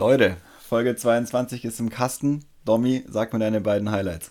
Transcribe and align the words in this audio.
Leute, 0.00 0.38
Folge 0.66 0.96
22 0.96 1.66
ist 1.66 1.78
im 1.78 1.90
Kasten. 1.90 2.46
Domi, 2.64 3.04
sag 3.06 3.34
mir 3.34 3.38
deine 3.38 3.60
beiden 3.60 3.90
Highlights. 3.90 4.30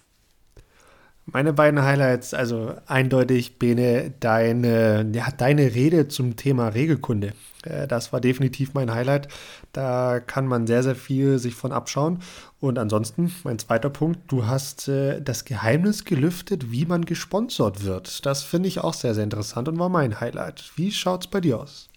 Meine 1.28 1.54
beiden 1.54 1.84
Highlights, 1.84 2.34
also 2.34 2.74
eindeutig, 2.88 3.59
Bene, 3.59 4.11
deine, 4.19 5.08
ja, 5.13 5.27
deine 5.29 5.75
Rede 5.75 6.08
zum 6.08 6.35
Thema 6.37 6.69
Regelkunde. 6.69 7.33
Äh, 7.63 7.87
das 7.87 8.11
war 8.11 8.20
definitiv 8.20 8.73
mein 8.73 8.91
Highlight. 8.91 9.27
Da 9.71 10.20
kann 10.20 10.47
man 10.47 10.66
sehr, 10.66 10.82
sehr 10.82 10.95
viel 10.95 11.38
sich 11.38 11.54
von 11.54 11.71
abschauen. 11.71 12.23
Und 12.59 12.79
ansonsten, 12.79 13.31
mein 13.43 13.59
zweiter 13.59 13.91
Punkt, 13.91 14.21
du 14.31 14.47
hast 14.47 14.88
äh, 14.88 15.21
das 15.21 15.45
Geheimnis 15.45 16.04
gelüftet, 16.04 16.71
wie 16.71 16.88
man 16.88 17.05
gesponsert 17.05 17.83
wird. 17.83 18.25
Das 18.25 18.41
finde 18.41 18.70
ich 18.70 18.79
auch 18.79 18.95
sehr, 18.95 19.13
sehr 19.13 19.23
interessant 19.23 19.67
und 19.67 19.77
war 19.77 19.89
mein 19.89 20.20
Highlight. 20.20 20.71
Wie 20.77 20.91
schaut 20.91 21.25
es 21.25 21.29
bei 21.29 21.41
dir 21.41 21.59
aus? 21.59 21.88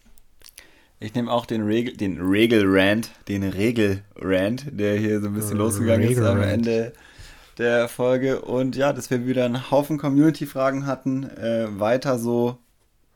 Ich 1.03 1.15
nehme 1.15 1.33
auch 1.33 1.47
den 1.47 1.63
Regel, 1.63 1.97
den 1.97 2.21
Regel-Rant, 2.21 3.11
den 3.27 3.43
Regel-Rant, 3.43 4.67
der 4.71 4.97
hier 4.97 5.21
so 5.21 5.27
ein 5.27 5.35
bisschen 5.35 5.59
losgegangen 5.59 6.09
ist 6.09 6.21
am 6.21 6.41
Ende 6.41 6.93
der 7.59 7.89
Folge. 7.89 8.41
Und 8.43 8.77
ja, 8.77 8.93
dass 8.93 9.11
wir 9.11 9.27
wieder 9.27 9.45
einen 9.45 9.71
Haufen 9.71 9.99
Community-Fragen 9.99 10.87
hatten. 10.87 11.25
Äh, 11.25 11.67
weiter 11.81 12.19
so. 12.19 12.59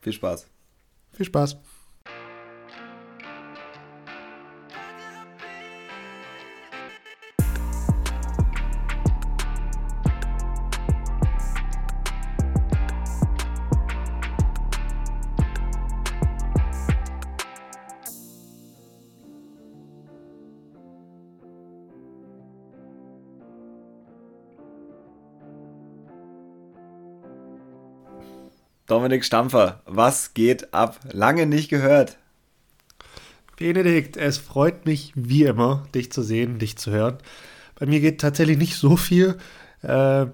Viel 0.01 0.11
Spaß. 0.11 0.47
Viel 1.13 1.25
Spaß. 1.25 1.57
Dominik 28.87 29.25
Stampfer, 29.25 29.81
was 29.85 30.33
geht 30.33 30.73
ab? 30.73 30.97
Lange 31.11 31.45
nicht 31.45 31.67
gehört. 31.67 32.17
Benedikt, 33.57 34.15
es 34.15 34.37
freut 34.37 34.85
mich 34.85 35.11
wie 35.13 35.43
immer, 35.43 35.85
dich 35.93 36.09
zu 36.09 36.21
sehen, 36.23 36.57
dich 36.57 36.77
zu 36.77 36.91
hören. 36.91 37.17
Bei 37.77 37.85
mir 37.85 37.99
geht 37.99 38.21
tatsächlich 38.21 38.57
nicht 38.57 38.77
so 38.77 38.95
viel. 38.95 39.37
Äh, 39.83 40.27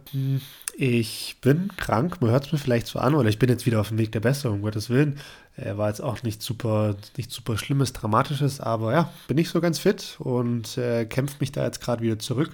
ich 0.78 1.38
bin 1.42 1.70
krank, 1.78 2.22
man 2.22 2.30
hört 2.30 2.46
es 2.46 2.52
mir 2.52 2.59
vielleicht 2.59 2.86
so 2.86 3.00
an, 3.00 3.16
oder 3.16 3.28
ich 3.28 3.40
bin 3.40 3.50
jetzt 3.50 3.66
wieder 3.66 3.80
auf 3.80 3.88
dem 3.88 3.98
Weg 3.98 4.12
der 4.12 4.20
Besserung, 4.20 4.58
um 4.58 4.62
Gottes 4.62 4.92
Willen. 4.92 5.18
Äh, 5.56 5.76
war 5.78 5.90
jetzt 5.90 6.04
auch 6.04 6.22
nicht 6.22 6.44
super, 6.44 6.96
nicht 7.18 7.31
super 7.31 7.58
Schlimmes, 7.58 7.92
Dramatisches, 7.92 8.59
aber 8.59 8.94
ja, 8.94 9.12
bin 9.28 9.38
nicht 9.38 9.50
so 9.50 9.62
ganz 9.62 9.80
fit 9.80 10.18
und 10.20 10.78
äh, 10.78 11.06
kämpfe 11.06 11.38
mich 11.40 11.52
da 11.52 11.66
jetzt 11.66 11.81
gerade 11.81 12.04
wieder 12.04 12.20
zurück, 12.20 12.52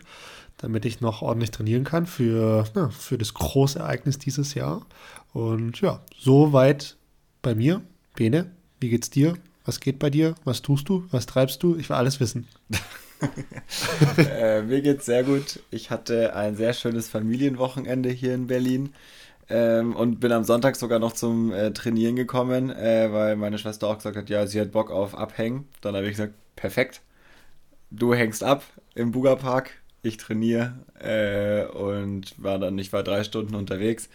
damit 0.59 0.85
ich 0.85 1.01
noch 1.01 1.21
ordentlich 1.21 1.51
trainieren 1.51 1.83
kann 1.83 2.05
für, 2.05 2.63
na, 2.73 2.89
für 2.89 3.17
das 3.17 3.33
Großereignis 3.33 4.17
dieses 4.17 4.53
Jahr. 4.53 4.85
Und 5.33 5.81
ja, 5.81 6.01
soweit 6.17 6.97
bei 7.41 7.55
mir. 7.55 7.81
Bene, 8.15 8.51
wie 8.79 8.89
geht's 8.89 9.09
dir? 9.09 9.35
Was 9.65 9.79
geht 9.79 9.99
bei 9.99 10.09
dir? 10.09 10.35
Was 10.43 10.61
tust 10.61 10.89
du? 10.89 11.05
Was 11.11 11.25
treibst 11.25 11.61
du? 11.63 11.75
Ich 11.75 11.89
will 11.89 11.95
alles 11.95 12.19
wissen. 12.19 12.47
äh, 14.17 14.61
mir 14.61 14.81
geht's 14.81 15.05
sehr 15.05 15.23
gut. 15.23 15.59
Ich 15.71 15.91
hatte 15.91 16.35
ein 16.35 16.55
sehr 16.55 16.73
schönes 16.73 17.07
Familienwochenende 17.09 18.09
hier 18.09 18.33
in 18.33 18.47
Berlin. 18.47 18.93
Ähm, 19.49 19.95
und 19.95 20.19
bin 20.19 20.31
am 20.31 20.43
Sonntag 20.43 20.75
sogar 20.75 20.99
noch 20.99 21.13
zum 21.13 21.51
äh, 21.51 21.71
Trainieren 21.71 22.15
gekommen, 22.15 22.69
äh, 22.69 23.11
weil 23.11 23.35
meine 23.35 23.57
Schwester 23.57 23.87
auch 23.87 23.97
gesagt 23.97 24.15
hat, 24.15 24.29
ja, 24.29 24.45
sie 24.45 24.61
hat 24.61 24.71
Bock 24.71 24.91
auf 24.91 25.15
Abhängen. 25.15 25.67
Dann 25.81 25.95
habe 25.95 26.05
ich 26.05 26.11
gesagt, 26.11 26.33
perfekt. 26.55 27.01
Du 27.89 28.13
hängst 28.13 28.43
ab 28.43 28.63
im 28.93 29.11
Buga-Park, 29.11 29.71
ich 30.03 30.17
trainiere 30.17 30.73
äh, 30.99 31.65
und 31.75 32.35
war 32.37 32.59
dann, 32.59 32.77
ich 32.77 32.93
war 32.93 33.01
drei 33.01 33.23
Stunden 33.23 33.55
unterwegs. 33.55 34.09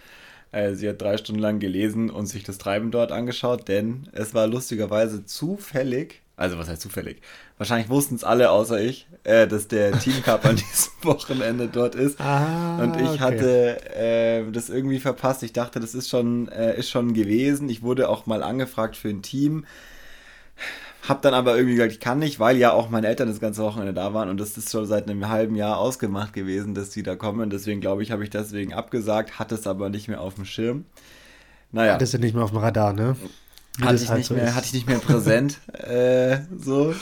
Äh, 0.55 0.75
sie 0.75 0.89
hat 0.89 1.03
drei 1.03 1.17
Stunden 1.17 1.41
lang 1.41 1.59
gelesen 1.59 2.11
und 2.11 2.27
sich 2.27 2.45
das 2.45 2.59
Treiben 2.59 2.91
dort 2.91 3.11
angeschaut, 3.11 3.69
denn 3.69 4.09
es 4.13 4.35
war 4.35 4.47
lustigerweise 4.47 5.27
zufällig, 5.27 6.23
also 6.37 6.59
was 6.59 6.69
heißt 6.69 6.83
zufällig? 6.83 7.23
Wahrscheinlich 7.59 7.89
wussten 7.89 8.17
es 8.17 8.25
alle 8.25 8.51
außer 8.51 8.81
ich, 8.81 9.07
äh, 9.23 9.47
dass 9.47 9.69
der 9.69 9.93
Team 9.99 10.23
Cup 10.23 10.45
an 10.45 10.57
diesem 10.57 10.93
Wochenende 11.03 11.69
dort 11.69 11.95
ist. 11.95 12.21
Ah, 12.21 12.83
und 12.83 12.97
ich 12.97 13.09
okay. 13.09 13.19
hatte 13.19 13.97
äh, 13.97 14.51
das 14.51 14.69
irgendwie 14.69 14.99
verpasst. 14.99 15.43
Ich 15.45 15.53
dachte, 15.53 15.79
das 15.79 15.95
ist 15.95 16.09
schon, 16.09 16.49
äh, 16.49 16.77
ist 16.77 16.91
schon 16.91 17.15
gewesen. 17.15 17.69
Ich 17.69 17.83
wurde 17.83 18.09
auch 18.09 18.27
mal 18.27 18.43
angefragt 18.43 18.97
für 18.97 19.09
ein 19.09 19.23
Team 19.23 19.65
hab 21.09 21.21
dann 21.21 21.35
aber 21.35 21.57
irgendwie 21.57 21.75
gesagt, 21.75 21.93
ich 21.93 22.01
kann 22.01 22.19
nicht, 22.19 22.41
weil 22.41 22.57
ja 22.57 22.73
auch 22.73 22.89
meine 22.89 23.07
Eltern 23.09 23.29
das 23.29 23.41
ganze 23.41 23.63
Wochenende 23.63 23.93
da 23.93 24.15
waren 24.15 24.31
und 24.31 24.41
das 24.41 24.57
ist 24.57 24.71
schon 24.71 24.87
seit 24.87 25.09
einem 25.09 25.29
halben 25.29 25.55
Jahr 25.55 25.79
ausgemacht 25.79 26.33
gewesen, 26.33 26.75
dass 26.75 26.93
sie 26.93 27.03
da 27.03 27.15
kommen. 27.15 27.51
Deswegen 27.51 27.81
glaube 27.81 28.03
ich, 28.03 28.11
habe 28.11 28.25
ich 28.25 28.31
deswegen 28.31 28.73
abgesagt, 28.73 29.39
hatte 29.39 29.55
es 29.55 29.67
aber 29.67 29.91
nicht 29.91 30.09
mehr 30.09 30.23
auf 30.23 30.35
dem 30.35 30.47
Schirm. 30.47 30.87
Naja. 31.73 31.95
Hattest 31.95 32.15
du 32.15 32.19
nicht 32.19 32.35
mehr 32.35 32.45
auf 32.45 32.51
dem 32.51 32.59
Radar, 32.59 32.93
ne? 32.95 33.17
hatte 33.83 33.97
ich, 33.97 34.09
halt 34.09 34.19
nicht 34.19 34.29
so 34.29 34.35
mehr, 34.35 34.55
hatte 34.55 34.67
ich 34.67 34.73
nicht 34.73 34.87
mehr 34.87 34.99
präsent. 34.99 35.59
äh, 35.73 36.39
so. 36.57 36.95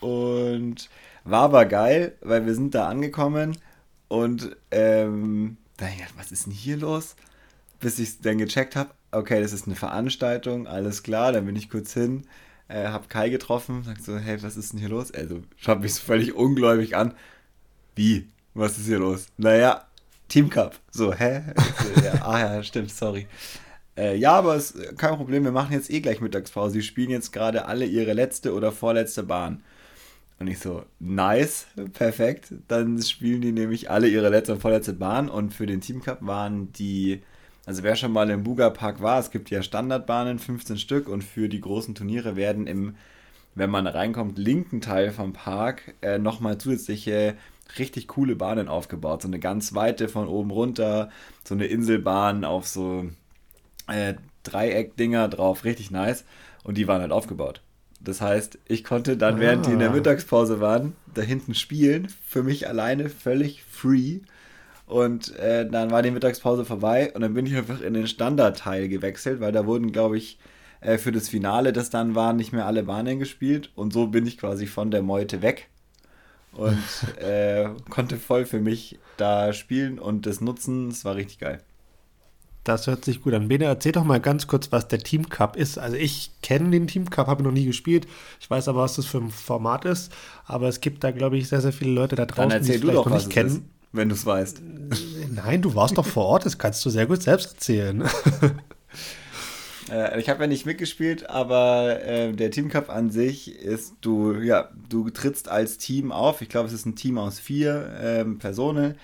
Und 0.00 0.88
war 1.24 1.42
aber 1.42 1.66
geil, 1.66 2.16
weil 2.22 2.46
wir 2.46 2.54
sind 2.54 2.74
da 2.74 2.88
angekommen 2.88 3.58
und 4.08 4.56
ähm, 4.70 5.58
da 5.76 5.86
ich 5.88 5.96
gedacht, 5.96 6.14
was 6.16 6.32
ist 6.32 6.46
denn 6.46 6.52
hier 6.52 6.78
los? 6.78 7.14
Bis 7.78 7.98
ich 7.98 8.20
dann 8.20 8.38
gecheckt 8.38 8.74
habe, 8.76 8.90
okay, 9.10 9.42
das 9.42 9.52
ist 9.52 9.66
eine 9.66 9.76
Veranstaltung, 9.76 10.66
alles 10.66 11.02
klar, 11.02 11.32
dann 11.32 11.44
bin 11.44 11.56
ich 11.56 11.68
kurz 11.68 11.92
hin 11.92 12.24
äh, 12.70 12.88
hab 12.88 13.10
Kai 13.10 13.28
getroffen, 13.28 13.82
sagt 13.82 14.04
so, 14.04 14.16
hey, 14.16 14.42
was 14.42 14.56
ist 14.56 14.72
denn 14.72 14.80
hier 14.80 14.88
los? 14.88 15.12
Also 15.12 15.42
schaut 15.56 15.80
mich 15.80 15.94
so 15.94 16.02
völlig 16.02 16.34
ungläubig 16.34 16.96
an. 16.96 17.14
Wie? 17.94 18.28
Was 18.54 18.78
ist 18.78 18.86
hier 18.86 18.98
los? 18.98 19.26
Naja, 19.36 19.86
Team 20.28 20.48
Cup. 20.48 20.78
So, 20.90 21.12
hä? 21.12 21.42
ja, 22.04 22.12
ah 22.22 22.38
ja, 22.38 22.62
stimmt, 22.62 22.90
sorry. 22.90 23.26
Äh, 23.96 24.16
ja, 24.16 24.32
aber 24.32 24.54
es 24.54 24.70
ist 24.70 24.98
kein 24.98 25.16
Problem, 25.16 25.44
wir 25.44 25.52
machen 25.52 25.72
jetzt 25.72 25.90
eh 25.90 26.00
gleich 26.00 26.20
Mittagspause. 26.20 26.74
Sie 26.74 26.82
spielen 26.82 27.10
jetzt 27.10 27.32
gerade 27.32 27.66
alle 27.66 27.84
ihre 27.84 28.12
letzte 28.12 28.54
oder 28.54 28.72
vorletzte 28.72 29.24
Bahn. 29.24 29.62
Und 30.38 30.46
ich 30.46 30.58
so, 30.58 30.84
nice, 31.00 31.66
perfekt. 31.92 32.54
Dann 32.68 33.02
spielen 33.02 33.42
die 33.42 33.52
nämlich 33.52 33.90
alle 33.90 34.08
ihre 34.08 34.30
letzte 34.30 34.54
und 34.54 34.60
vorletzte 34.60 34.94
Bahn. 34.94 35.28
Und 35.28 35.52
für 35.52 35.66
den 35.66 35.80
Team 35.80 36.02
Cup 36.02 36.18
waren 36.22 36.72
die 36.72 37.20
also 37.70 37.84
wer 37.84 37.94
schon 37.94 38.10
mal 38.10 38.28
im 38.30 38.42
Buga 38.42 38.68
Park 38.68 39.00
war, 39.00 39.20
es 39.20 39.30
gibt 39.30 39.48
ja 39.48 39.62
Standardbahnen, 39.62 40.40
15 40.40 40.76
Stück 40.76 41.08
und 41.08 41.22
für 41.22 41.48
die 41.48 41.60
großen 41.60 41.94
Turniere 41.94 42.34
werden 42.34 42.66
im, 42.66 42.96
wenn 43.54 43.70
man 43.70 43.86
reinkommt, 43.86 44.38
linken 44.38 44.80
Teil 44.80 45.12
vom 45.12 45.32
Park 45.32 45.94
äh, 46.02 46.18
nochmal 46.18 46.58
zusätzliche 46.58 47.36
richtig 47.78 48.08
coole 48.08 48.34
Bahnen 48.34 48.66
aufgebaut. 48.66 49.22
So 49.22 49.28
eine 49.28 49.38
ganz 49.38 49.72
weite 49.72 50.08
von 50.08 50.26
oben 50.26 50.50
runter, 50.50 51.10
so 51.44 51.54
eine 51.54 51.66
Inselbahn 51.66 52.44
auf 52.44 52.66
so 52.66 53.08
äh, 53.86 54.14
Dreieckdinger 54.42 55.28
drauf, 55.28 55.62
richtig 55.62 55.92
nice. 55.92 56.24
Und 56.64 56.76
die 56.76 56.88
waren 56.88 57.02
halt 57.02 57.12
aufgebaut. 57.12 57.62
Das 58.00 58.20
heißt, 58.20 58.58
ich 58.66 58.82
konnte 58.82 59.16
dann, 59.16 59.36
ah. 59.36 59.38
während 59.38 59.66
die 59.66 59.70
in 59.70 59.78
der 59.78 59.90
Mittagspause 59.90 60.58
waren, 60.58 60.96
da 61.14 61.22
hinten 61.22 61.54
spielen, 61.54 62.08
für 62.26 62.42
mich 62.42 62.66
alleine 62.66 63.08
völlig 63.10 63.62
free 63.62 64.22
und 64.90 65.36
äh, 65.36 65.70
dann 65.70 65.92
war 65.92 66.02
die 66.02 66.10
Mittagspause 66.10 66.64
vorbei 66.64 67.12
und 67.14 67.20
dann 67.20 67.32
bin 67.32 67.46
ich 67.46 67.54
einfach 67.54 67.80
in 67.80 67.94
den 67.94 68.08
Standardteil 68.08 68.88
gewechselt, 68.88 69.40
weil 69.40 69.52
da 69.52 69.64
wurden, 69.64 69.92
glaube 69.92 70.18
ich, 70.18 70.40
äh, 70.80 70.98
für 70.98 71.12
das 71.12 71.28
Finale, 71.28 71.72
das 71.72 71.90
dann 71.90 72.16
war, 72.16 72.32
nicht 72.32 72.52
mehr 72.52 72.66
alle 72.66 72.82
Bahnen 72.82 73.20
gespielt. 73.20 73.70
Und 73.76 73.92
so 73.92 74.08
bin 74.08 74.26
ich 74.26 74.36
quasi 74.36 74.66
von 74.66 74.90
der 74.90 75.02
Meute 75.02 75.42
weg 75.42 75.68
und 76.50 76.82
äh, 77.22 77.68
konnte 77.88 78.16
voll 78.16 78.46
für 78.46 78.58
mich 78.58 78.98
da 79.16 79.52
spielen 79.52 80.00
und 80.00 80.26
das 80.26 80.40
nutzen. 80.40 80.88
Es 80.88 81.04
war 81.04 81.14
richtig 81.14 81.38
geil. 81.38 81.60
Das 82.64 82.88
hört 82.88 83.04
sich 83.04 83.22
gut 83.22 83.32
an. 83.32 83.46
Bene, 83.46 83.66
erzähl 83.66 83.92
doch 83.92 84.04
mal 84.04 84.20
ganz 84.20 84.48
kurz, 84.48 84.72
was 84.72 84.88
der 84.88 84.98
Team 84.98 85.28
Cup 85.28 85.56
ist. 85.56 85.78
Also 85.78 85.96
ich 85.96 86.32
kenne 86.42 86.70
den 86.70 86.88
Team 86.88 87.08
Cup, 87.08 87.28
habe 87.28 87.44
noch 87.44 87.52
nie 87.52 87.64
gespielt. 87.64 88.08
Ich 88.40 88.50
weiß 88.50 88.66
aber, 88.66 88.80
was 88.80 88.96
das 88.96 89.06
für 89.06 89.18
ein 89.18 89.30
Format 89.30 89.84
ist. 89.84 90.12
Aber 90.46 90.66
es 90.66 90.80
gibt 90.80 91.04
da, 91.04 91.12
glaube 91.12 91.38
ich, 91.38 91.48
sehr, 91.48 91.60
sehr 91.60 91.72
viele 91.72 91.92
Leute 91.92 92.16
da 92.16 92.26
draußen, 92.26 92.60
die 92.64 92.72
es 92.72 92.80
vielleicht 92.80 92.96
doch, 92.96 93.06
noch 93.06 93.14
nicht 93.14 93.30
kennen. 93.30 93.48
Ist 93.48 93.79
wenn 93.92 94.08
du 94.08 94.14
es 94.14 94.26
weißt. 94.26 94.62
Nein, 95.30 95.62
du 95.62 95.74
warst 95.74 95.98
doch 95.98 96.06
vor 96.06 96.26
Ort, 96.26 96.46
das 96.46 96.58
kannst 96.58 96.84
du 96.84 96.90
sehr 96.90 97.06
gut 97.06 97.22
selbst 97.22 97.54
erzählen. 97.54 98.04
Äh, 99.90 100.20
ich 100.20 100.28
habe 100.28 100.42
ja 100.42 100.46
nicht 100.46 100.66
mitgespielt, 100.66 101.28
aber 101.28 102.04
äh, 102.04 102.32
der 102.32 102.50
Team 102.50 102.68
Cup 102.68 102.90
an 102.90 103.10
sich 103.10 103.56
ist, 103.56 103.94
du, 104.00 104.34
ja, 104.34 104.68
du 104.88 105.10
trittst 105.10 105.48
als 105.48 105.78
Team 105.78 106.12
auf. 106.12 106.42
Ich 106.42 106.48
glaube, 106.48 106.68
es 106.68 106.72
ist 106.72 106.86
ein 106.86 106.94
Team 106.94 107.18
aus 107.18 107.40
vier 107.40 107.90
ähm, 108.00 108.38
Personen 108.38 108.94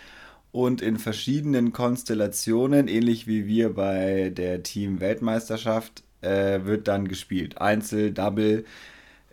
und 0.53 0.81
in 0.83 0.99
verschiedenen 0.99 1.73
Konstellationen, 1.73 2.89
ähnlich 2.89 3.27
wie 3.27 3.47
wir 3.47 3.75
bei 3.75 4.31
der 4.31 4.63
Team-Weltmeisterschaft, 4.63 6.03
äh, 6.23 6.65
wird 6.65 6.89
dann 6.89 7.09
gespielt. 7.09 7.61
Einzel, 7.61 8.13
Double 8.13 8.65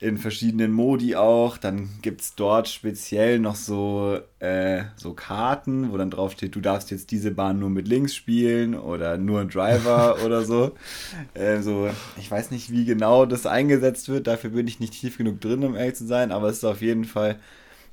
in 0.03 0.17
verschiedenen 0.17 0.73
Modi 0.73 1.15
auch. 1.15 1.57
Dann 1.57 1.89
gibt 2.01 2.21
es 2.21 2.35
dort 2.35 2.67
speziell 2.67 3.39
noch 3.39 3.55
so, 3.55 4.19
äh, 4.39 4.83
so 4.97 5.13
Karten, 5.13 5.91
wo 5.91 5.97
dann 5.97 6.11
drauf 6.11 6.33
steht, 6.33 6.55
du 6.55 6.59
darfst 6.59 6.91
jetzt 6.91 7.11
diese 7.11 7.31
Bahn 7.31 7.59
nur 7.59 7.69
mit 7.69 7.87
links 7.87 8.13
spielen 8.13 8.75
oder 8.75 9.17
nur 9.17 9.45
Driver 9.45 10.17
oder 10.25 10.43
so. 10.43 10.73
Äh, 11.33 11.61
so. 11.61 11.89
Ich 12.17 12.29
weiß 12.29 12.51
nicht, 12.51 12.69
wie 12.69 12.83
genau 12.83 13.25
das 13.25 13.45
eingesetzt 13.45 14.09
wird. 14.09 14.27
Dafür 14.27 14.49
bin 14.49 14.67
ich 14.67 14.81
nicht 14.81 14.93
tief 14.93 15.17
genug 15.17 15.39
drin, 15.39 15.63
um 15.63 15.75
ehrlich 15.75 15.95
zu 15.95 16.05
sein. 16.05 16.33
Aber 16.33 16.49
es 16.49 16.57
ist 16.57 16.65
auf 16.65 16.81
jeden 16.81 17.05
Fall 17.05 17.39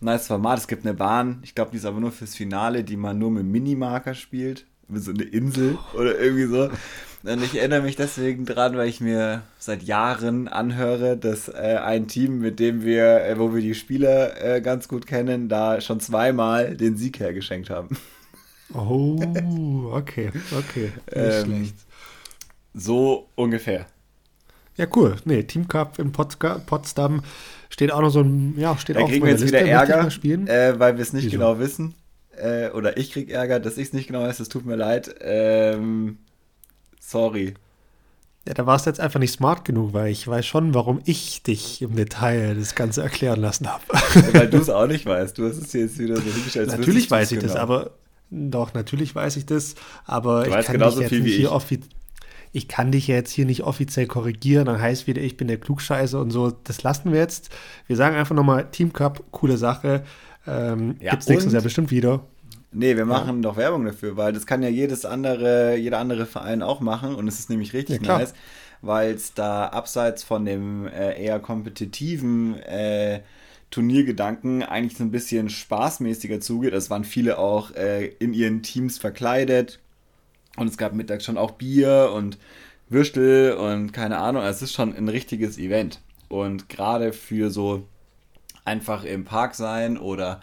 ein 0.01 0.07
nice 0.07 0.27
Format. 0.27 0.59
Es 0.59 0.69
gibt 0.69 0.85
eine 0.85 0.95
Bahn, 0.95 1.39
ich 1.43 1.55
glaube, 1.55 1.71
die 1.71 1.77
ist 1.77 1.87
aber 1.87 2.01
nur 2.01 2.13
fürs 2.13 2.35
Finale, 2.35 2.83
die 2.83 2.97
man 2.97 3.19
nur 3.19 3.31
mit 3.31 3.45
Minimarker 3.45 4.15
spielt. 4.15 4.67
Mit 4.89 5.05
so 5.05 5.13
eine 5.13 5.23
Insel 5.23 5.79
oder 5.95 6.19
irgendwie 6.19 6.47
so. 6.47 6.69
Und 7.23 7.43
ich 7.43 7.59
erinnere 7.59 7.83
mich 7.83 7.97
deswegen 7.97 8.47
dran, 8.47 8.77
weil 8.77 8.89
ich 8.89 9.01
mir 9.01 9.43
seit 9.59 9.83
Jahren 9.83 10.49
anhöre, 10.49 11.19
dass 11.19 11.49
äh, 11.49 11.79
ein 11.83 12.09
Team, 12.09 12.41
mit 12.41 12.59
dem 12.59 12.83
wir, 12.83 13.25
äh, 13.25 13.39
wo 13.39 13.55
wir 13.55 13.61
die 13.61 13.75
Spieler 13.75 14.43
äh, 14.43 14.61
ganz 14.63 14.89
gut 14.89 15.07
kennen, 15.07 15.49
da 15.49 15.83
schon 15.83 16.01
zweimal 16.01 16.77
den 16.77 16.97
Sieg 16.97 17.21
hergeschenkt 17.21 17.69
haben. 17.69 17.97
Oh, 18.73 19.91
okay, 19.93 20.31
okay. 20.57 20.93
Nicht 21.07 21.17
ähm, 21.17 21.45
schlecht. 21.45 21.75
So 22.73 23.29
ungefähr. 23.35 23.87
Ja, 24.77 24.87
cool. 24.95 25.17
Nee, 25.25 25.43
Team 25.43 25.69
Cup 25.69 25.99
in 25.99 26.13
Potsdam 26.13 27.23
steht 27.69 27.93
auch 27.93 28.01
noch 28.01 28.11
so 28.11 28.21
ein, 28.21 28.55
ja, 28.57 28.79
steht 28.79 28.97
da 28.97 29.01
auch 29.01 29.09
kriegen 29.09 29.25
wir 29.25 29.33
jetzt 29.33 29.43
Liste, 29.43 29.59
wieder 29.59 29.69
Ärger, 29.69 30.07
äh, 30.07 30.79
weil 30.79 30.97
wir 30.97 31.03
es 31.03 31.13
nicht 31.13 31.27
Wieso? 31.27 31.37
genau 31.37 31.59
wissen. 31.59 31.95
Äh, 32.35 32.71
oder 32.71 32.97
ich 32.97 33.13
krieg 33.13 33.31
Ärger, 33.31 33.61
dass 33.61 33.77
ich 33.77 33.89
es 33.89 33.93
nicht 33.93 34.07
genau 34.07 34.23
weiß, 34.23 34.41
es 34.41 34.49
tut 34.49 34.65
mir 34.65 34.77
leid. 34.77 35.15
Ähm, 35.21 36.19
Sorry. 37.11 37.55
Ja, 38.47 38.55
da 38.55 38.67
warst 38.67 38.87
du 38.87 38.91
jetzt 38.91 39.01
einfach 39.01 39.19
nicht 39.19 39.33
smart 39.33 39.65
genug, 39.65 39.93
weil 39.93 40.11
ich 40.11 40.27
weiß 40.27 40.47
schon, 40.47 40.75
warum 40.75 41.01
ich 41.05 41.43
dich 41.43 41.83
im 41.83 41.97
Detail 41.97 42.55
das 42.55 42.75
Ganze 42.75 43.03
erklären 43.03 43.41
lassen 43.41 43.67
habe. 43.67 43.83
Ja, 44.15 44.35
weil 44.35 44.49
du 44.49 44.59
es 44.59 44.71
auch 44.71 44.87
nicht 44.87 45.07
weißt. 45.07 45.37
Du 45.37 45.47
hast 45.47 45.59
es 45.59 45.73
jetzt 45.73 45.99
wieder 45.99 46.17
so 46.17 46.23
hingestellt. 46.23 46.69
Natürlich 46.69 47.11
weiß 47.11 47.33
ich 47.33 47.41
genau. 47.41 47.53
das, 47.53 47.61
aber 47.61 47.91
doch, 48.31 48.75
natürlich 48.75 49.15
weiß 49.15 49.37
ich 49.37 49.47
das, 49.47 49.75
aber 50.07 50.45
du 50.45 50.59
ich 50.59 50.67
kann 50.67 50.81
dich 50.81 50.99
jetzt 50.99 51.13
nicht 51.13 51.37
hier 51.37 51.53
offiziell 51.53 51.91
ich 52.53 52.67
kann 52.67 52.91
dich 52.91 53.07
jetzt 53.07 53.31
hier 53.31 53.47
nicht 53.47 53.63
offiziell 53.63 54.07
korrigieren, 54.07 54.67
dann 54.67 54.81
heißt 54.81 55.07
wieder, 55.07 55.23
ich 55.23 55.37
bin 55.37 55.47
der 55.47 55.59
Klugscheiße 55.59 56.19
und 56.19 56.33
so. 56.33 56.51
Das 56.51 56.83
lassen 56.83 57.13
wir 57.13 57.21
jetzt. 57.21 57.51
Wir 57.87 57.95
sagen 57.95 58.17
einfach 58.17 58.35
nochmal, 58.35 58.69
Team 58.73 58.93
Cup, 58.93 59.23
coole 59.31 59.57
Sache. 59.57 60.03
Ähm, 60.49 60.97
ja, 61.01 61.13
Gibt 61.13 61.23
es 61.23 61.29
nächstes 61.29 61.53
Jahr 61.53 61.63
bestimmt 61.63 61.93
wieder. 61.93 62.25
Nee, 62.73 62.97
wir 62.97 63.05
machen 63.05 63.37
ja. 63.37 63.43
doch 63.43 63.57
Werbung 63.57 63.85
dafür, 63.85 64.17
weil 64.17 64.33
das 64.33 64.47
kann 64.47 64.63
ja 64.63 64.69
jedes 64.69 65.05
andere, 65.05 65.77
jeder 65.77 65.99
andere 65.99 66.25
Verein 66.25 66.63
auch 66.63 66.81
machen 66.81 67.15
und 67.17 67.27
es 67.27 67.41
ist 67.41 67.51
nämlich 67.51 67.73
richtig 67.73 68.07
ja, 68.07 68.19
nice, 68.19 68.33
weil 68.81 69.13
es 69.13 69.35
da 69.35 69.67
abseits 69.67 70.23
von 70.23 70.45
dem 70.45 70.87
äh, 70.87 71.21
eher 71.21 71.41
kompetitiven 71.41 72.59
äh, 72.63 73.21
Turniergedanken 73.71 74.63
eigentlich 74.63 74.97
so 74.97 75.05
ein 75.05 75.11
bisschen 75.11 75.49
spaßmäßiger 75.49 76.41
zugeht. 76.41 76.73
Es 76.73 76.91
waren 76.91 77.05
viele 77.05 77.39
auch 77.39 77.73
äh, 77.73 78.07
in 78.07 78.35
ihren 78.35 78.63
Teams 78.63 78.99
verkleidet 78.99 79.81
und 80.57 80.69
es 80.69 80.79
gab 80.79 80.93
mittags 80.93 81.25
schon 81.25 81.39
auch 81.39 81.53
Bier 81.53 82.13
und 82.15 82.39
Würstel 82.89 83.53
und 83.55 83.93
keine 83.93 84.19
Ahnung. 84.19 84.43
Es 84.43 84.63
ist 84.63 84.73
schon 84.73 84.95
ein 84.95 85.09
richtiges 85.09 85.59
Event 85.59 86.01
und 86.29 86.69
gerade 86.69 87.13
für 87.13 87.51
so 87.51 87.87
einfach 88.65 89.05
im 89.05 89.25
Park 89.25 89.55
sein 89.57 89.99
oder 89.99 90.41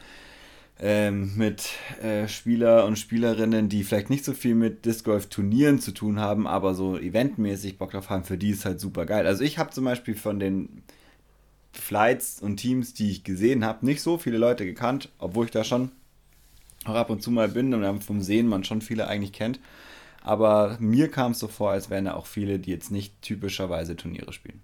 ähm, 0.80 1.36
mit 1.36 1.70
äh, 2.02 2.28
Spieler 2.28 2.86
und 2.86 3.00
Spielerinnen, 3.00 3.70
die 3.70 3.84
vielleicht 3.84 4.10
nicht 4.10 4.24
so 4.24 4.34
viel 4.34 4.56
mit 4.56 4.86
Disc 4.86 5.06
Golf 5.06 5.28
Turnieren 5.28 5.80
zu 5.80 5.92
tun 5.92 6.20
haben, 6.20 6.48
aber 6.48 6.76
so 6.76 6.98
eventmäßig 6.98 7.78
Bock 7.78 7.92
drauf 7.92 8.10
haben, 8.10 8.24
für 8.24 8.38
die 8.38 8.52
ist 8.52 8.66
halt 8.66 8.80
super 8.80 9.06
geil. 9.06 9.26
Also 9.26 9.44
ich 9.44 9.58
habe 9.58 9.72
zum 9.72 9.86
Beispiel 9.86 10.16
von 10.16 10.40
den 10.40 10.84
Flights 11.72 12.42
und 12.42 12.58
Teams, 12.58 12.94
die 12.94 13.10
ich 13.10 13.24
gesehen 13.24 13.66
habe, 13.66 13.86
nicht 13.86 14.02
so 14.02 14.18
viele 14.18 14.38
Leute 14.38 14.66
gekannt, 14.66 15.10
obwohl 15.20 15.46
ich 15.46 15.52
da 15.52 15.64
schon 15.64 15.92
auch 16.86 16.96
ab 16.96 17.10
und 17.10 17.24
zu 17.24 17.32
mal 17.32 17.50
bin 17.50 17.74
und 17.74 18.04
vom 18.04 18.22
Sehen 18.22 18.48
man 18.48 18.64
schon 18.64 18.82
viele 18.82 19.08
eigentlich 19.08 19.34
kennt. 19.34 19.60
Aber 20.22 20.78
mir 20.80 21.10
kam 21.10 21.32
es 21.32 21.40
so 21.40 21.48
vor, 21.48 21.72
als 21.72 21.90
wären 21.90 22.06
da 22.06 22.14
auch 22.14 22.28
viele, 22.28 22.60
die 22.60 22.72
jetzt 22.72 22.92
nicht 22.92 23.22
typischerweise 23.22 23.96
Turniere 23.96 24.34
spielen. 24.34 24.62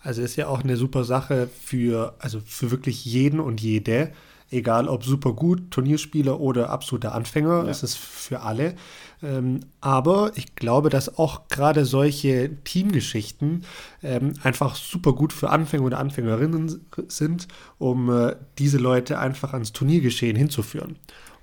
Also 0.00 0.20
ist 0.20 0.36
ja 0.36 0.48
auch 0.48 0.62
eine 0.62 0.76
super 0.76 1.04
Sache 1.04 1.48
für, 1.62 2.14
also 2.18 2.40
für 2.44 2.70
wirklich 2.70 3.04
jeden 3.04 3.40
und 3.40 3.60
jede 3.60 4.12
egal 4.54 4.88
ob 4.88 5.04
super 5.04 5.32
gut, 5.32 5.70
Turnierspieler 5.70 6.40
oder 6.40 6.70
absoluter 6.70 7.14
Anfänger, 7.14 7.64
ja. 7.64 7.70
ist 7.70 7.82
es 7.82 7.94
für 7.94 8.40
alle. 8.40 8.74
Ähm, 9.22 9.60
aber 9.80 10.32
ich 10.34 10.54
glaube, 10.54 10.90
dass 10.90 11.18
auch 11.18 11.48
gerade 11.48 11.84
solche 11.84 12.50
Teamgeschichten 12.64 13.64
ähm, 14.02 14.34
einfach 14.42 14.74
super 14.76 15.12
gut 15.12 15.32
für 15.32 15.50
Anfänger 15.50 15.84
oder 15.84 15.98
Anfängerinnen 15.98 16.80
sind, 17.08 17.48
um 17.78 18.10
äh, 18.10 18.36
diese 18.58 18.78
Leute 18.78 19.18
einfach 19.18 19.52
ans 19.52 19.72
Turniergeschehen 19.72 20.36
hinzuführen. 20.36 20.96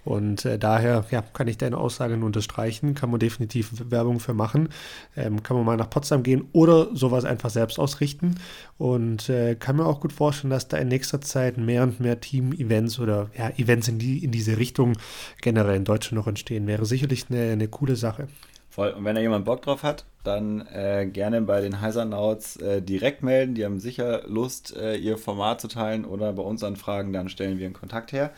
Und 0.03 0.45
äh, 0.45 0.57
daher 0.57 1.05
ja, 1.11 1.21
kann 1.21 1.47
ich 1.47 1.57
deine 1.57 1.77
Aussage 1.77 2.17
nur 2.17 2.27
unterstreichen, 2.27 2.95
kann 2.95 3.11
man 3.11 3.19
definitiv 3.19 3.71
Werbung 3.89 4.19
für 4.19 4.33
machen. 4.33 4.69
Ähm, 5.15 5.43
kann 5.43 5.57
man 5.57 5.65
mal 5.65 5.77
nach 5.77 5.89
Potsdam 5.89 6.23
gehen 6.23 6.47
oder 6.53 6.95
sowas 6.95 7.25
einfach 7.25 7.49
selbst 7.49 7.79
ausrichten. 7.79 8.35
Und 8.77 9.29
äh, 9.29 9.55
kann 9.55 9.75
mir 9.75 9.85
auch 9.85 9.99
gut 9.99 10.13
vorstellen, 10.13 10.51
dass 10.51 10.67
da 10.67 10.77
in 10.77 10.87
nächster 10.87 11.21
Zeit 11.21 11.57
mehr 11.57 11.83
und 11.83 11.99
mehr 11.99 12.19
Team-Events 12.19 12.99
oder 12.99 13.29
ja, 13.37 13.49
Events 13.57 13.87
in, 13.87 13.99
die, 13.99 14.23
in 14.23 14.31
diese 14.31 14.57
Richtung 14.57 14.93
generell 15.41 15.75
in 15.75 15.85
Deutschland 15.85 16.17
noch 16.17 16.27
entstehen. 16.27 16.67
Wäre 16.67 16.85
sicherlich 16.85 17.25
eine, 17.29 17.51
eine 17.51 17.67
coole 17.67 17.95
Sache. 17.95 18.27
Voll. 18.71 18.91
Und 18.91 19.03
wenn 19.03 19.15
da 19.15 19.21
jemand 19.21 19.43
Bock 19.43 19.61
drauf 19.61 19.83
hat, 19.83 20.05
dann 20.23 20.65
äh, 20.67 21.05
gerne 21.11 21.41
bei 21.41 21.59
den 21.59 21.81
Heisernauts 21.81 22.55
äh, 22.55 22.81
direkt 22.81 23.21
melden. 23.21 23.53
Die 23.53 23.65
haben 23.65 23.81
sicher 23.81 24.21
Lust, 24.27 24.75
äh, 24.77 24.95
ihr 24.95 25.17
Format 25.17 25.59
zu 25.59 25.67
teilen 25.67 26.05
oder 26.05 26.31
bei 26.31 26.41
uns 26.41 26.63
anfragen, 26.63 27.11
dann 27.11 27.27
stellen 27.27 27.57
wir 27.59 27.65
einen 27.65 27.73
Kontakt 27.73 28.13
her. 28.13 28.31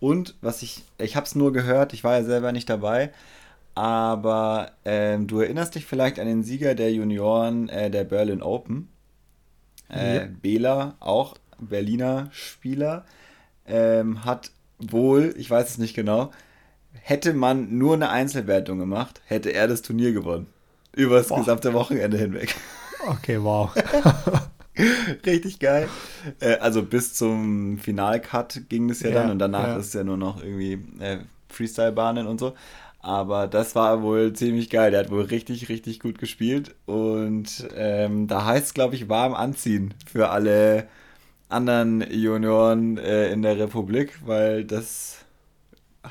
Und 0.00 0.34
was 0.40 0.62
ich, 0.62 0.84
ich 0.98 1.16
habe 1.16 1.26
es 1.26 1.34
nur 1.34 1.52
gehört, 1.52 1.92
ich 1.92 2.04
war 2.04 2.18
ja 2.18 2.24
selber 2.24 2.52
nicht 2.52 2.70
dabei, 2.70 3.10
aber 3.74 4.72
ähm, 4.84 5.26
du 5.26 5.40
erinnerst 5.40 5.74
dich 5.74 5.86
vielleicht 5.86 6.18
an 6.18 6.26
den 6.26 6.42
Sieger 6.42 6.74
der 6.74 6.92
Junioren 6.92 7.68
äh, 7.68 7.90
der 7.90 8.04
Berlin 8.04 8.42
Open. 8.42 8.88
Äh, 9.90 10.16
ja. 10.16 10.28
Bela, 10.42 10.96
auch 11.00 11.36
Berliner 11.58 12.28
Spieler, 12.30 13.04
ähm, 13.66 14.24
hat 14.24 14.50
wohl, 14.78 15.34
ich 15.36 15.50
weiß 15.50 15.70
es 15.70 15.78
nicht 15.78 15.94
genau, 15.94 16.30
hätte 16.92 17.32
man 17.32 17.78
nur 17.78 17.94
eine 17.94 18.10
Einzelwertung 18.10 18.78
gemacht, 18.78 19.20
hätte 19.26 19.50
er 19.50 19.66
das 19.66 19.82
Turnier 19.82 20.12
gewonnen. 20.12 20.46
Über 20.94 21.18
das 21.18 21.28
gesamte 21.28 21.72
Wochenende 21.74 22.18
hinweg. 22.18 22.54
Okay, 23.06 23.40
wow. 23.40 23.72
Richtig 25.26 25.58
geil. 25.58 25.88
Äh, 26.40 26.56
also 26.58 26.82
bis 26.82 27.14
zum 27.14 27.78
Finalcut 27.78 28.62
ging 28.68 28.90
es 28.90 29.00
ja, 29.00 29.10
ja, 29.10 29.14
dann 29.22 29.30
und 29.30 29.38
danach 29.38 29.68
ja. 29.68 29.76
ist 29.76 29.86
es 29.88 29.92
ja 29.92 30.04
nur 30.04 30.16
noch 30.16 30.42
irgendwie 30.42 30.82
äh, 31.00 31.18
Freestyle-Bahnen 31.48 32.26
und 32.26 32.38
so. 32.38 32.54
Aber 33.00 33.46
das 33.46 33.74
war 33.74 34.02
wohl 34.02 34.32
ziemlich 34.32 34.70
geil. 34.70 34.90
Der 34.90 35.00
hat 35.00 35.10
wohl 35.10 35.22
richtig, 35.22 35.68
richtig 35.68 36.00
gut 36.00 36.18
gespielt. 36.18 36.74
Und 36.86 37.68
ähm, 37.76 38.26
da 38.26 38.44
heißt 38.44 38.66
es, 38.66 38.74
glaube 38.74 38.96
ich, 38.96 39.08
warm 39.08 39.34
anziehen 39.34 39.94
für 40.10 40.30
alle 40.30 40.88
anderen 41.48 42.04
Junioren 42.10 42.98
äh, 42.98 43.30
in 43.32 43.42
der 43.42 43.58
Republik, 43.58 44.18
weil 44.26 44.64
das 44.64 45.24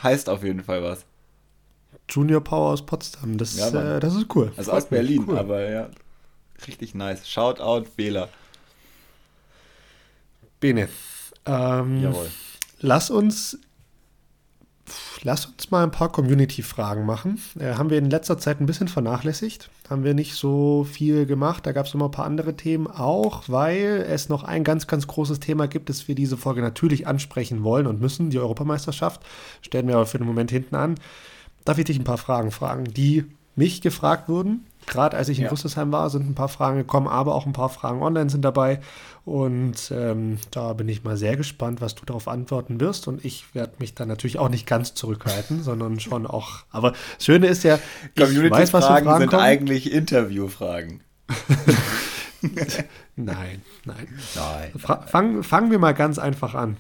heißt 0.01 0.29
auf 0.29 0.43
jeden 0.43 0.63
Fall 0.63 0.81
was. 0.83 1.05
Junior 2.09 2.41
Power 2.41 2.71
aus 2.71 2.86
Potsdam, 2.86 3.38
das, 3.38 3.57
ja, 3.57 3.97
äh, 3.97 4.00
das 4.00 4.15
ist 4.15 4.33
cool. 4.36 4.51
Also 4.57 4.71
Freut 4.71 4.83
aus 4.83 4.89
Berlin, 4.89 5.25
cool. 5.27 5.38
aber 5.38 5.69
ja, 5.69 5.89
richtig 6.67 6.95
nice. 6.95 7.29
Shoutout 7.29 7.89
Bela. 7.95 8.29
Bene. 10.59 10.89
Ähm, 11.45 12.01
Jawohl. 12.01 12.29
Lass 12.79 13.09
uns, 13.09 13.59
lass 15.23 15.45
uns 15.45 15.71
mal 15.71 15.83
ein 15.83 15.91
paar 15.91 16.11
Community-Fragen 16.11 17.05
machen. 17.05 17.39
Äh, 17.59 17.73
haben 17.73 17.89
wir 17.89 17.97
in 17.97 18.09
letzter 18.09 18.37
Zeit 18.37 18.59
ein 18.59 18.65
bisschen 18.65 18.87
vernachlässigt. 18.87 19.69
Haben 19.89 20.03
wir 20.03 20.13
nicht 20.13 20.35
so 20.35 20.83
viel 20.83 21.25
gemacht. 21.25 21.65
Da 21.65 21.71
gab 21.71 21.85
es 21.85 21.93
immer 21.93 22.05
ein 22.05 22.11
paar 22.11 22.25
andere 22.25 22.55
Themen 22.55 22.87
auch, 22.87 23.43
weil 23.47 24.05
es 24.07 24.29
noch 24.29 24.43
ein 24.43 24.63
ganz, 24.63 24.87
ganz 24.87 25.07
großes 25.07 25.39
Thema 25.39 25.67
gibt, 25.67 25.89
das 25.89 26.07
wir 26.07 26.15
diese 26.15 26.37
Folge 26.37 26.61
natürlich 26.61 27.07
ansprechen 27.07 27.63
wollen 27.63 27.87
und 27.87 28.01
müssen. 28.01 28.29
Die 28.29 28.39
Europameisterschaft 28.39 29.21
stellen 29.61 29.87
wir 29.87 29.95
aber 29.95 30.05
für 30.05 30.17
den 30.17 30.27
Moment 30.27 30.51
hinten 30.51 30.75
an. 30.75 30.95
Darf 31.65 31.77
ich 31.77 31.85
dich 31.85 31.99
ein 31.99 32.03
paar 32.03 32.17
Fragen 32.17 32.51
fragen, 32.51 32.85
die 32.85 33.25
mich 33.55 33.81
gefragt 33.81 34.29
wurden 34.29 34.65
Gerade 34.88 35.17
als 35.17 35.27
ich 35.27 35.38
in 35.38 35.44
ja. 35.44 35.51
Rüsselsheim 35.51 35.91
war, 35.91 36.10
sind 36.10 36.29
ein 36.29 36.34
paar 36.34 36.48
Fragen 36.48 36.77
gekommen, 36.77 37.08
aber 37.08 37.36
auch 37.36 37.46
ein 37.46 37.53
paar 37.53 37.67
Fragen 37.67 38.01
online 38.01 38.29
sind 38.29 38.44
dabei. 38.44 38.79
Und 39.25 39.91
ähm, 39.94 40.38
da 40.51 40.72
bin 40.72 40.88
ich 40.88 41.03
mal 41.03 41.17
sehr 41.17 41.36
gespannt, 41.36 41.82
was 41.82 41.94
du 41.96 42.06
darauf 42.06 42.29
antworten 42.29 42.79
wirst. 42.79 43.10
Und 43.10 43.24
ich 43.25 43.53
werde 43.53 43.74
mich 43.79 43.94
dann 43.94 44.08
natürlich 44.08 44.39
auch 44.39 44.48
nicht 44.48 44.65
ganz 44.65 44.94
zurückhalten, 44.94 45.62
sondern 45.62 46.00
schon 46.00 46.25
auch. 46.25 46.63
Aber 46.72 46.91
das 46.91 47.25
Schöne 47.25 47.48
ist 47.48 47.63
ja, 47.63 47.79
ich 48.15 48.22
weiß, 48.22 48.72
was 48.72 48.86
Fragen, 48.86 49.06
Fragen 49.06 49.20
sind 49.20 49.29
kommen. 49.32 49.44
eigentlich 49.44 49.91
Interviewfragen. 49.91 51.01
nein, 52.41 52.86
nein. 53.17 53.62
nein, 53.84 54.08
nein. 54.36 54.72
Fang, 55.06 55.44
fangen 55.44 55.70
wir 55.70 55.79
mal 55.79 55.94
ganz 55.94 56.17
einfach 56.17 56.56
an. 56.56 56.77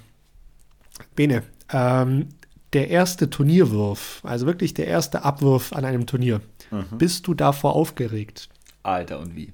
Bene, 1.15 1.43
ähm, 1.73 2.29
der 2.73 2.89
erste 2.89 3.29
Turnierwurf, 3.29 4.21
also 4.23 4.45
wirklich 4.45 4.73
der 4.73 4.87
erste 4.87 5.23
Abwurf 5.23 5.73
an 5.73 5.85
einem 5.85 6.05
Turnier, 6.05 6.41
Mhm. 6.71 6.97
Bist 6.97 7.27
du 7.27 7.33
davor 7.33 7.75
aufgeregt? 7.75 8.49
Alter, 8.83 9.19
und 9.19 9.35
wie? 9.35 9.53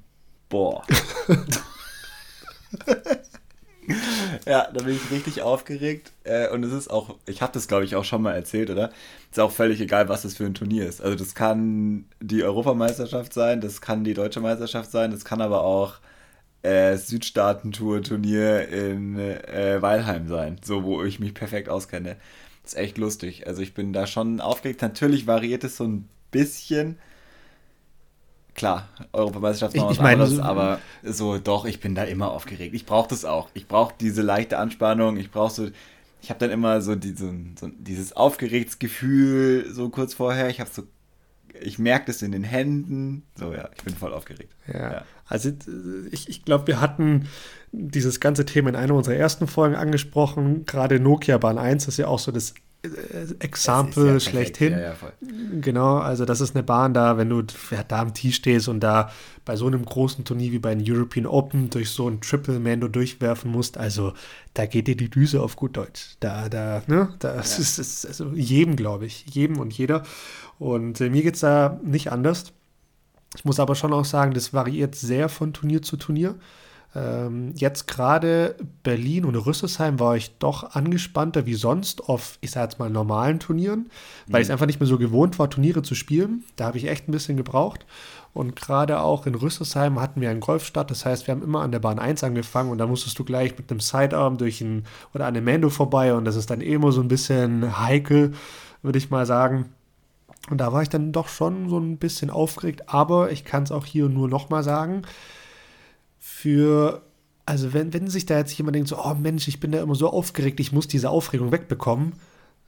Boah. 0.49 0.83
ja, 4.45 4.67
da 4.71 4.83
bin 4.83 4.95
ich 4.95 5.11
richtig 5.11 5.41
aufgeregt. 5.41 6.11
Äh, 6.23 6.49
und 6.49 6.63
es 6.63 6.71
ist 6.73 6.89
auch, 6.89 7.15
ich 7.25 7.41
habe 7.41 7.53
das 7.53 7.67
glaube 7.67 7.85
ich 7.85 7.95
auch 7.95 8.03
schon 8.03 8.21
mal 8.21 8.33
erzählt, 8.33 8.69
oder? 8.69 8.91
Ist 9.31 9.39
auch 9.39 9.51
völlig 9.51 9.79
egal, 9.81 10.09
was 10.09 10.21
das 10.23 10.35
für 10.35 10.45
ein 10.45 10.53
Turnier 10.53 10.87
ist. 10.87 11.01
Also 11.01 11.15
das 11.17 11.33
kann 11.35 12.05
die 12.19 12.43
Europameisterschaft 12.43 13.33
sein, 13.33 13.61
das 13.61 13.81
kann 13.81 14.03
die 14.03 14.13
deutsche 14.13 14.41
Meisterschaft 14.41 14.91
sein, 14.91 15.11
das 15.11 15.25
kann 15.25 15.41
aber 15.41 15.63
auch 15.63 15.95
äh, 16.61 16.95
Südstaaten-Tour-Turnier 16.97 18.69
in 18.69 19.19
äh, 19.19 19.81
Weilheim 19.81 20.27
sein, 20.27 20.59
so 20.63 20.83
wo 20.83 21.03
ich 21.03 21.19
mich 21.19 21.33
perfekt 21.33 21.67
auskenne. 21.69 22.15
Das 22.63 22.73
ist 22.73 22.79
echt 22.79 22.97
lustig. 22.97 23.45
Also 23.47 23.61
ich 23.61 23.73
bin 23.73 23.93
da 23.93 24.07
schon 24.07 24.41
aufgeregt. 24.41 24.81
Natürlich 24.81 25.27
variiert 25.27 25.63
es 25.63 25.77
so 25.77 25.83
ein 25.83 26.07
bisschen 26.31 26.97
klar, 28.55 28.87
Europameisterschaft 29.11 29.75
noch 29.75 29.91
ich, 29.91 29.97
ich 29.97 30.01
meine, 30.01 30.23
anderes, 30.23 30.35
so, 30.35 30.41
aber 30.43 30.79
so 31.03 31.37
doch, 31.37 31.65
ich 31.65 31.79
bin 31.79 31.95
da 31.95 32.03
immer 32.03 32.31
aufgeregt. 32.31 32.73
Ich 32.75 32.85
brauche 32.85 33.09
das 33.09 33.25
auch. 33.25 33.49
Ich 33.53 33.67
brauche 33.67 33.93
diese 33.99 34.21
leichte 34.21 34.57
Anspannung. 34.57 35.17
Ich 35.17 35.31
brauche 35.31 35.51
so, 35.51 35.69
ich 36.21 36.29
habe 36.29 36.39
dann 36.39 36.51
immer 36.51 36.81
so, 36.81 36.95
die, 36.95 37.13
so, 37.13 37.33
so 37.59 37.69
dieses 37.77 38.13
aufgeregtes 38.13 38.79
Gefühl 38.79 39.67
so 39.71 39.89
kurz 39.89 40.13
vorher. 40.13 40.49
Ich 40.49 40.59
habe 40.59 40.69
so, 40.71 40.83
ich 41.61 41.79
merke 41.79 42.07
das 42.07 42.21
in 42.21 42.31
den 42.31 42.43
Händen. 42.43 43.23
So 43.35 43.53
ja, 43.53 43.69
ich 43.75 43.83
bin 43.83 43.95
voll 43.95 44.13
aufgeregt. 44.13 44.53
Ja, 44.67 44.93
ja. 44.93 45.05
Also 45.33 45.49
ich, 46.11 46.29
ich 46.29 46.45
glaube, 46.45 46.67
wir 46.67 46.79
hatten 46.79 47.27
dieses 47.71 48.19
ganze 48.19 48.45
Thema 48.45 48.69
in 48.69 48.75
einer 48.75 48.93
unserer 48.93 49.15
ersten 49.15 49.47
Folgen 49.47 49.73
angesprochen. 49.73 50.67
Gerade 50.67 50.99
Nokia 50.99 51.39
Bahn 51.39 51.57
1 51.57 51.87
ist 51.87 51.97
ja 51.97 52.05
auch 52.07 52.19
so 52.19 52.31
das 52.31 52.53
äh, 52.83 52.89
Example 53.39 54.13
ja 54.13 54.19
schlechthin. 54.19 54.73
Ja, 54.73 54.79
ja, 54.79 54.95
genau, 55.59 55.97
also 55.97 56.25
das 56.25 56.39
ist 56.39 56.55
eine 56.55 56.61
Bahn 56.61 56.93
da, 56.93 57.17
wenn 57.17 57.29
du 57.29 57.41
da 57.41 57.99
am 57.99 58.13
Tee 58.13 58.31
stehst 58.31 58.67
und 58.67 58.81
da 58.81 59.09
bei 59.43 59.55
so 59.55 59.65
einem 59.65 59.83
großen 59.83 60.23
Turnier 60.23 60.51
wie 60.51 60.59
bei 60.59 60.75
den 60.75 60.85
European 60.87 61.25
Open 61.25 61.71
durch 61.71 61.89
so 61.89 62.07
ein 62.07 62.21
Triple 62.21 62.59
Mando 62.59 62.87
durchwerfen 62.87 63.49
musst, 63.49 63.79
also 63.79 64.13
da 64.53 64.67
geht 64.67 64.87
dir 64.87 64.95
die 64.95 65.09
Düse 65.09 65.41
auf 65.41 65.55
gut 65.55 65.77
Deutsch. 65.77 66.15
Da, 66.19 66.47
da, 66.47 66.83
ne, 66.85 67.11
das 67.17 67.57
ist, 67.57 67.79
ist 67.79 68.05
also 68.05 68.33
jedem, 68.35 68.75
glaube 68.75 69.07
ich, 69.07 69.25
jedem 69.31 69.57
und 69.57 69.73
jeder. 69.75 70.03
Und 70.59 71.01
äh, 71.01 71.09
mir 71.09 71.23
geht 71.23 71.33
es 71.33 71.39
da 71.39 71.79
nicht 71.83 72.11
anders. 72.11 72.53
Ich 73.35 73.45
muss 73.45 73.59
aber 73.59 73.75
schon 73.75 73.93
auch 73.93 74.05
sagen, 74.05 74.33
das 74.33 74.53
variiert 74.53 74.95
sehr 74.95 75.29
von 75.29 75.53
Turnier 75.53 75.81
zu 75.81 75.97
Turnier. 75.97 76.35
Ähm, 76.95 77.53
jetzt 77.55 77.87
gerade 77.87 78.55
Berlin 78.83 79.25
und 79.25 79.35
Rüsselsheim 79.35 79.99
war 79.99 80.15
ich 80.15 80.37
doch 80.37 80.75
angespannter 80.75 81.45
wie 81.47 81.55
sonst 81.55 82.07
auf, 82.07 82.37
ich 82.41 82.51
sag 82.51 82.63
jetzt 82.63 82.79
mal, 82.79 82.89
normalen 82.89 83.39
Turnieren, 83.39 83.89
weil 84.27 84.39
mhm. 84.39 84.41
ich 84.41 84.47
es 84.47 84.51
einfach 84.51 84.67
nicht 84.67 84.79
mehr 84.79 84.87
so 84.87 84.99
gewohnt 84.99 85.39
war, 85.39 85.49
Turniere 85.49 85.81
zu 85.81 85.95
spielen. 85.95 86.43
Da 86.55 86.65
habe 86.65 86.77
ich 86.77 86.87
echt 86.87 87.07
ein 87.07 87.11
bisschen 87.11 87.37
gebraucht. 87.37 87.85
Und 88.33 88.55
gerade 88.55 88.99
auch 89.01 89.25
in 89.27 89.35
Rüsselsheim 89.35 89.99
hatten 89.99 90.21
wir 90.21 90.29
einen 90.29 90.39
Golfstart. 90.39 90.89
Das 90.89 91.05
heißt, 91.05 91.27
wir 91.27 91.33
haben 91.33 91.43
immer 91.43 91.61
an 91.61 91.71
der 91.71 91.79
Bahn 91.79 91.99
1 91.99 92.23
angefangen 92.23 92.71
und 92.71 92.79
da 92.79 92.87
musstest 92.87 93.17
du 93.17 93.23
gleich 93.23 93.57
mit 93.57 93.69
einem 93.69 93.79
Sidearm 93.79 94.37
durch 94.37 94.61
ein 94.61 94.85
oder 95.13 95.25
an 95.25 95.35
einem 95.35 95.45
Mando 95.45 95.69
vorbei 95.69 96.13
und 96.13 96.25
das 96.25 96.35
ist 96.35 96.49
dann 96.49 96.61
eh 96.61 96.73
immer 96.73 96.91
so 96.91 97.01
ein 97.01 97.07
bisschen 97.07 97.79
heikel, 97.79 98.33
würde 98.81 98.97
ich 98.97 99.09
mal 99.09 99.25
sagen. 99.25 99.69
Und 100.49 100.57
da 100.57 100.73
war 100.73 100.81
ich 100.81 100.89
dann 100.89 101.11
doch 101.11 101.29
schon 101.29 101.69
so 101.69 101.77
ein 101.79 101.97
bisschen 101.97 102.29
aufgeregt, 102.29 102.89
aber 102.89 103.31
ich 103.31 103.45
kann 103.45 103.63
es 103.63 103.71
auch 103.71 103.85
hier 103.85 104.09
nur 104.09 104.27
nochmal 104.27 104.63
sagen 104.63 105.03
für, 106.19 107.01
also 107.45 107.73
wenn, 107.73 107.93
wenn 107.93 108.07
sich 108.09 108.25
da 108.25 108.37
jetzt 108.37 108.57
jemand 108.57 108.75
denkt, 108.75 108.89
so, 108.89 108.97
oh 108.97 109.13
Mensch, 109.13 109.47
ich 109.47 109.59
bin 109.59 109.71
da 109.71 109.81
immer 109.81 109.95
so 109.95 110.09
aufgeregt, 110.09 110.59
ich 110.59 110.71
muss 110.71 110.87
diese 110.87 111.09
Aufregung 111.09 111.51
wegbekommen. 111.51 112.13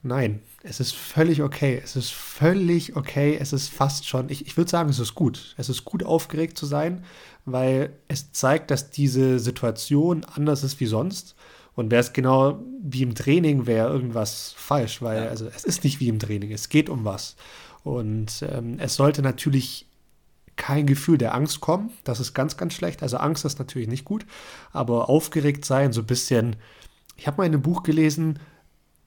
Nein, 0.03 0.41
es 0.61 0.79
ist 0.79 0.93
völlig 0.93 1.41
okay. 1.41 1.81
Es 1.83 1.95
ist 1.95 2.11
völlig 2.11 2.95
okay. 2.95 3.37
Es 3.39 3.53
ist 3.53 3.69
fast 3.69 4.07
schon, 4.07 4.29
ich, 4.29 4.45
ich 4.45 4.55
würde 4.55 4.69
sagen, 4.69 4.89
es 4.89 4.99
ist 4.99 5.15
gut. 5.15 5.55
Es 5.57 5.67
ist 5.67 5.83
gut 5.83 6.03
aufgeregt 6.03 6.57
zu 6.57 6.65
sein, 6.65 7.03
weil 7.45 7.93
es 8.07 8.31
zeigt, 8.31 8.71
dass 8.71 8.91
diese 8.91 9.39
Situation 9.39 10.23
anders 10.25 10.63
ist 10.63 10.79
wie 10.79 10.85
sonst. 10.85 11.35
Und 11.75 11.91
wäre 11.91 12.01
es 12.01 12.13
genau 12.13 12.59
wie 12.81 13.03
im 13.03 13.15
Training, 13.15 13.65
wäre 13.65 13.91
irgendwas 13.91 14.53
falsch, 14.57 15.01
weil 15.01 15.23
ja. 15.23 15.29
also 15.29 15.47
es 15.53 15.65
ist 15.65 15.83
nicht 15.83 15.99
wie 15.99 16.07
im 16.07 16.19
Training, 16.19 16.51
es 16.51 16.69
geht 16.69 16.89
um 16.89 17.03
was. 17.03 17.35
Und 17.83 18.43
ähm, 18.49 18.77
es 18.79 18.95
sollte 18.95 19.21
natürlich 19.21 19.87
kein 20.55 20.87
Gefühl 20.87 21.17
der 21.17 21.35
Angst 21.35 21.59
kommen. 21.59 21.91
Das 22.03 22.19
ist 22.19 22.33
ganz, 22.33 22.57
ganz 22.57 22.73
schlecht. 22.73 23.03
Also 23.03 23.17
Angst 23.17 23.45
ist 23.45 23.59
natürlich 23.59 23.87
nicht 23.87 24.05
gut, 24.05 24.25
aber 24.71 25.09
aufgeregt 25.09 25.65
sein, 25.65 25.91
so 25.91 26.01
ein 26.01 26.07
bisschen. 26.07 26.55
Ich 27.17 27.27
habe 27.27 27.37
mal 27.37 27.45
in 27.45 27.53
einem 27.53 27.61
Buch 27.61 27.83
gelesen, 27.83 28.39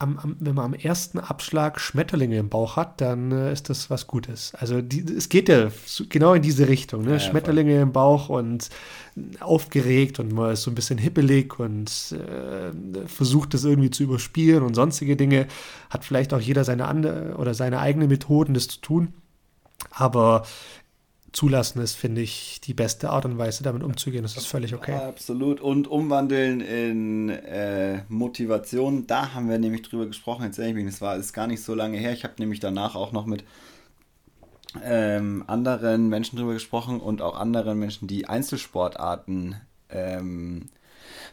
am, 0.01 0.19
am, 0.19 0.37
wenn 0.39 0.55
man 0.55 0.67
am 0.67 0.75
ersten 0.75 1.19
Abschlag 1.19 1.81
Schmetterlinge 1.81 2.39
im 2.39 2.49
Bauch 2.49 2.77
hat, 2.77 3.01
dann 3.01 3.33
äh, 3.33 3.53
ist 3.53 3.69
das 3.69 3.91
was 3.91 4.07
Gutes. 4.07 4.55
Also 4.55 4.81
die, 4.81 5.01
es 5.01 5.29
geht 5.29 5.49
ja 5.49 5.71
genau 6.09 6.35
in 6.35 6.43
diese 6.43 6.69
Richtung. 6.69 7.03
Ne? 7.03 7.13
Ja, 7.13 7.21
Schmetterlinge 7.21 7.73
voll. 7.73 7.83
im 7.83 7.93
Bauch 7.93 8.29
und 8.29 8.69
aufgeregt 9.41 10.21
und 10.21 10.33
man 10.33 10.53
ist 10.53 10.63
so 10.63 10.71
ein 10.71 10.77
bisschen 10.77 10.99
hippelig 10.99 11.59
und 11.59 11.91
äh, 12.13 13.07
versucht 13.07 13.55
das 13.55 13.65
irgendwie 13.65 13.91
zu 13.91 14.05
überspielen 14.05 14.63
und 14.63 14.75
sonstige 14.75 15.17
Dinge. 15.17 15.49
Hat 15.91 16.05
vielleicht 16.05 16.33
auch 16.33 16.41
jeder 16.41 16.63
seine 16.63 16.87
andere 16.87 17.35
oder 17.37 17.55
seine 17.55 17.81
eigenen 17.81 18.09
Methoden, 18.09 18.55
das 18.55 18.69
zu 18.69 18.81
tun. 18.81 19.15
Aber 19.91 20.45
zulassen 21.33 21.81
ist, 21.81 21.95
finde 21.95 22.23
ich, 22.23 22.61
die 22.63 22.75
beste 22.75 23.11
Art 23.11 23.25
und 23.25 23.39
Weise, 23.39 23.63
damit 23.63 23.83
umzugehen. 23.83 24.23
Das 24.23 24.37
ist 24.37 24.47
völlig 24.47 24.75
okay. 24.75 24.95
Absolut. 24.95 25.61
Und 25.61 25.87
umwandeln 25.87 26.61
in 26.61 27.29
äh, 27.29 28.03
Motivation, 28.09 29.07
da 29.07 29.35
haben 29.35 29.49
wir 29.49 29.59
nämlich 29.59 29.83
drüber 29.83 30.07
gesprochen. 30.07 30.45
Jetzt 30.45 30.59
erinnere 30.59 30.81
ich 30.81 30.85
mich, 30.87 30.95
das 30.95 31.01
war 31.01 31.17
ist 31.17 31.33
gar 31.33 31.47
nicht 31.47 31.63
so 31.63 31.75
lange 31.75 31.99
her. 31.99 32.13
Ich 32.13 32.25
habe 32.25 32.35
nämlich 32.39 32.61
danach 32.61 32.95
auch 32.95 33.13
noch 33.13 33.27
mit 33.27 33.45
ähm, 34.83 35.45
anderen 35.47 36.09
Menschen 36.09 36.39
drüber 36.39 36.55
gesprochen 36.55 37.01
und 37.01 37.23
auch 37.23 37.39
anderen 37.39 37.79
Menschen, 37.79 38.09
die 38.09 38.27
Einzelsportarten 38.27 39.57
ähm, 39.91 40.69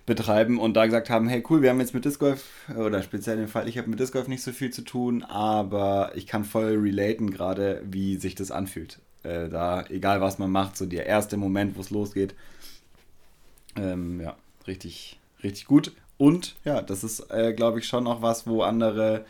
betreiben 0.05 0.59
und 0.59 0.75
da 0.75 0.85
gesagt 0.85 1.09
haben, 1.09 1.27
hey 1.27 1.43
cool, 1.49 1.61
wir 1.61 1.69
haben 1.69 1.79
jetzt 1.79 1.93
mit 1.93 2.05
Disc 2.05 2.19
Golf, 2.19 2.69
oder 2.75 3.01
speziell 3.01 3.39
im 3.39 3.47
Fall, 3.47 3.67
ich 3.67 3.77
habe 3.77 3.89
mit 3.89 3.99
Disc 3.99 4.13
Golf 4.13 4.27
nicht 4.27 4.43
so 4.43 4.51
viel 4.51 4.71
zu 4.71 4.83
tun, 4.83 5.23
aber 5.23 6.11
ich 6.15 6.27
kann 6.27 6.43
voll 6.43 6.77
relaten 6.77 7.31
gerade, 7.31 7.81
wie 7.85 8.17
sich 8.17 8.35
das 8.35 8.51
anfühlt 8.51 8.99
äh, 9.25 9.49
da, 9.49 9.85
egal 9.89 10.21
was 10.21 10.39
man 10.39 10.51
macht, 10.51 10.77
so 10.77 10.85
der 10.85 11.05
erste 11.05 11.37
Moment, 11.37 11.75
wo 11.75 11.81
es 11.81 11.89
losgeht. 11.89 12.35
Ähm, 13.75 14.21
ja, 14.21 14.35
richtig, 14.67 15.19
richtig 15.43 15.65
gut. 15.65 15.91
Und 16.17 16.55
ja, 16.63 16.81
das 16.81 17.03
ist, 17.03 17.31
äh, 17.31 17.53
glaube 17.53 17.79
ich, 17.79 17.87
schon 17.87 18.07
auch 18.07 18.21
was, 18.21 18.47
wo 18.47 18.61
andere 18.61 19.25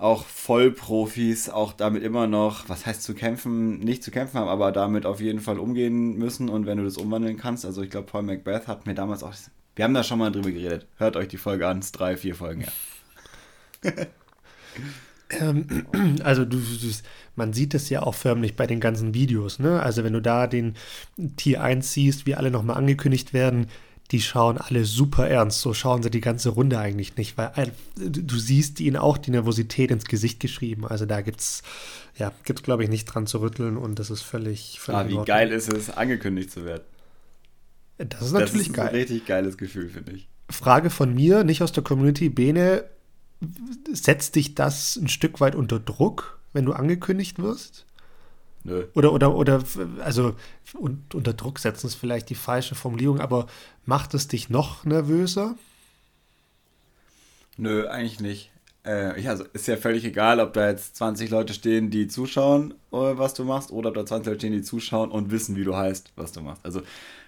auch 0.00 0.24
Vollprofis 0.24 1.50
auch 1.50 1.74
damit 1.74 2.02
immer 2.02 2.26
noch, 2.26 2.68
was 2.68 2.86
heißt 2.86 3.02
zu 3.02 3.14
kämpfen, 3.14 3.80
nicht 3.80 4.02
zu 4.02 4.10
kämpfen 4.10 4.38
haben, 4.38 4.48
aber 4.48 4.72
damit 4.72 5.04
auf 5.04 5.20
jeden 5.20 5.40
Fall 5.40 5.58
umgehen 5.58 6.16
müssen 6.16 6.48
und 6.48 6.64
wenn 6.64 6.78
du 6.78 6.84
das 6.84 6.96
umwandeln 6.96 7.36
kannst, 7.36 7.66
also 7.66 7.82
ich 7.82 7.90
glaube, 7.90 8.06
Paul 8.06 8.22
Macbeth 8.22 8.66
hat 8.66 8.86
mir 8.86 8.94
damals 8.94 9.22
auch, 9.22 9.34
wir 9.76 9.84
haben 9.84 9.92
da 9.92 10.02
schon 10.02 10.18
mal 10.18 10.32
drüber 10.32 10.50
geredet, 10.50 10.86
hört 10.96 11.16
euch 11.16 11.28
die 11.28 11.36
Folge 11.36 11.68
an, 11.68 11.80
es 11.80 11.92
drei, 11.92 12.16
vier 12.16 12.34
Folgen 12.34 12.62
her. 12.62 12.72
Ähm, 15.30 15.86
also 16.24 16.44
du, 16.44 16.58
du, 16.58 16.90
man 17.36 17.52
sieht 17.52 17.74
es 17.74 17.88
ja 17.88 18.02
auch 18.02 18.14
förmlich 18.14 18.56
bei 18.56 18.66
den 18.66 18.80
ganzen 18.80 19.14
Videos. 19.14 19.58
Ne? 19.58 19.82
Also 19.82 20.04
wenn 20.04 20.12
du 20.12 20.22
da 20.22 20.46
den 20.46 20.74
Tier 21.36 21.62
1 21.62 21.92
siehst, 21.92 22.26
wie 22.26 22.34
alle 22.34 22.50
nochmal 22.50 22.76
angekündigt 22.76 23.32
werden, 23.32 23.66
die 24.10 24.20
schauen 24.20 24.58
alle 24.58 24.84
super 24.84 25.28
ernst. 25.28 25.60
So 25.60 25.72
schauen 25.72 26.02
sie 26.02 26.10
die 26.10 26.20
ganze 26.20 26.50
Runde 26.50 26.78
eigentlich 26.78 27.16
nicht, 27.16 27.38
weil 27.38 27.52
äh, 27.56 27.70
du 27.96 28.38
siehst 28.38 28.80
ihnen 28.80 28.96
auch 28.96 29.18
die 29.18 29.30
Nervosität 29.30 29.90
ins 29.90 30.04
Gesicht 30.04 30.40
geschrieben. 30.40 30.86
Also 30.86 31.06
da 31.06 31.20
gibt's, 31.20 31.62
ja, 32.16 32.32
gibt's 32.44 32.62
glaube 32.62 32.82
ich 32.82 32.90
nicht 32.90 33.04
dran 33.06 33.26
zu 33.26 33.40
rütteln 33.40 33.76
und 33.76 33.98
das 33.98 34.10
ist 34.10 34.22
völlig, 34.22 34.80
völlig 34.80 35.16
ah, 35.16 35.22
wie 35.22 35.24
geil 35.24 35.52
ist 35.52 35.72
es, 35.72 35.90
angekündigt 35.90 36.50
zu 36.50 36.64
werden. 36.64 36.84
Das 37.98 38.22
ist 38.22 38.32
natürlich 38.32 38.52
das 38.52 38.66
ist 38.68 38.72
geil. 38.72 38.88
ein 38.88 38.94
richtig 38.94 39.26
geiles 39.26 39.58
Gefühl, 39.58 39.88
finde 39.90 40.12
ich. 40.12 40.28
Frage 40.48 40.90
von 40.90 41.14
mir, 41.14 41.44
nicht 41.44 41.62
aus 41.62 41.72
der 41.72 41.84
Community. 41.84 42.28
Bene, 42.28 42.84
setzt 43.92 44.36
dich 44.36 44.54
das 44.54 44.96
ein 44.96 45.08
Stück 45.08 45.40
weit 45.40 45.54
unter 45.54 45.78
Druck, 45.78 46.38
wenn 46.52 46.64
du 46.64 46.72
angekündigt 46.72 47.38
wirst? 47.38 47.86
Nö. 48.62 48.84
Oder, 48.94 49.12
oder, 49.12 49.34
oder, 49.34 49.64
also 50.00 50.34
und, 50.74 51.14
unter 51.14 51.32
Druck 51.32 51.58
setzen 51.58 51.86
ist 51.86 51.94
vielleicht 51.94 52.28
die 52.28 52.34
falsche 52.34 52.74
Formulierung, 52.74 53.20
aber 53.20 53.46
macht 53.86 54.12
es 54.12 54.28
dich 54.28 54.50
noch 54.50 54.84
nervöser? 54.84 55.56
Nö, 57.56 57.88
eigentlich 57.88 58.20
nicht. 58.20 58.50
Äh, 58.84 59.18
ich, 59.18 59.28
also 59.28 59.44
ist 59.52 59.66
ja 59.66 59.76
völlig 59.76 60.04
egal, 60.04 60.40
ob 60.40 60.52
da 60.52 60.68
jetzt 60.68 60.96
20 60.96 61.30
Leute 61.30 61.54
stehen, 61.54 61.90
die 61.90 62.06
zuschauen, 62.08 62.72
äh, 62.92 62.96
was 62.96 63.34
du 63.34 63.44
machst, 63.44 63.70
oder 63.70 63.90
ob 63.90 63.94
da 63.94 64.04
20 64.04 64.26
Leute 64.26 64.40
stehen, 64.40 64.52
die 64.52 64.62
zuschauen 64.62 65.10
und 65.10 65.30
wissen, 65.30 65.56
wie 65.56 65.64
du 65.64 65.76
heißt, 65.76 66.12
was 66.16 66.32
du 66.32 66.42
machst. 66.42 66.64
Also 66.64 66.82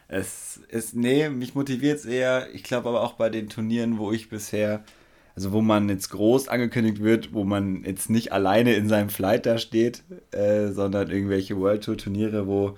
es 0.09 0.61
ist, 0.69 0.95
nee, 0.95 1.29
mich 1.31 1.55
motiviert 1.55 1.99
es 1.99 2.05
eher, 2.05 2.53
ich 2.55 2.63
glaube 2.63 2.91
aber 2.91 3.03
auch 3.03 3.15
bei 3.15 3.31
den 3.31 3.49
Turnieren, 3.49 3.99
wo 3.99 4.13
ich 4.13 4.29
bisher 4.29 4.85
also 5.35 5.53
wo 5.53 5.61
man 5.61 5.89
jetzt 5.89 6.11
groß 6.11 6.49
angekündigt 6.49 7.03
wird, 7.03 7.33
wo 7.33 7.45
man 7.45 7.85
jetzt 7.85 8.11
nicht 8.11 8.33
alleine 8.33 8.75
in 8.75 8.89
seinem 8.89 9.09
Flight 9.09 9.47
da 9.47 9.59
steht, 9.59 10.03
äh, 10.33 10.69
sondern 10.69 11.11
irgendwelche 11.11 11.57
World 11.59 11.85
Tour 11.85 11.97
Turniere, 11.97 12.47
wo 12.47 12.77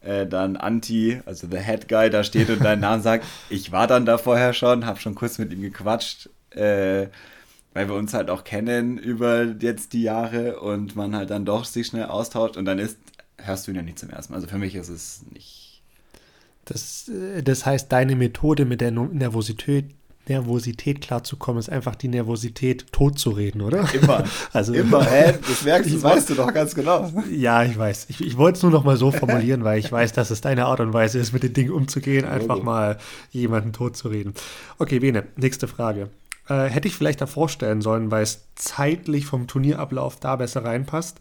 äh, 0.00 0.26
dann 0.26 0.56
Anti, 0.56 1.20
also 1.26 1.46
der 1.46 1.62
Head 1.62 1.88
Guy, 1.88 2.10
da 2.10 2.24
steht 2.24 2.50
und 2.50 2.64
deinen 2.64 2.80
Namen 2.80 3.02
sagt. 3.02 3.24
Ich 3.50 3.72
war 3.72 3.86
dann 3.86 4.06
da 4.06 4.18
vorher 4.18 4.52
schon, 4.52 4.86
habe 4.86 5.00
schon 5.00 5.14
kurz 5.14 5.38
mit 5.38 5.52
ihm 5.52 5.60
gequatscht, 5.60 6.30
äh, 6.50 7.08
weil 7.74 7.88
wir 7.88 7.94
uns 7.94 8.14
halt 8.14 8.30
auch 8.30 8.44
kennen 8.44 8.98
über 8.98 9.44
jetzt 9.44 9.92
die 9.92 10.02
Jahre 10.02 10.60
und 10.60 10.96
man 10.96 11.14
halt 11.14 11.30
dann 11.30 11.44
doch 11.44 11.64
sich 11.64 11.86
schnell 11.86 12.06
austauscht 12.06 12.56
und 12.56 12.64
dann 12.64 12.78
ist, 12.78 12.98
hörst 13.38 13.66
du 13.66 13.70
ihn 13.70 13.76
ja 13.76 13.82
nicht 13.82 13.98
zum 13.98 14.10
ersten 14.10 14.32
Mal. 14.32 14.36
Also 14.36 14.48
für 14.48 14.58
mich 14.58 14.74
ist 14.74 14.88
es 14.88 15.22
nicht 15.32 15.82
Das, 16.64 17.08
äh, 17.08 17.42
das 17.42 17.66
heißt, 17.66 17.92
deine 17.92 18.16
Methode 18.16 18.64
mit 18.64 18.80
der 18.80 18.90
Nervosität, 18.90 19.94
Nervosität 20.28 21.00
klarzukommen, 21.00 21.58
ist 21.58 21.68
einfach 21.68 21.96
die 21.96 22.08
Nervosität 22.08 22.92
totzureden, 22.92 23.60
oder? 23.60 23.88
Immer. 23.92 24.24
Also, 24.52 24.74
Immer, 24.74 25.04
hä? 25.04 25.34
Das 25.48 25.62
merkst 25.62 25.90
du, 25.90 25.94
das 25.94 26.02
weißt 26.02 26.30
du 26.30 26.34
doch 26.34 26.52
ganz 26.52 26.74
genau. 26.74 27.10
Ja, 27.30 27.64
ich 27.64 27.76
weiß. 27.76 28.06
Ich, 28.10 28.20
ich 28.20 28.36
wollte 28.36 28.56
es 28.56 28.62
nur 28.62 28.70
noch 28.70 28.84
mal 28.84 28.96
so 28.96 29.10
formulieren, 29.10 29.64
weil 29.64 29.78
ich 29.78 29.90
weiß, 29.90 30.12
dass 30.12 30.30
es 30.30 30.40
deine 30.40 30.66
Art 30.66 30.80
und 30.80 30.92
Weise 30.92 31.18
ist, 31.18 31.32
mit 31.32 31.42
den 31.42 31.52
Dingen 31.52 31.70
umzugehen, 31.70 32.24
einfach 32.24 32.56
okay. 32.56 32.64
mal 32.64 32.98
jemanden 33.30 33.72
totzureden. 33.72 34.34
Okay, 34.78 34.98
Bene, 34.98 35.24
nächste 35.36 35.68
Frage. 35.68 36.10
Äh, 36.48 36.64
hätte 36.64 36.88
ich 36.88 36.96
vielleicht 36.96 37.20
davor 37.20 37.48
stellen 37.48 37.80
sollen, 37.80 38.10
weil 38.10 38.22
es 38.22 38.48
zeitlich 38.54 39.26
vom 39.26 39.46
Turnierablauf 39.46 40.16
da 40.20 40.36
besser 40.36 40.64
reinpasst. 40.64 41.18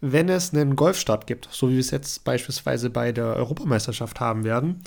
Wenn 0.00 0.28
es 0.28 0.52
einen 0.52 0.76
Golfstart 0.76 1.26
gibt, 1.26 1.48
so 1.50 1.68
wie 1.68 1.74
wir 1.74 1.80
es 1.80 1.90
jetzt 1.90 2.24
beispielsweise 2.24 2.90
bei 2.90 3.12
der 3.12 3.36
Europameisterschaft 3.36 4.20
haben 4.20 4.44
werden, 4.44 4.82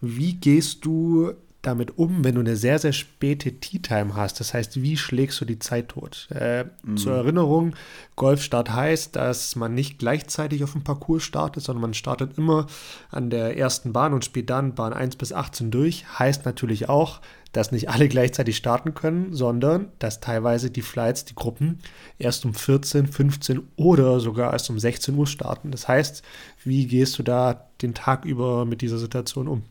wie 0.00 0.34
gehst 0.34 0.84
du 0.84 1.32
damit 1.62 1.98
um, 1.98 2.24
wenn 2.24 2.34
du 2.34 2.40
eine 2.40 2.56
sehr, 2.56 2.78
sehr 2.78 2.92
späte 2.92 3.52
Tea-Time 3.52 4.14
hast? 4.14 4.40
Das 4.40 4.54
heißt, 4.54 4.82
wie 4.82 4.96
schlägst 4.96 5.40
du 5.40 5.44
die 5.44 5.58
Zeit 5.58 5.88
tot? 5.88 6.28
Äh, 6.30 6.64
mhm. 6.82 6.96
Zur 6.96 7.14
Erinnerung, 7.14 7.74
Golfstart 8.16 8.72
heißt, 8.72 9.16
dass 9.16 9.56
man 9.56 9.74
nicht 9.74 9.98
gleichzeitig 9.98 10.64
auf 10.64 10.72
dem 10.72 10.84
Parcours 10.84 11.22
startet, 11.22 11.62
sondern 11.62 11.82
man 11.82 11.94
startet 11.94 12.38
immer 12.38 12.66
an 13.10 13.30
der 13.30 13.56
ersten 13.56 13.92
Bahn 13.92 14.12
und 14.12 14.24
spielt 14.24 14.50
dann 14.50 14.74
Bahn 14.74 14.92
1 14.92 15.16
bis 15.16 15.32
18 15.32 15.70
durch. 15.70 16.06
Heißt 16.18 16.44
natürlich 16.44 16.88
auch, 16.88 17.20
dass 17.52 17.72
nicht 17.72 17.90
alle 17.90 18.08
gleichzeitig 18.08 18.56
starten 18.56 18.94
können, 18.94 19.34
sondern 19.34 19.88
dass 19.98 20.20
teilweise 20.20 20.70
die 20.70 20.82
Flights, 20.82 21.24
die 21.24 21.34
Gruppen 21.34 21.80
erst 22.18 22.44
um 22.44 22.54
14, 22.54 23.06
15 23.08 23.60
oder 23.76 24.20
sogar 24.20 24.52
erst 24.52 24.70
um 24.70 24.78
16 24.78 25.14
Uhr 25.16 25.26
starten. 25.26 25.70
Das 25.70 25.88
heißt, 25.88 26.22
wie 26.64 26.86
gehst 26.86 27.18
du 27.18 27.22
da 27.22 27.68
den 27.82 27.94
Tag 27.94 28.24
über 28.24 28.64
mit 28.64 28.82
dieser 28.82 28.98
Situation 28.98 29.48
um? 29.48 29.62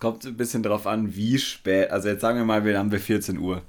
Kommt 0.00 0.24
ein 0.24 0.36
bisschen 0.36 0.62
darauf 0.62 0.86
an, 0.86 1.14
wie 1.14 1.38
spät. 1.38 1.90
Also 1.90 2.08
jetzt 2.08 2.22
sagen 2.22 2.38
wir 2.38 2.44
mal, 2.44 2.64
wir 2.64 2.78
haben 2.78 2.90
wir 2.90 3.00
14 3.00 3.38
Uhr. 3.38 3.62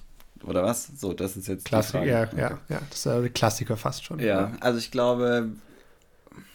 Oder 0.43 0.63
was? 0.63 0.89
So, 0.97 1.13
das 1.13 1.37
ist 1.37 1.47
jetzt 1.47 1.65
Klassiker. 1.65 2.03
Ja, 2.03 2.27
ja, 2.35 2.57
ja, 2.69 2.81
das 2.89 2.97
ist 2.97 3.05
der 3.05 3.29
Klassiker 3.29 3.77
fast 3.77 4.05
schon. 4.05 4.19
Ja, 4.19 4.53
also 4.61 4.79
ich 4.79 4.89
glaube, 4.89 5.49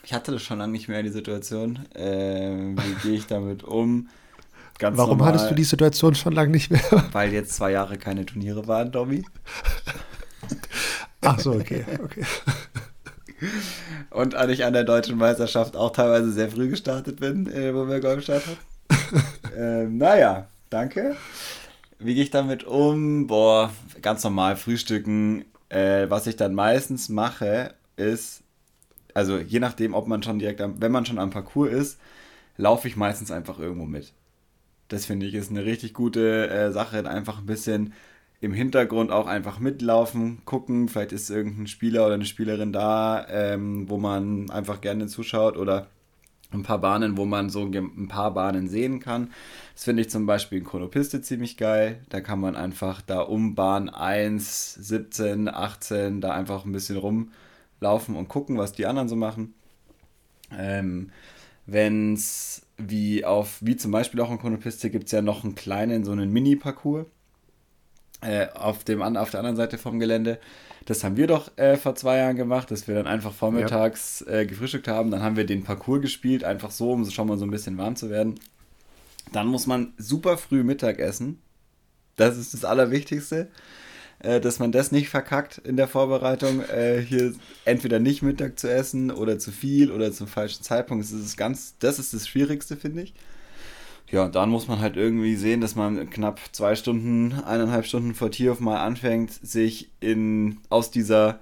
ich 0.03 0.13
hatte 0.13 0.33
das 0.33 0.43
schon 0.43 0.59
lange 0.59 0.73
nicht 0.73 0.89
mehr, 0.89 1.03
die 1.03 1.11
Situation. 1.11 1.87
Äh, 1.95 2.75
wie 2.75 2.95
gehe 3.03 3.19
ich 3.19 3.27
damit 3.27 3.63
um? 3.65 4.09
Ganz 4.79 4.97
Warum 4.97 5.19
normal, 5.19 5.35
hattest 5.35 5.51
du 5.51 5.55
die 5.55 5.65
Situation 5.65 6.15
schon 6.15 6.33
lange 6.33 6.51
nicht 6.51 6.71
mehr? 6.71 6.83
Weil 7.13 7.33
jetzt 7.33 7.55
zwei 7.55 7.71
Jahre 7.71 7.97
keine 7.99 8.27
Turniere 8.27 8.67
waren, 8.67 8.91
Dobby. 8.91 9.25
Ach 11.21 11.39
so, 11.39 11.53
okay, 11.53 11.85
okay. 12.03 12.25
Und 14.11 14.35
ich 14.49 14.65
an 14.65 14.73
der 14.73 14.85
deutschen 14.85 15.19
Meisterschaft 15.19 15.77
auch 15.77 15.93
teilweise 15.93 16.33
sehr 16.33 16.51
früh 16.51 16.69
gestartet 16.69 17.21
bin, 17.21 17.47
äh, 17.53 17.75
wo 17.75 17.87
wir 17.87 18.01
Golf 18.01 18.17
gestartet 18.17 18.49
haben. 18.49 18.76
ähm, 19.57 19.99
naja, 19.99 20.49
danke. 20.71 21.17
Wie 21.99 22.15
gehe 22.15 22.25
ich 22.25 22.31
damit 22.31 22.65
um? 22.65 23.27
Boah, 23.27 23.73
ganz 24.03 24.23
normal 24.25 24.57
frühstücken. 24.57 25.45
Äh, 25.69 26.11
was 26.11 26.27
ich 26.27 26.37
dann 26.37 26.55
meistens 26.55 27.09
mache, 27.09 27.75
ist, 27.97 28.43
also 29.15 29.39
je 29.39 29.61
nachdem, 29.61 29.95
ob 29.95 30.07
man 30.07 30.23
schon 30.23 30.39
direkt, 30.39 30.61
am, 30.61 30.81
wenn 30.81 30.93
man 30.93 31.07
schon 31.07 31.19
am 31.19 31.31
Parcours 31.31 31.73
ist, 31.73 32.01
laufe 32.57 32.89
ich 32.89 32.97
meistens 32.97 33.31
einfach 33.31 33.59
irgendwo 33.59 33.87
mit. 33.87 34.13
Das 34.89 35.07
finde 35.07 35.27
ich 35.27 35.35
ist 35.35 35.51
eine 35.51 35.65
richtig 35.65 35.95
gute 35.95 36.49
äh, 36.49 36.71
Sache. 36.73 37.09
Einfach 37.09 37.39
ein 37.39 37.47
bisschen 37.47 37.93
im 38.41 38.53
Hintergrund 38.53 39.11
auch 39.11 39.27
einfach 39.27 39.59
mitlaufen, 39.59 40.43
gucken. 40.45 40.89
Vielleicht 40.89 41.13
ist 41.13 41.31
irgendein 41.31 41.67
Spieler 41.67 42.05
oder 42.07 42.15
eine 42.15 42.27
Spielerin 42.27 42.73
da, 42.73 43.27
ähm, 43.29 43.89
wo 43.89 43.97
man 43.97 44.51
einfach 44.51 44.81
gerne 44.81 45.07
zuschaut 45.07 45.57
oder 45.57 45.89
ein 46.53 46.63
paar 46.63 46.79
Bahnen, 46.79 47.17
wo 47.17 47.25
man 47.25 47.51
so 47.51 47.65
ein 47.65 48.09
paar 48.09 48.33
Bahnen 48.33 48.69
sehen 48.69 49.01
kann. 49.01 49.31
Das 49.75 49.85
finde 49.85 50.03
ich 50.03 50.11
zum 50.11 50.27
Beispiel 50.27 50.59
in 50.59 50.65
Chronopiste 50.65 51.21
ziemlich 51.21 51.57
geil. 51.57 52.01
Da 52.09 52.21
kann 52.21 52.41
man 52.41 52.57
einfach 52.57 53.03
da 53.03 53.21
um 53.21 53.55
Bahn 53.55 53.89
1, 53.89 54.75
17, 54.75 55.49
18 55.49 56.21
da 56.21 56.33
einfach 56.33 56.65
ein 56.65 56.73
bisschen 56.73 56.97
rumlaufen 56.99 58.17
und 58.17 58.29
gucken, 58.29 58.59
was 58.59 58.73
die 58.73 58.87
anderen 58.87 59.09
so 59.09 59.17
machen. 59.17 59.55
Ähm, 60.53 61.11
Wenn 61.67 62.15
es 62.15 62.67
wie 62.79 63.25
wie 63.61 63.77
zum 63.77 63.91
Beispiel 63.91 64.21
auch 64.21 64.31
in 64.31 64.39
Chronopiste, 64.39 64.91
gibt 64.91 65.07
es 65.07 65.13
ja 65.13 65.23
noch 65.23 65.45
einen 65.45 65.55
kleinen, 65.55 66.05
so 66.05 66.13
einen 66.13 66.33
Mini-Parcours 66.33 67.07
äh, 68.23 68.49
auf, 68.55 68.79
auf 68.79 68.85
der 68.85 69.01
anderen 69.01 69.57
Seite 69.57 69.79
vom 69.79 69.99
Gelände. 69.99 70.39
Das 70.87 71.05
haben 71.05 71.17
wir 71.17 71.27
doch 71.27 71.57
äh, 71.59 71.77
vor 71.77 71.95
zwei 71.95 72.19
Jahren 72.19 72.37
gemacht, 72.37 72.71
dass 72.71 72.89
wir 72.89 72.95
dann 72.95 73.07
einfach 73.07 73.33
vormittags 73.33 74.25
ja. 74.27 74.35
äh, 74.35 74.47
gefrühstückt 74.47 74.89
haben. 74.89 75.11
Dann 75.11 75.23
haben 75.23 75.37
wir 75.37 75.45
den 75.45 75.63
Parcours 75.63 76.01
gespielt, 76.01 76.45
einfach 76.45 76.71
so, 76.71 76.93
um 76.93 77.09
schon 77.11 77.29
mal 77.29 77.37
so 77.37 77.45
ein 77.45 77.51
bisschen 77.51 77.77
warm 77.77 77.97
zu 77.97 78.09
werden. 78.09 78.41
Dann 79.33 79.49
muss 79.49 79.67
man 79.67 79.93
super 79.99 80.39
früh 80.39 80.63
Mittag 80.63 80.99
essen. 80.99 81.41
Das 82.17 82.39
ist 82.39 82.55
das 82.55 82.65
Allerwichtigste 82.65 83.49
äh, 84.21 84.41
dass 84.41 84.59
man 84.59 84.73
das 84.73 84.93
nicht 84.93 85.09
verkackt 85.09 85.59
in 85.59 85.77
der 85.77 85.89
Vorbereitung, 85.89 86.63
äh, 86.63 87.01
hier 87.01 87.35
entweder 87.65 87.99
nicht 87.99 88.23
Mittag 88.23 88.59
zu 88.59 88.71
essen 88.73 89.11
oder 89.11 89.39
zu 89.39 89.53
viel 89.53 89.91
oder 89.91 90.13
zum 90.13 90.27
falschen 90.27 90.63
Zeitpunkt. 90.63 91.05
Das 91.05 91.13
ist 91.13 91.37
ganz, 91.37 91.77
das 91.79 91.99
ist 91.99 92.15
das 92.15 92.27
Schwierigste, 92.27 92.77
finde 92.77 93.03
ich. 93.03 93.15
Ja, 94.11 94.29
dann 94.29 94.51
muss 94.51 94.69
man 94.69 94.79
halt 94.79 94.97
irgendwie 94.97 95.35
sehen, 95.35 95.61
dass 95.61 95.75
man 95.75 96.09
knapp 96.11 96.41
zwei 96.53 96.77
Stunden, 96.77 97.33
eineinhalb 97.33 97.87
Stunden 97.87 98.15
vor 98.15 98.31
Tierhof 98.31 98.61
mal 98.61 98.79
anfängt, 98.79 99.33
sich 99.33 99.91
in, 100.01 100.59
aus 100.69 100.91
dieser 100.91 101.41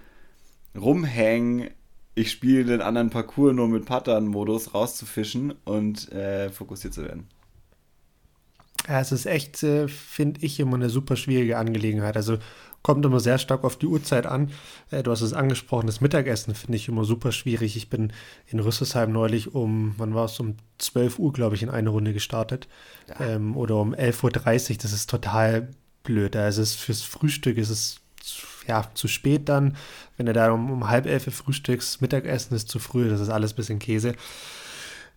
Rumhängen, 0.75 1.69
ich 2.15 2.31
spiele 2.31 2.65
den 2.65 2.81
anderen 2.81 3.11
Parcours 3.11 3.55
nur 3.55 3.69
mit 3.69 3.85
Pattern-Modus 3.85 4.73
rauszufischen 4.73 5.53
und 5.65 6.11
äh, 6.13 6.51
fokussiert 6.51 6.95
zu 6.95 7.03
werden. 7.03 7.27
Ja, 8.89 9.01
es 9.01 9.13
ist 9.13 9.27
echt, 9.27 9.63
äh, 9.63 9.89
finde 9.89 10.41
ich, 10.45 10.61
immer 10.61 10.77
eine 10.77 10.91
super 10.91 11.17
schwierige 11.17 11.59
Angelegenheit. 11.59 12.17
Also 12.17 12.39
kommt 12.85 13.05
immer 13.05 13.19
sehr 13.19 13.39
stark 13.39 13.65
auf 13.65 13.77
die 13.77 13.87
Uhrzeit 13.87 14.27
an. 14.27 14.53
Äh, 14.91 15.03
du 15.03 15.11
hast 15.11 15.23
es 15.23 15.33
angesprochen, 15.33 15.87
das 15.87 16.03
Mittagessen 16.03 16.55
finde 16.55 16.77
ich 16.77 16.87
immer 16.87 17.05
super 17.05 17.33
schwierig. 17.33 17.77
Ich 17.77 17.89
bin 17.89 18.13
in 18.47 18.61
Rüsselsheim 18.61 19.11
neulich 19.11 19.55
um, 19.55 19.95
wann 19.97 20.15
war 20.15 20.27
es, 20.27 20.39
um 20.39 20.57
12 20.79 21.19
Uhr, 21.19 21.33
glaube 21.33 21.57
ich, 21.57 21.63
in 21.63 21.71
eine 21.71 21.89
Runde 21.89 22.13
gestartet. 22.13 22.69
Ja. 23.09 23.27
Ähm, 23.27 23.57
oder 23.57 23.77
um 23.77 23.95
11.30 23.95 24.71
Uhr, 24.71 24.77
das 24.83 24.93
ist 24.93 25.09
total 25.11 25.71
blöd. 26.05 26.37
Also 26.37 26.61
es 26.61 26.73
ist 26.73 26.81
fürs 26.81 27.03
Frühstück 27.03 27.57
ist 27.57 27.71
es 27.71 28.01
ja, 28.69 28.91
zu 28.93 29.09
spät 29.09 29.49
dann. 29.49 29.77
Wenn 30.19 30.27
du 30.27 30.35
da 30.35 30.53
um, 30.53 30.71
um 30.71 30.89
halb 30.89 31.07
elf 31.07 31.25
frühstückst, 31.35 32.03
Mittagessen 32.03 32.55
ist 32.55 32.69
zu 32.69 32.79
früh, 32.79 33.09
das 33.09 33.21
ist 33.21 33.31
alles 33.31 33.55
ein 33.55 33.57
bisschen 33.57 33.79
Käse. 33.79 34.15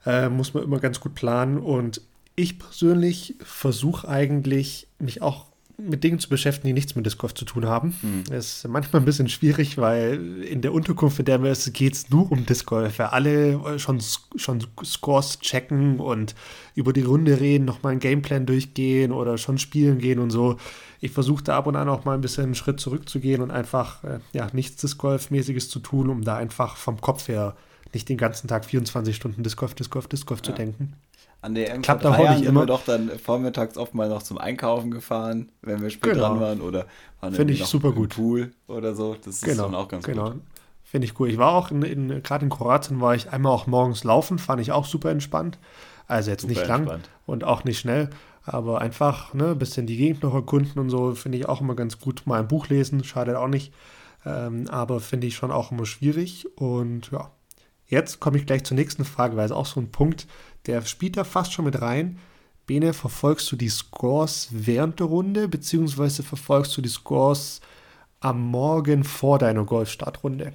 Äh, 0.05 0.29
muss 0.29 0.53
man 0.53 0.63
immer 0.63 0.79
ganz 0.79 1.01
gut 1.01 1.15
planen 1.15 1.57
und 1.57 2.01
ich 2.37 2.59
persönlich 2.59 3.35
versuche 3.41 4.07
eigentlich, 4.07 4.87
mich 4.99 5.21
auch 5.21 5.47
mit 5.77 6.03
Dingen 6.03 6.19
zu 6.19 6.27
beschäftigen, 6.27 6.67
die 6.67 6.73
nichts 6.73 6.95
mit 6.95 7.05
Disc 7.05 7.19
Golf 7.19 7.35
zu 7.35 7.45
tun 7.45 7.65
haben. 7.65 7.95
Mhm. 8.01 8.33
Ist 8.33 8.67
manchmal 8.67 9.01
ein 9.01 9.05
bisschen 9.05 9.29
schwierig, 9.29 9.77
weil 9.77 10.43
in 10.43 10.61
der 10.61 10.73
Unterkunft, 10.73 11.19
in 11.19 11.25
der 11.25 11.43
wir 11.43 11.53
sind, 11.53 11.75
geht 11.75 11.93
es 11.93 12.09
nur 12.09 12.31
um 12.31 12.45
Disc 12.45 12.65
Golf. 12.65 12.97
Weil 12.97 13.07
alle 13.07 13.77
schon, 13.79 14.01
schon 14.35 14.65
Scores 14.83 15.39
checken 15.39 15.99
und 15.99 16.33
über 16.73 16.93
die 16.93 17.03
Runde 17.03 17.39
reden, 17.39 17.65
nochmal 17.65 17.91
einen 17.91 17.99
Gameplan 17.99 18.45
durchgehen 18.45 19.11
oder 19.11 19.37
schon 19.37 19.59
spielen 19.59 19.99
gehen 19.99 20.19
und 20.19 20.31
so. 20.31 20.57
Ich 20.99 21.11
versuche 21.11 21.43
da 21.43 21.57
ab 21.57 21.67
und 21.67 21.75
an 21.75 21.89
auch 21.89 22.05
mal 22.05 22.15
ein 22.15 22.21
bisschen 22.21 22.45
einen 22.45 22.55
Schritt 22.55 22.79
zurückzugehen 22.79 23.41
und 23.41 23.51
einfach 23.51 24.03
äh, 24.03 24.19
ja, 24.33 24.47
nichts 24.53 24.81
Disc 24.81 24.97
Golf-mäßiges 24.97 25.69
zu 25.69 25.79
tun, 25.79 26.09
um 26.09 26.23
da 26.23 26.37
einfach 26.37 26.75
vom 26.75 26.99
Kopf 26.99 27.27
her 27.27 27.55
nicht 27.93 28.09
den 28.09 28.17
ganzen 28.17 28.47
Tag 28.47 28.65
24 28.65 29.15
Stunden 29.15 29.43
Disc 29.43 29.57
Golf, 29.57 29.75
Disc 29.75 29.91
Golf, 29.91 30.07
Disc 30.07 30.25
Golf 30.27 30.39
ja. 30.39 30.45
zu 30.45 30.51
denken. 30.53 30.93
An 31.47 31.55
der 31.55 31.79
Klappt 31.79 32.05
auch 32.05 32.17
nicht 32.17 32.43
immer. 32.43 32.63
wir 32.63 32.65
doch 32.65 32.83
dann 32.83 33.09
vormittags 33.23 33.77
oft 33.77 33.95
mal 33.95 34.09
noch 34.09 34.21
zum 34.21 34.37
Einkaufen 34.37 34.91
gefahren, 34.91 35.49
wenn 35.61 35.81
wir 35.81 35.89
spät 35.89 36.11
genau. 36.11 36.27
dran 36.27 36.41
waren 36.41 36.61
oder 36.61 36.87
waren 37.21 37.33
Finde 37.33 37.53
ich 37.53 37.63
super 37.63 37.93
gut. 37.93 38.15
Pool 38.15 38.51
oder 38.67 38.93
so. 38.93 39.15
Das 39.23 39.39
genau. 39.39 39.51
ist 39.51 39.59
dann 39.61 39.75
auch 39.75 39.87
ganz 39.87 40.03
genau. 40.03 40.31
gut. 40.31 40.41
Finde 40.83 41.05
ich 41.05 41.17
cool. 41.21 41.29
Ich 41.29 41.37
war 41.37 41.53
auch 41.53 41.71
in, 41.71 41.83
in 41.83 42.21
gerade 42.21 42.43
in 42.43 42.49
Kroatien 42.49 42.99
war 42.99 43.15
ich 43.15 43.31
einmal 43.31 43.53
auch 43.53 43.65
morgens 43.65 44.03
laufen, 44.03 44.39
fand 44.39 44.59
ich 44.59 44.73
auch 44.73 44.83
super 44.83 45.09
entspannt. 45.09 45.57
Also 46.05 46.31
jetzt 46.31 46.41
super 46.41 46.53
nicht 46.53 46.67
lang 46.67 46.81
entspannt. 46.81 47.09
und 47.25 47.45
auch 47.45 47.63
nicht 47.63 47.79
schnell, 47.79 48.09
aber 48.43 48.81
einfach 48.81 49.33
ne, 49.33 49.51
ein 49.51 49.57
bisschen 49.57 49.87
die 49.87 49.95
Gegend 49.95 50.23
noch 50.23 50.33
erkunden 50.33 50.81
und 50.81 50.89
so 50.89 51.15
finde 51.15 51.37
ich 51.37 51.47
auch 51.47 51.61
immer 51.61 51.75
ganz 51.75 52.01
gut. 52.01 52.23
Mal 52.25 52.41
ein 52.41 52.49
Buch 52.49 52.67
lesen, 52.67 53.05
schadet 53.05 53.37
auch 53.37 53.47
nicht. 53.47 53.73
Ähm, 54.25 54.67
aber 54.69 54.99
finde 54.99 55.27
ich 55.27 55.35
schon 55.35 55.51
auch 55.51 55.71
immer 55.71 55.85
schwierig. 55.85 56.45
Und 56.57 57.09
ja, 57.11 57.31
jetzt 57.87 58.19
komme 58.19 58.37
ich 58.37 58.45
gleich 58.45 58.63
zur 58.63 58.75
nächsten 58.75 59.05
Frage, 59.05 59.35
weil 59.37 59.45
es 59.45 59.51
auch 59.51 59.65
so 59.65 59.79
ein 59.79 59.91
Punkt, 59.91 60.27
der 60.65 60.81
spielt 60.83 61.17
da 61.17 61.23
fast 61.23 61.53
schon 61.53 61.65
mit 61.65 61.81
rein. 61.81 62.19
Bene, 62.65 62.93
verfolgst 62.93 63.49
du 63.51 63.55
die 63.55 63.69
Scores 63.69 64.49
während 64.51 64.99
der 64.99 65.07
Runde, 65.07 65.47
beziehungsweise 65.47 66.21
verfolgst 66.21 66.75
du 66.75 66.81
die 66.81 66.89
Scores 66.89 67.61
am 68.19 68.41
Morgen 68.41 69.03
vor 69.03 69.39
deiner 69.39 69.63
Golfstartrunde? 69.63 70.53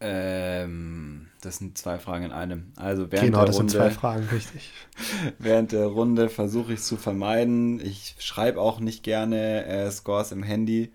Ähm, 0.00 1.28
das 1.40 1.58
sind 1.58 1.78
zwei 1.78 1.98
Fragen 1.98 2.26
in 2.26 2.32
einem. 2.32 2.72
Also 2.76 3.10
während 3.12 3.26
genau, 3.26 3.38
der 3.38 3.46
das 3.46 3.56
Runde, 3.56 3.72
sind 3.72 3.80
zwei 3.80 3.90
Fragen, 3.90 4.28
richtig. 4.32 4.70
während 5.38 5.72
der 5.72 5.86
Runde 5.86 6.28
versuche 6.28 6.72
ich 6.72 6.80
es 6.80 6.86
zu 6.86 6.96
vermeiden. 6.96 7.80
Ich 7.80 8.16
schreibe 8.18 8.60
auch 8.60 8.80
nicht 8.80 9.02
gerne 9.02 9.64
äh, 9.66 9.90
Scores 9.90 10.32
im 10.32 10.42
Handy. 10.42 10.92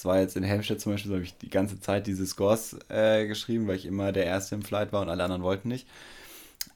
Das 0.00 0.06
war 0.06 0.18
jetzt 0.18 0.34
in 0.34 0.44
Helmstedt 0.44 0.80
zum 0.80 0.92
Beispiel, 0.92 1.10
so 1.10 1.14
habe 1.16 1.24
ich 1.24 1.36
die 1.36 1.50
ganze 1.50 1.78
Zeit 1.78 2.06
diese 2.06 2.26
Scores 2.26 2.74
äh, 2.88 3.26
geschrieben, 3.26 3.68
weil 3.68 3.76
ich 3.76 3.84
immer 3.84 4.12
der 4.12 4.24
Erste 4.24 4.54
im 4.54 4.62
Flight 4.62 4.94
war 4.94 5.02
und 5.02 5.10
alle 5.10 5.22
anderen 5.22 5.42
wollten 5.42 5.68
nicht. 5.68 5.86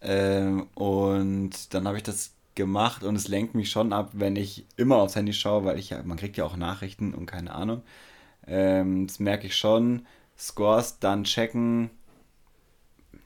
Ähm, 0.03 0.67
und 0.75 1.73
dann 1.73 1.89
habe 1.89 1.97
ich 1.97 2.03
das 2.03 2.33
gemacht 2.55 3.03
und 3.03 3.17
es 3.17 3.27
lenkt 3.27 3.55
mich 3.55 3.71
schon 3.71 3.95
ab, 3.95 4.11
wenn 4.13 4.37
ich 4.37 4.67
immer 4.77 4.97
aufs 4.97 5.17
Handy 5.17 5.33
schaue, 5.33 5.65
weil 5.65 5.79
ich 5.79 5.89
ja, 5.89 6.03
man 6.03 6.19
kriegt 6.19 6.37
ja 6.37 6.45
auch 6.45 6.59
Nachrichten 6.59 7.15
und 7.15 7.25
keine 7.25 7.55
Ahnung. 7.55 7.81
Ähm, 8.47 9.07
das 9.07 9.21
merke 9.21 9.47
ich 9.47 9.57
schon. 9.57 10.05
Scores 10.39 10.99
dann 10.99 11.25
checken. 11.25 11.89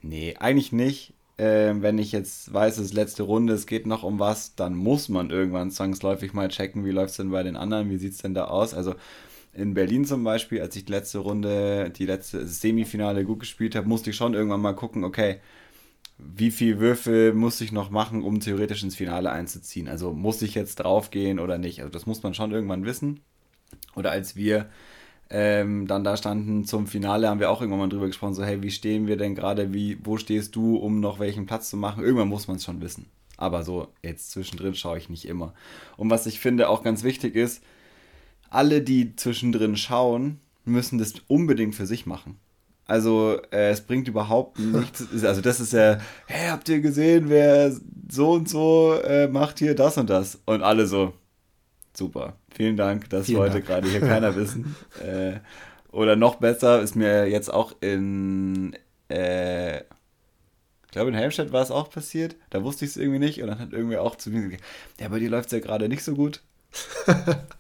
Nee, 0.01 0.37
eigentlich 0.39 0.71
nicht. 0.71 1.13
Ähm, 1.39 1.83
wenn 1.83 1.99
ich 1.99 2.13
jetzt 2.13 2.55
weiß, 2.55 2.79
es 2.79 2.87
ist 2.87 2.95
letzte 2.95 3.25
Runde, 3.25 3.53
es 3.53 3.67
geht 3.67 3.87
noch 3.87 4.05
um 4.05 4.21
was, 4.21 4.55
dann 4.55 4.77
muss 4.77 5.09
man 5.09 5.31
irgendwann 5.31 5.73
zwangsläufig 5.73 6.35
mal 6.35 6.51
checken, 6.51 6.85
wie 6.85 6.93
läuft 6.93 7.11
es 7.11 7.17
denn 7.17 7.33
bei 7.33 7.43
den 7.43 7.57
anderen, 7.57 7.91
wie 7.91 7.97
sieht 7.97 8.13
es 8.13 8.19
denn 8.19 8.35
da 8.35 8.45
aus. 8.45 8.75
Also 8.75 8.95
in 9.53 9.75
Berlin 9.75 10.05
zum 10.05 10.25
Beispiel, 10.25 10.61
als 10.61 10.77
ich 10.77 10.85
die 10.85 10.93
letzte 10.93 11.19
Runde, 11.19 11.91
die 11.91 12.07
letzte 12.07 12.47
Semifinale 12.47 13.25
gut 13.25 13.41
gespielt 13.41 13.75
habe, 13.75 13.89
musste 13.89 14.11
ich 14.11 14.17
schon 14.17 14.35
irgendwann 14.35 14.61
mal 14.61 14.75
gucken, 14.75 15.05
okay, 15.05 15.41
wie 16.19 16.51
viel 16.51 16.81
Würfel 16.81 17.33
muss 17.33 17.61
ich 17.61 17.73
noch 17.73 17.91
machen, 17.91 18.23
um 18.23 18.41
theoretisch 18.41 18.83
ins 18.83 18.97
Finale 18.97 19.31
einzuziehen? 19.31 19.89
Also 19.89 20.13
muss 20.13 20.43
ich 20.43 20.55
jetzt 20.55 20.77
draufgehen 20.77 21.39
oder 21.39 21.59
nicht? 21.59 21.81
Also 21.81 21.91
das 21.91 22.07
muss 22.07 22.23
man 22.23 22.35
schon 22.35 22.53
irgendwann 22.53 22.85
wissen. 22.85 23.21
Oder 23.95 24.11
als 24.11 24.35
wir 24.35 24.69
ähm, 25.31 25.87
dann 25.87 26.05
da 26.05 26.17
standen 26.17 26.65
zum 26.65 26.87
Finale, 26.87 27.29
haben 27.29 27.41
wir 27.41 27.51
auch 27.51 27.61
irgendwann 27.61 27.81
mal 27.81 27.89
drüber 27.89 28.07
gesprochen, 28.07 28.35
so 28.35 28.45
hey, 28.45 28.63
wie 28.63 28.71
stehen 28.71 29.07
wir 29.07 29.17
denn 29.17 29.35
gerade, 29.35 29.71
wo 30.03 30.17
stehst 30.17 30.57
du, 30.57 30.77
um 30.77 31.01
noch 31.01 31.19
welchen 31.19 31.47
Platz 31.47 31.71
zu 31.71 31.77
machen? 31.77 32.03
Irgendwann 32.03 32.29
muss 32.29 32.49
man 32.49 32.57
es 32.57 32.65
schon 32.65 32.81
wissen. 32.81 33.07
Aber 33.37 33.63
so 33.63 33.89
jetzt 34.03 34.33
zwischendrin 34.33 34.75
schaue 34.75 34.99
ich 34.99 35.09
nicht 35.09 35.27
immer. 35.27 35.55
Und 35.97 36.11
was 36.11 36.27
ich 36.27 36.41
finde 36.41 36.69
auch 36.69 36.83
ganz 36.83 37.05
wichtig 37.05 37.37
ist, 37.37 37.63
alle, 38.51 38.83
die 38.83 39.17
zwischendrin 39.17 39.77
schauen, 39.77 40.41
müssen 40.65 40.99
das 40.99 41.15
unbedingt 41.27 41.75
für 41.75 41.87
sich 41.87 42.07
machen. 42.07 42.39
Also 42.87 43.39
äh, 43.53 43.71
es 43.71 43.83
bringt 43.83 44.09
überhaupt 44.09 44.59
nichts. 44.59 45.07
Also 45.25 45.41
das 45.41 45.61
ist 45.61 45.73
ja, 45.73 45.99
hey, 46.27 46.49
habt 46.49 46.69
ihr 46.69 46.81
gesehen, 46.81 47.29
wer 47.29 47.73
so 48.11 48.33
und 48.33 48.49
so 48.49 48.95
äh, 49.05 49.29
macht 49.29 49.59
hier 49.59 49.75
das 49.75 49.99
und 49.99 50.09
das? 50.09 50.41
Und 50.47 50.63
alle 50.63 50.87
so, 50.87 51.13
super, 51.95 52.37
vielen 52.51 52.77
Dank, 52.77 53.11
das 53.11 53.27
vielen 53.27 53.39
wollte 53.39 53.61
gerade 53.61 53.89
hier 53.89 54.01
keiner 54.01 54.35
wissen. 54.37 54.75
Äh, 55.05 55.41
oder 55.93 56.17
noch 56.17 56.37
besser 56.37 56.81
ist 56.81 56.97
mir 56.97 57.29
jetzt 57.29 57.53
auch 57.53 57.75
in, 57.81 58.75
äh, 59.11 59.79
ich 59.81 60.93
glaube 60.93 61.11
in 61.11 61.15
Helmstedt 61.15 61.53
war 61.53 61.63
es 61.63 61.71
auch 61.71 61.91
passiert, 61.91 62.37
da 62.49 62.65
wusste 62.65 62.87
ich 62.87 62.93
es 62.93 62.97
irgendwie 62.97 63.19
nicht 63.19 63.43
und 63.43 63.49
dann 63.49 63.59
hat 63.59 63.73
irgendwie 63.73 63.99
auch 63.99 64.17
zu 64.17 64.31
mir 64.31 64.43
gesagt, 64.43 64.65
ja, 64.99 65.09
bei 65.09 65.19
dir 65.19 65.29
läuft 65.29 65.47
es 65.47 65.53
ja 65.53 65.61
gerade 65.61 65.89
nicht 65.89 66.03
so 66.05 66.15
gut. 66.15 66.41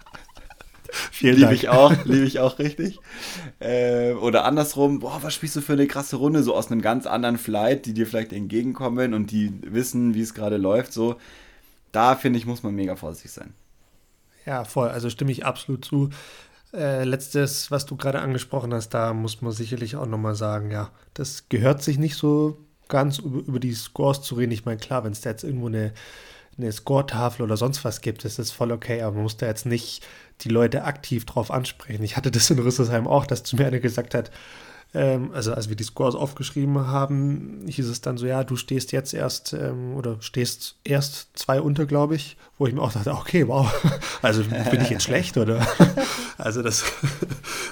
Vielen 1.12 1.36
liebe 1.36 1.54
ich 1.54 1.68
auch, 1.68 1.92
liebe 2.04 2.24
ich 2.24 2.40
auch 2.40 2.58
richtig. 2.58 3.00
Äh, 3.60 4.12
oder 4.12 4.44
andersrum, 4.44 5.00
boah, 5.00 5.18
was 5.22 5.34
spielst 5.34 5.56
du 5.56 5.60
für 5.60 5.74
eine 5.74 5.86
krasse 5.86 6.16
Runde, 6.16 6.42
so 6.42 6.54
aus 6.54 6.70
einem 6.70 6.82
ganz 6.82 7.06
anderen 7.06 7.38
Flight, 7.38 7.86
die 7.86 7.94
dir 7.94 8.06
vielleicht 8.06 8.32
entgegenkommen 8.32 9.14
und 9.14 9.30
die 9.30 9.52
wissen, 9.62 10.14
wie 10.14 10.22
es 10.22 10.34
gerade 10.34 10.56
läuft, 10.56 10.92
so. 10.92 11.16
Da 11.92 12.16
finde 12.16 12.38
ich, 12.38 12.46
muss 12.46 12.62
man 12.62 12.74
mega 12.74 12.96
vorsichtig 12.96 13.32
sein. 13.32 13.54
Ja, 14.44 14.64
voll, 14.64 14.88
also 14.88 15.10
stimme 15.10 15.32
ich 15.32 15.44
absolut 15.44 15.84
zu. 15.84 16.10
Äh, 16.72 17.04
letztes, 17.04 17.70
was 17.70 17.86
du 17.86 17.96
gerade 17.96 18.20
angesprochen 18.20 18.74
hast, 18.74 18.90
da 18.90 19.14
muss 19.14 19.40
man 19.40 19.52
sicherlich 19.52 19.96
auch 19.96 20.06
nochmal 20.06 20.34
sagen, 20.34 20.70
ja, 20.70 20.90
das 21.14 21.48
gehört 21.48 21.82
sich 21.82 21.98
nicht 21.98 22.16
so 22.16 22.58
ganz 22.88 23.18
über, 23.18 23.38
über 23.40 23.60
die 23.60 23.74
Scores 23.74 24.22
zu 24.22 24.34
reden. 24.34 24.52
Ich 24.52 24.64
meine, 24.64 24.78
klar, 24.78 25.04
wenn 25.04 25.12
es 25.12 25.20
da 25.20 25.30
jetzt 25.30 25.44
irgendwo 25.44 25.68
eine, 25.68 25.92
eine 26.58 26.72
Score-Tafel 26.72 27.42
oder 27.42 27.56
sonst 27.56 27.84
was 27.84 28.00
gibt, 28.00 28.24
ist 28.24 28.38
das 28.38 28.50
voll 28.50 28.72
okay, 28.72 29.02
aber 29.02 29.14
man 29.14 29.22
muss 29.22 29.36
da 29.36 29.46
jetzt 29.46 29.66
nicht 29.66 30.04
die 30.42 30.48
Leute 30.48 30.84
aktiv 30.84 31.24
drauf 31.24 31.50
ansprechen. 31.50 32.02
Ich 32.02 32.16
hatte 32.16 32.30
das 32.30 32.50
in 32.50 32.58
Rüsselsheim 32.58 33.06
auch, 33.06 33.26
dass 33.26 33.42
zu 33.42 33.56
mir 33.56 33.66
einer 33.66 33.80
gesagt 33.80 34.14
hat, 34.14 34.30
ähm, 34.94 35.30
also 35.34 35.52
als 35.52 35.68
wir 35.68 35.76
die 35.76 35.84
Scores 35.84 36.14
aufgeschrieben 36.14 36.86
haben, 36.86 37.64
hieß 37.66 37.88
es 37.88 38.00
dann 38.00 38.16
so, 38.16 38.26
ja, 38.26 38.42
du 38.42 38.56
stehst 38.56 38.92
jetzt 38.92 39.12
erst 39.12 39.52
ähm, 39.52 39.94
oder 39.94 40.16
stehst 40.20 40.76
erst 40.84 41.30
zwei 41.34 41.60
unter, 41.60 41.84
glaube 41.84 42.14
ich, 42.14 42.36
wo 42.56 42.66
ich 42.66 42.74
mir 42.74 42.80
auch 42.80 42.92
dachte, 42.92 43.12
okay, 43.12 43.46
wow, 43.46 43.70
also 44.22 44.42
bin 44.42 44.80
ich 44.80 44.90
jetzt 44.90 45.02
schlecht 45.04 45.36
oder? 45.36 45.66
also 46.38 46.62
das, 46.62 46.84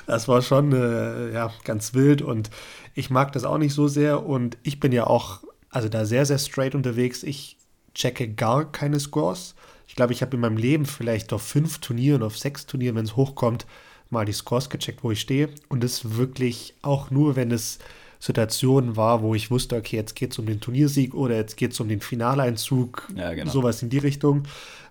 das 0.07 0.29
war 0.29 0.43
schon 0.43 0.73
äh, 0.73 1.33
ja, 1.33 1.51
ganz 1.65 1.95
wild 1.95 2.21
und 2.21 2.51
ich 2.95 3.09
mag 3.09 3.33
das 3.33 3.45
auch 3.45 3.59
nicht 3.59 3.75
so 3.75 3.89
sehr 3.89 4.27
und 4.27 4.59
ich 4.63 4.79
bin 4.79 4.93
ja 4.93 5.07
auch, 5.07 5.43
also 5.71 5.89
da 5.89 6.05
sehr, 6.05 6.27
sehr 6.27 6.39
straight 6.39 6.75
unterwegs. 6.75 7.23
Ich 7.23 7.57
checke 7.97 8.29
gar 8.29 8.71
keine 8.71 9.01
Scores. 9.01 9.55
Ich 9.89 9.97
glaube, 9.97 10.13
ich 10.13 10.23
habe 10.23 10.37
in 10.37 10.41
meinem 10.41 10.57
Leben 10.57 10.87
vielleicht 10.87 11.33
auf 11.33 11.43
fünf 11.43 11.79
Turnieren, 11.79 12.23
auf 12.23 12.39
sechs 12.39 12.67
Turnieren, 12.67 12.97
wenn 12.97 13.05
es 13.05 13.17
hochkommt, 13.17 13.67
mal 14.11 14.25
die 14.25 14.33
Scores 14.33 14.69
gecheckt, 14.71 15.03
wo 15.03 15.11
ich 15.11 15.21
stehe. 15.21 15.49
Und 15.69 15.83
das 15.83 16.17
wirklich 16.17 16.75
auch 16.83 17.11
nur, 17.11 17.37
wenn 17.37 17.51
es 17.51 17.79
Situationen 18.21 18.97
war, 18.97 19.23
wo 19.23 19.35
ich 19.35 19.51
wusste, 19.51 19.77
okay, 19.77 19.97
jetzt 19.97 20.15
geht 20.15 20.33
es 20.33 20.39
um 20.39 20.47
den 20.47 20.61
Turniersieg 20.61 21.15
oder 21.15 21.37
jetzt 21.37 21.57
geht 21.57 21.73
es 21.73 21.81
um 21.81 21.89
den 21.89 22.01
Finaleinzug, 22.01 23.09
ja, 23.15 23.35
genau. 23.35 23.51
sowas 23.51 23.83
in 23.83 23.91
die 23.91 23.99
Richtung. 23.99 24.45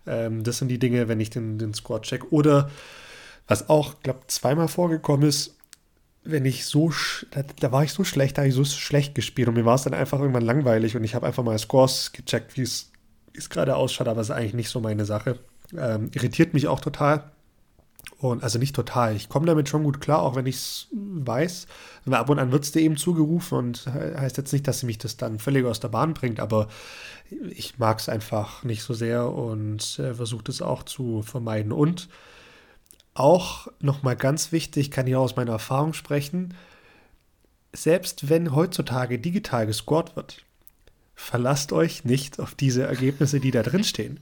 Ähm, 0.05 0.43
das 0.43 0.57
sind 0.57 0.67
die 0.67 0.79
Dinge, 0.79 1.07
wenn 1.07 1.19
ich 1.19 1.29
den, 1.29 1.57
den 1.57 1.73
Score 1.73 2.01
check. 2.01 2.31
Oder 2.31 2.69
was 3.47 3.69
auch, 3.69 4.01
glaube 4.01 4.21
zweimal 4.27 4.67
vorgekommen 4.67 5.27
ist, 5.27 5.55
wenn 6.23 6.45
ich 6.45 6.65
so, 6.65 6.91
da, 7.31 7.43
da, 7.59 7.71
war 7.71 7.83
ich 7.83 7.93
so 7.93 8.03
schlecht, 8.03 8.37
da 8.37 8.41
habe 8.41 8.49
ich 8.49 8.55
so 8.55 8.65
schlecht 8.65 9.13
gespielt 9.13 9.47
und 9.47 9.53
mir 9.53 9.65
war 9.65 9.75
es 9.75 9.83
dann 9.83 9.93
einfach 9.93 10.19
irgendwann 10.19 10.43
langweilig 10.43 10.95
und 10.95 11.03
ich 11.03 11.13
habe 11.13 11.27
einfach 11.27 11.43
mal 11.43 11.57
Scores 11.57 12.11
gecheckt, 12.13 12.57
wie 12.57 12.63
es 12.63 12.91
es 13.37 13.49
gerade 13.49 13.75
ausschaut, 13.75 14.07
aber 14.07 14.21
ist 14.21 14.31
eigentlich 14.31 14.53
nicht 14.53 14.69
so 14.69 14.79
meine 14.79 15.05
Sache. 15.05 15.39
Ähm, 15.77 16.09
irritiert 16.13 16.53
mich 16.53 16.67
auch 16.67 16.79
total. 16.79 17.31
Und 18.19 18.43
also 18.43 18.59
nicht 18.59 18.75
total. 18.75 19.15
Ich 19.15 19.29
komme 19.29 19.45
damit 19.45 19.67
schon 19.67 19.83
gut 19.83 19.99
klar, 19.99 20.21
auch 20.21 20.35
wenn 20.35 20.45
ich 20.45 20.55
es 20.55 20.87
weiß. 20.91 21.67
Aber 22.05 22.19
ab 22.19 22.29
und 22.29 22.39
an 22.39 22.51
wird 22.51 22.63
es 22.63 22.71
dir 22.71 22.81
eben 22.81 22.97
zugerufen 22.97 23.57
und 23.57 23.87
heißt 23.87 24.37
jetzt 24.37 24.53
nicht, 24.53 24.67
dass 24.67 24.79
sie 24.79 24.85
mich 24.85 24.97
das 24.97 25.17
dann 25.17 25.39
völlig 25.39 25.65
aus 25.65 25.79
der 25.79 25.89
Bahn 25.89 26.13
bringt, 26.13 26.39
aber 26.39 26.67
ich 27.49 27.77
mag 27.77 27.99
es 27.99 28.07
einfach 28.07 28.63
nicht 28.63 28.83
so 28.83 28.93
sehr 28.93 29.31
und 29.31 29.99
äh, 29.99 30.13
versuche 30.13 30.43
es 30.47 30.61
auch 30.61 30.83
zu 30.83 31.23
vermeiden. 31.23 31.71
Und 31.71 32.07
auch 33.15 33.67
nochmal 33.79 34.15
ganz 34.15 34.51
wichtig, 34.51 34.91
kann 34.91 35.07
ich 35.07 35.15
auch 35.15 35.23
aus 35.23 35.35
meiner 35.35 35.53
Erfahrung 35.53 35.93
sprechen, 35.93 36.53
selbst 37.73 38.29
wenn 38.29 38.55
heutzutage 38.55 39.19
digital 39.19 39.65
gescored 39.65 40.15
wird, 40.15 40.44
verlasst 41.15 41.73
euch 41.73 42.03
nicht 42.05 42.39
auf 42.39 42.53
diese 42.55 42.83
Ergebnisse, 42.83 43.39
die 43.39 43.51
da 43.51 43.63
drin 43.63 43.83
stehen. 43.83 44.19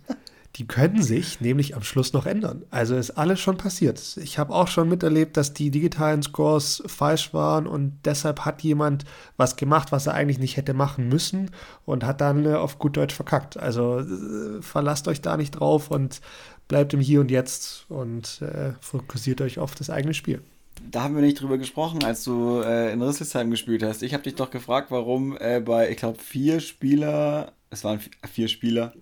Die 0.57 0.67
können 0.67 1.01
sich 1.01 1.41
nämlich 1.41 1.75
am 1.75 1.81
Schluss 1.81 2.13
noch 2.13 2.27
ändern. 2.27 2.63
Also 2.69 2.95
ist 2.95 3.17
alles 3.17 3.39
schon 3.39 3.57
passiert. 3.57 4.17
Ich 4.17 4.37
habe 4.37 4.53
auch 4.53 4.67
schon 4.67 4.87
miterlebt, 4.87 5.35
dass 5.35 5.53
die 5.53 5.71
digitalen 5.71 6.21
Scores 6.21 6.83
falsch 6.85 7.33
waren 7.33 7.65
und 7.65 7.97
deshalb 8.05 8.41
hat 8.41 8.61
jemand 8.61 9.03
was 9.35 9.55
gemacht, 9.55 9.91
was 9.91 10.05
er 10.05 10.13
eigentlich 10.13 10.37
nicht 10.37 10.55
hätte 10.55 10.75
machen 10.75 11.09
müssen 11.09 11.49
und 11.85 12.03
hat 12.03 12.21
dann 12.21 12.45
äh, 12.45 12.53
auf 12.53 12.77
gut 12.77 12.97
Deutsch 12.97 13.15
verkackt. 13.15 13.57
Also 13.57 14.01
äh, 14.01 14.61
verlasst 14.61 15.07
euch 15.07 15.21
da 15.21 15.37
nicht 15.37 15.51
drauf 15.51 15.89
und 15.89 16.21
bleibt 16.67 16.93
im 16.93 16.99
Hier 16.99 17.21
und 17.21 17.31
Jetzt 17.31 17.87
und 17.89 18.43
äh, 18.43 18.73
fokussiert 18.79 19.41
euch 19.41 19.57
auf 19.57 19.73
das 19.73 19.89
eigene 19.89 20.13
Spiel 20.13 20.43
da 20.89 21.03
haben 21.03 21.15
wir 21.15 21.21
nicht 21.21 21.41
drüber 21.41 21.57
gesprochen, 21.57 22.03
als 22.03 22.23
du 22.23 22.61
äh, 22.61 22.91
in 22.91 23.01
Rüsselsheim 23.01 23.49
gespielt 23.51 23.83
hast. 23.83 24.03
Ich 24.03 24.13
habe 24.13 24.23
dich 24.23 24.35
doch 24.35 24.51
gefragt, 24.51 24.91
warum 24.91 25.37
äh, 25.37 25.59
bei, 25.59 25.89
ich 25.89 25.97
glaube, 25.97 26.19
vier 26.19 26.59
Spieler, 26.59 27.53
es 27.69 27.83
waren 27.83 27.99
vier 28.31 28.47
Spieler, 28.47 28.93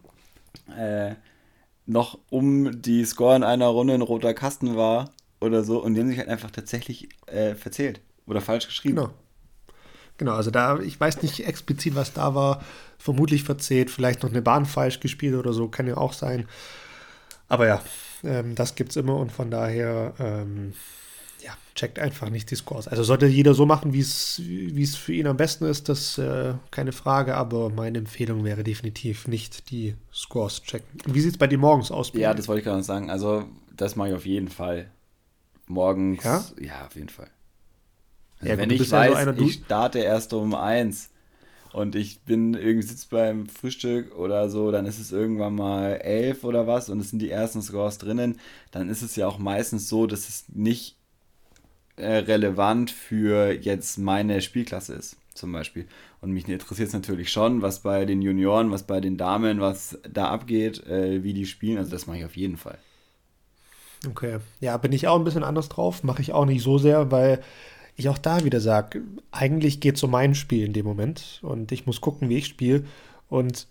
äh, 0.78 1.16
noch 1.86 2.20
um 2.30 2.82
die 2.82 3.04
Score 3.06 3.36
in 3.36 3.44
einer 3.44 3.68
Runde 3.68 3.94
ein 3.94 4.02
roter 4.02 4.34
Kasten 4.34 4.76
war 4.76 5.12
oder 5.40 5.64
so 5.64 5.84
und 5.84 5.96
die 5.96 6.02
haben 6.02 6.08
sich 6.08 6.20
halt 6.20 6.30
einfach 6.30 6.52
tatsächlich 6.52 7.10
äh, 7.26 7.56
verzählt 7.56 8.02
oder 8.26 8.42
falsch 8.42 8.68
geschrieben. 8.68 8.96
Genau. 8.96 9.10
Genau, 10.18 10.34
also 10.34 10.52
da, 10.52 10.80
ich 10.80 11.00
weiß 11.00 11.24
nicht 11.24 11.48
explizit, 11.48 11.96
was 11.96 12.14
da 12.14 12.36
war, 12.36 12.64
vermutlich 13.00 13.44
verzählt, 13.44 13.90
vielleicht 13.90 14.22
noch 14.22 14.30
eine 14.30 14.44
Bahn 14.44 14.68
falsch 14.68 15.00
gespielt 15.00 15.34
oder 15.34 15.52
so, 15.52 15.68
kann 15.68 15.88
ja 15.88 15.98
auch 15.98 16.14
sein. 16.14 16.48
Aber 17.48 17.66
ja, 17.66 17.82
ähm, 18.24 18.54
das 18.54 18.76
es 18.78 18.96
immer 18.96 19.16
und 19.16 19.32
von 19.32 19.50
daher 19.50 20.14
ähm, 20.20 20.74
checkt 21.76 22.00
einfach 22.00 22.30
nicht 22.30 22.52
die 22.52 22.56
Scores. 22.56 22.88
Also 22.88 23.04
sollte 23.04 23.28
jeder 23.28 23.54
so 23.54 23.66
machen, 23.66 23.94
wie 23.94 24.00
es 24.02 24.96
für 24.96 25.14
ihn 25.14 25.28
am 25.28 25.38
besten 25.38 25.66
ist, 25.66 25.90
das 25.90 26.18
äh, 26.18 26.54
keine 26.70 26.92
Frage, 26.92 27.36
aber 27.36 27.70
meine 27.70 28.00
Empfehlung 28.00 28.44
wäre 28.44 28.64
definitiv 28.64 29.28
nicht 29.28 29.72
die 29.72 29.96
Scores 30.14 30.62
checken. 30.64 31.00
Wie 31.06 31.22
sieht 31.22 31.32
es 31.32 31.38
bei 31.38 31.48
dir 31.48 31.58
morgens 31.58 31.92
aus? 31.92 32.12
Ja, 32.14 32.34
das 32.34 32.48
wollte 32.48 32.60
ich 32.60 32.66
gerade 32.66 32.84
sagen. 32.84 33.10
Also, 33.10 33.46
das 33.76 33.96
mache 33.96 34.10
ich 34.10 34.16
auf 34.16 34.26
jeden 34.26 34.50
Fall. 34.50 34.92
Morgens, 35.68 36.24
ja, 36.24 36.44
ja 36.60 36.86
auf 36.88 36.96
jeden 36.96 37.10
Fall. 37.10 37.30
Also 38.40 38.54
ja, 38.54 38.58
wenn 38.58 38.70
ich 38.70 38.92
weiß, 38.92 39.26
ja 39.26 39.34
so 39.34 39.42
ich 39.42 39.54
starte 39.66 40.00
erst 40.00 40.34
um 40.34 40.56
eins 40.56 41.12
und 41.74 41.96
ich 41.96 42.22
bin 42.24 42.56
irgendwie 42.56 42.88
sitze 42.88 43.08
beim 43.10 43.48
Frühstück 43.48 44.18
oder 44.18 44.50
so, 44.50 44.72
dann 44.72 44.86
ist 44.86 45.00
es 45.00 45.12
irgendwann 45.12 45.56
mal 45.56 45.94
elf 45.94 46.44
oder 46.44 46.68
was 46.68 46.90
und 46.90 47.00
es 47.00 47.12
sind 47.12 47.20
die 47.20 47.30
ersten 47.30 47.62
Scores 47.62 48.00
drinnen, 48.00 48.40
dann 48.72 48.90
ist 48.90 49.02
es 49.04 49.16
ja 49.16 49.28
auch 49.28 49.38
meistens 49.38 49.88
so, 49.88 50.08
dass 50.08 50.28
es 50.28 50.46
nicht 50.50 50.98
äh, 52.02 52.18
relevant 52.18 52.92
für 52.92 53.52
jetzt 53.52 53.98
meine 53.98 54.42
Spielklasse 54.42 54.94
ist, 54.94 55.18
zum 55.34 55.52
Beispiel. 55.52 55.88
Und 56.20 56.32
mich 56.32 56.48
interessiert 56.48 56.90
es 56.90 56.94
natürlich 56.94 57.32
schon, 57.32 57.62
was 57.62 57.80
bei 57.80 58.06
den 58.06 58.22
Junioren, 58.22 58.72
was 58.72 58.84
bei 58.84 59.00
den 59.00 59.18
Damen, 59.18 59.60
was 59.60 60.00
da 60.10 60.30
abgeht, 60.30 60.86
äh, 60.88 61.24
wie 61.24 61.34
die 61.34 61.46
spielen. 61.46 61.78
Also 61.78 61.92
das 61.92 62.08
mache 62.08 62.20
ich 62.20 62.26
auf 62.26 62.38
jeden 62.38 62.58
Fall. 62.58 62.78
Okay. 64.08 64.40
Ja, 64.60 64.78
bin 64.78 64.94
ich 64.94 65.08
auch 65.08 65.18
ein 65.18 65.24
bisschen 65.24 65.44
anders 65.44 65.70
drauf. 65.70 66.04
Mache 66.04 66.22
ich 66.22 66.34
auch 66.34 66.46
nicht 66.46 66.64
so 66.64 66.78
sehr, 66.78 67.12
weil 67.12 67.42
ich 67.96 68.10
auch 68.10 68.18
da 68.18 68.44
wieder 68.44 68.60
sage, 68.60 69.02
eigentlich 69.32 69.80
geht 69.80 69.96
es 69.98 70.04
um 70.04 70.12
mein 70.12 70.36
Spiel 70.36 70.66
in 70.66 70.74
dem 70.74 70.86
Moment 70.86 71.40
und 71.44 71.72
ich 71.72 71.86
muss 71.86 72.02
gucken, 72.02 72.30
wie 72.30 72.38
ich 72.38 72.48
spiele. 72.48 72.84
Und 73.30 73.68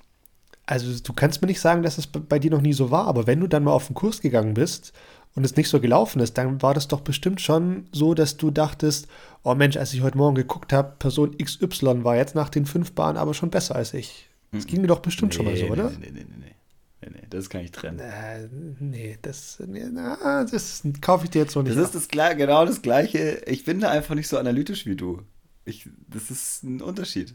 also 0.66 1.00
du 1.02 1.12
kannst 1.12 1.42
mir 1.42 1.48
nicht 1.48 1.60
sagen, 1.60 1.82
dass 1.82 1.98
es 1.98 2.06
bei 2.06 2.38
dir 2.38 2.50
noch 2.50 2.60
nie 2.60 2.72
so 2.72 2.90
war, 2.90 3.06
aber 3.06 3.26
wenn 3.26 3.40
du 3.40 3.48
dann 3.48 3.64
mal 3.64 3.72
auf 3.72 3.88
den 3.88 3.94
Kurs 3.94 4.20
gegangen 4.20 4.54
bist 4.54 4.92
und 5.34 5.44
es 5.44 5.56
nicht 5.56 5.68
so 5.68 5.80
gelaufen 5.80 6.20
ist, 6.20 6.36
dann 6.38 6.60
war 6.62 6.74
das 6.74 6.88
doch 6.88 7.00
bestimmt 7.00 7.40
schon 7.40 7.88
so, 7.92 8.14
dass 8.14 8.36
du 8.36 8.50
dachtest, 8.50 9.06
oh 9.42 9.54
Mensch, 9.54 9.76
als 9.76 9.92
ich 9.92 10.02
heute 10.02 10.18
Morgen 10.18 10.34
geguckt 10.34 10.72
habe, 10.72 10.94
Person 10.98 11.36
XY 11.38 12.04
war 12.04 12.16
jetzt 12.16 12.34
nach 12.34 12.48
den 12.48 12.66
fünf 12.66 12.92
Bahnen 12.92 13.16
aber 13.16 13.34
schon 13.34 13.50
besser 13.50 13.76
als 13.76 13.94
ich. 13.94 14.28
Das 14.52 14.66
ging 14.66 14.82
dir 14.82 14.88
doch 14.88 15.00
bestimmt 15.00 15.32
nee, 15.32 15.36
schon 15.36 15.46
mal 15.46 15.56
so, 15.56 15.66
oder? 15.66 15.90
Nee, 15.90 16.10
nee, 16.10 16.24
nee, 16.28 16.36
nee. 16.38 16.54
Nee, 17.02 17.10
nee, 17.12 17.26
das 17.30 17.48
kann 17.48 17.62
ich 17.62 17.70
trennen. 17.70 17.98
Äh, 17.98 18.48
nee, 18.78 19.18
das, 19.22 19.62
nee, 19.66 19.86
na, 19.90 20.44
das 20.44 20.82
kaufe 21.00 21.24
ich 21.24 21.30
dir 21.30 21.42
jetzt 21.42 21.54
noch 21.56 21.62
nicht. 21.62 21.74
Das 21.74 21.88
ab. 21.88 21.94
ist 21.94 22.12
das, 22.12 22.36
genau 22.36 22.66
das 22.66 22.82
Gleiche. 22.82 23.42
Ich 23.46 23.64
bin 23.64 23.80
da 23.80 23.88
einfach 23.90 24.14
nicht 24.14 24.28
so 24.28 24.36
analytisch 24.36 24.84
wie 24.84 24.96
du. 24.96 25.22
Ich, 25.64 25.88
das 26.08 26.30
ist 26.30 26.62
ein 26.62 26.82
Unterschied. 26.82 27.34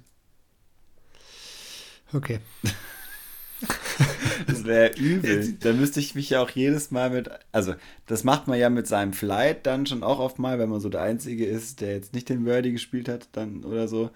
Okay. 2.13 2.39
das 4.47 4.65
wäre 4.65 4.91
übel. 4.97 5.53
Da 5.59 5.73
müsste 5.73 5.99
ich 5.99 6.15
mich 6.15 6.29
ja 6.29 6.41
auch 6.41 6.49
jedes 6.49 6.91
Mal 6.91 7.09
mit. 7.09 7.29
Also, 7.51 7.75
das 8.07 8.23
macht 8.23 8.47
man 8.47 8.59
ja 8.59 8.69
mit 8.69 8.87
seinem 8.87 9.13
Flight 9.13 9.65
dann 9.65 9.85
schon 9.85 10.03
auch 10.03 10.19
oft 10.19 10.39
mal, 10.39 10.59
wenn 10.59 10.69
man 10.69 10.79
so 10.79 10.89
der 10.89 11.01
Einzige 11.01 11.45
ist, 11.45 11.81
der 11.81 11.93
jetzt 11.93 12.13
nicht 12.13 12.29
den 12.29 12.45
Wordy 12.45 12.71
gespielt 12.71 13.09
hat, 13.09 13.27
dann 13.31 13.63
oder 13.63 13.87
so, 13.87 14.09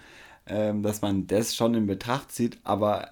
ähm, 0.48 0.84
dass 0.84 1.02
man 1.02 1.28
das 1.28 1.56
schon 1.56 1.76
in 1.76 1.88
Betracht 1.88 2.32
zieht. 2.32 2.58
Aber 2.64 3.10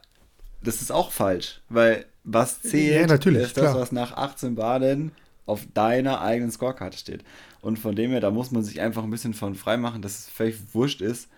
das 0.61 0.81
ist 0.81 0.91
auch 0.91 1.11
falsch, 1.11 1.61
weil 1.69 2.05
was 2.23 2.61
zählt, 2.61 3.09
ja, 3.09 3.31
ist 3.41 3.57
das, 3.57 3.73
was 3.75 3.91
nach 3.91 4.13
18 4.13 4.55
Baden 4.55 5.11
auf 5.45 5.65
deiner 5.73 6.21
eigenen 6.21 6.51
Scorekarte 6.51 6.97
steht. 6.97 7.23
Und 7.61 7.79
von 7.79 7.95
dem 7.95 8.11
her, 8.11 8.19
da 8.19 8.31
muss 8.31 8.51
man 8.51 8.63
sich 8.63 8.81
einfach 8.81 9.03
ein 9.03 9.09
bisschen 9.09 9.33
von 9.33 9.55
frei 9.55 9.77
machen, 9.77 10.01
dass 10.01 10.19
es 10.19 10.29
völlig 10.29 10.57
wurscht 10.73 11.01
ist, 11.01 11.29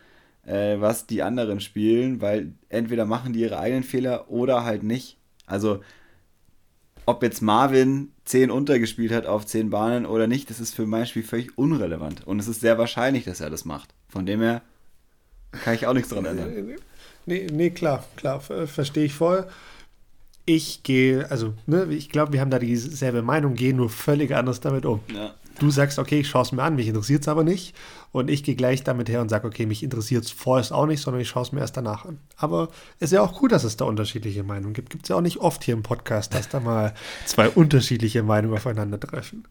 äh, 0.46 0.80
was 0.80 1.06
die 1.06 1.22
anderen 1.22 1.60
spielen, 1.60 2.22
weil 2.22 2.54
entweder 2.70 3.06
machen 3.06 3.34
die 3.34 3.42
ihre 3.42 3.60
eigenen 3.60 3.84
Fehler 3.84 4.30
oder 4.30 4.64
halt 4.64 4.84
nicht. 4.84 5.18
Also, 5.50 5.82
ob 7.06 7.24
jetzt 7.24 7.42
Marvin 7.42 8.12
10 8.26 8.52
untergespielt 8.52 9.12
hat 9.12 9.26
auf 9.26 9.46
10 9.46 9.70
Bahnen 9.70 10.06
oder 10.06 10.28
nicht, 10.28 10.50
das 10.50 10.60
ist 10.60 10.76
für 10.76 10.86
mein 10.86 11.06
Spiel 11.06 11.24
völlig 11.24 11.58
unrelevant. 11.58 12.26
Und 12.28 12.40
es 12.40 12.48
ist 12.48 12.62
sehr 12.62 12.78
wahrscheinlich, 12.78 13.26
dass 13.26 13.42
er 13.42 13.50
das 13.50 13.66
macht. 13.66 13.94
Von 14.08 14.26
dem 14.26 14.42
her 14.42 14.62
kann 15.64 15.74
ich 15.74 15.88
auch 15.88 15.94
nichts 15.94 16.10
dran 16.10 16.26
ändern. 16.26 16.76
Nee, 17.26 17.48
nee, 17.52 17.70
klar, 17.72 18.06
klar, 18.16 18.40
verstehe 18.40 19.06
ich 19.06 19.14
voll. 19.14 19.48
Ich 20.46 20.84
gehe, 20.84 21.30
also, 21.30 21.54
ne, 21.68 21.86
ich 21.92 22.10
glaube, 22.10 22.34
wir 22.34 22.42
haben 22.42 22.50
da 22.50 22.60
dieselbe 22.60 23.22
Meinung, 23.22 23.56
gehe 23.56 23.74
nur 23.74 23.90
völlig 23.90 24.36
anders 24.36 24.62
damit 24.62 24.86
um. 24.86 25.00
Ja. 25.14 25.34
Du 25.58 25.72
sagst, 25.72 26.00
okay, 26.00 26.22
ich 26.22 26.30
schaue 26.30 26.44
es 26.44 26.52
mir 26.52 26.64
an, 26.64 26.76
mich 26.76 26.88
interessiert 26.88 27.24
es 27.24 27.28
aber 27.28 27.44
nicht. 27.44 27.76
Und 28.12 28.30
ich 28.30 28.44
gehe 28.44 28.56
gleich 28.56 28.84
damit 28.84 29.10
her 29.10 29.22
und 29.22 29.30
sage, 29.30 29.48
okay, 29.48 29.66
mich 29.66 29.84
interessiert 29.84 30.24
es 30.24 30.32
vorerst 30.32 30.72
auch 30.72 30.86
nicht, 30.86 31.02
sondern 31.02 31.22
ich 31.22 31.30
schaue 31.30 31.44
es 31.44 31.52
mir 31.52 31.60
erst 31.60 31.76
danach 31.76 32.06
an. 32.06 32.20
Aber 32.38 32.70
es 33.00 33.08
ist 33.08 33.14
ja 33.14 33.22
auch 33.22 33.38
gut, 33.38 33.52
dass 33.52 33.64
es 33.64 33.76
da 33.76 33.86
unterschiedliche 33.86 34.44
Meinungen 34.44 34.74
gibt. 34.74 34.90
Gibt 34.90 35.06
es 35.06 35.10
ja 35.10 35.16
auch 35.16 35.22
nicht 35.22 35.38
oft 35.38 35.64
hier 35.64 35.74
im 35.74 35.84
Podcast, 35.84 36.34
dass 36.34 36.50
da 36.50 36.60
mal 36.60 36.94
zwei 37.26 37.50
unterschiedliche 37.50 38.24
Meinungen 38.24 38.56
aufeinandertreffen. 38.56 39.48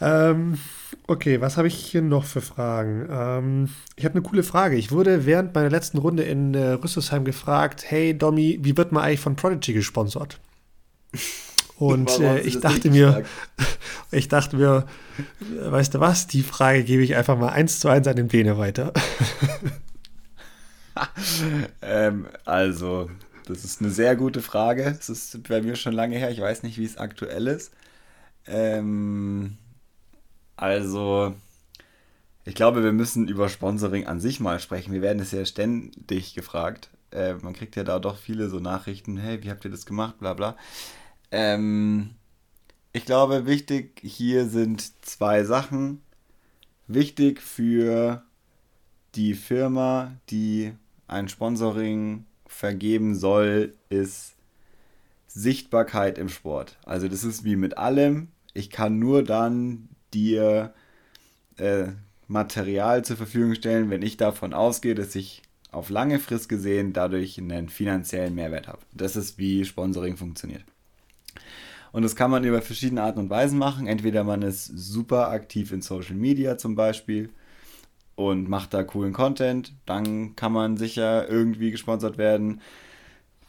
Ähm, 0.00 0.58
okay, 1.06 1.40
was 1.40 1.56
habe 1.56 1.68
ich 1.68 1.74
hier 1.74 2.02
noch 2.02 2.24
für 2.24 2.40
Fragen? 2.40 3.06
Ähm, 3.10 3.68
ich 3.96 4.04
habe 4.04 4.14
eine 4.14 4.22
coole 4.22 4.42
Frage. 4.42 4.76
Ich 4.76 4.90
wurde 4.90 5.26
während 5.26 5.54
meiner 5.54 5.70
letzten 5.70 5.98
Runde 5.98 6.24
in 6.24 6.54
äh, 6.54 6.72
Rüsselsheim 6.72 7.24
gefragt, 7.24 7.84
hey 7.86 8.16
Domi, 8.16 8.58
wie 8.62 8.76
wird 8.76 8.90
man 8.90 9.04
eigentlich 9.04 9.20
von 9.20 9.36
Prodigy 9.36 9.72
gesponsert? 9.72 10.40
Und 11.82 12.20
äh, 12.20 12.38
ich 12.42 12.60
dachte 12.60 12.90
mir, 12.90 13.24
ich 14.12 14.28
dachte 14.28 14.56
mir, 14.56 14.86
weißt 15.50 15.94
du 15.94 16.00
was, 16.00 16.28
die 16.28 16.44
Frage 16.44 16.84
gebe 16.84 17.02
ich 17.02 17.16
einfach 17.16 17.36
mal 17.36 17.48
eins 17.48 17.80
zu 17.80 17.88
eins 17.88 18.06
an 18.06 18.14
den 18.14 18.28
Bene 18.28 18.56
weiter. 18.56 18.92
ähm, 21.82 22.26
also, 22.44 23.10
das 23.46 23.64
ist 23.64 23.80
eine 23.80 23.90
sehr 23.90 24.14
gute 24.14 24.42
Frage. 24.42 24.84
Es 24.84 25.08
ist 25.08 25.42
bei 25.48 25.60
mir 25.60 25.74
schon 25.74 25.92
lange 25.92 26.16
her. 26.16 26.30
Ich 26.30 26.40
weiß 26.40 26.62
nicht, 26.62 26.78
wie 26.78 26.84
es 26.84 26.98
aktuell 26.98 27.48
ist. 27.48 27.72
Ähm, 28.46 29.56
also, 30.54 31.34
ich 32.44 32.54
glaube, 32.54 32.84
wir 32.84 32.92
müssen 32.92 33.26
über 33.26 33.48
Sponsoring 33.48 34.06
an 34.06 34.20
sich 34.20 34.38
mal 34.38 34.60
sprechen. 34.60 34.92
Wir 34.92 35.02
werden 35.02 35.20
es 35.20 35.32
ja 35.32 35.44
ständig 35.44 36.34
gefragt. 36.34 36.90
Äh, 37.10 37.34
man 37.42 37.54
kriegt 37.54 37.74
ja 37.74 37.82
da 37.82 37.98
doch 37.98 38.18
viele 38.18 38.48
so 38.48 38.60
Nachrichten, 38.60 39.16
hey, 39.16 39.42
wie 39.42 39.50
habt 39.50 39.64
ihr 39.64 39.70
das 39.72 39.84
gemacht, 39.84 40.20
bla 40.20 40.34
bla. 40.34 40.56
Ähm, 41.32 42.10
ich 42.92 43.04
glaube, 43.04 43.46
wichtig 43.46 44.00
hier 44.04 44.46
sind 44.46 45.04
zwei 45.04 45.44
Sachen. 45.44 46.02
Wichtig 46.86 47.40
für 47.40 48.22
die 49.14 49.34
Firma, 49.34 50.12
die 50.30 50.72
ein 51.08 51.28
Sponsoring 51.28 52.26
vergeben 52.46 53.14
soll, 53.14 53.74
ist 53.88 54.34
Sichtbarkeit 55.26 56.18
im 56.18 56.28
Sport. 56.28 56.78
Also 56.84 57.08
das 57.08 57.24
ist 57.24 57.44
wie 57.44 57.56
mit 57.56 57.78
allem. 57.78 58.28
Ich 58.52 58.68
kann 58.68 58.98
nur 58.98 59.24
dann 59.24 59.88
dir 60.12 60.74
äh, 61.56 61.88
Material 62.28 63.04
zur 63.04 63.16
Verfügung 63.16 63.54
stellen, 63.54 63.88
wenn 63.88 64.02
ich 64.02 64.18
davon 64.18 64.52
ausgehe, 64.52 64.94
dass 64.94 65.14
ich 65.14 65.42
auf 65.70 65.88
lange 65.88 66.18
Frist 66.18 66.50
gesehen 66.50 66.92
dadurch 66.92 67.38
einen 67.38 67.70
finanziellen 67.70 68.34
Mehrwert 68.34 68.68
habe. 68.68 68.80
Das 68.92 69.16
ist 69.16 69.38
wie 69.38 69.64
Sponsoring 69.64 70.18
funktioniert. 70.18 70.64
Und 71.92 72.02
das 72.02 72.16
kann 72.16 72.30
man 72.30 72.44
über 72.44 72.62
verschiedene 72.62 73.02
Arten 73.02 73.18
und 73.18 73.30
Weisen 73.30 73.58
machen. 73.58 73.86
Entweder 73.86 74.24
man 74.24 74.42
ist 74.42 74.66
super 74.66 75.28
aktiv 75.28 75.72
in 75.72 75.82
Social 75.82 76.14
Media 76.14 76.56
zum 76.56 76.74
Beispiel 76.74 77.30
und 78.14 78.48
macht 78.48 78.74
da 78.74 78.82
coolen 78.82 79.12
Content, 79.12 79.74
dann 79.86 80.36
kann 80.36 80.52
man 80.52 80.76
sicher 80.76 81.28
irgendwie 81.28 81.70
gesponsert 81.70 82.18
werden. 82.18 82.60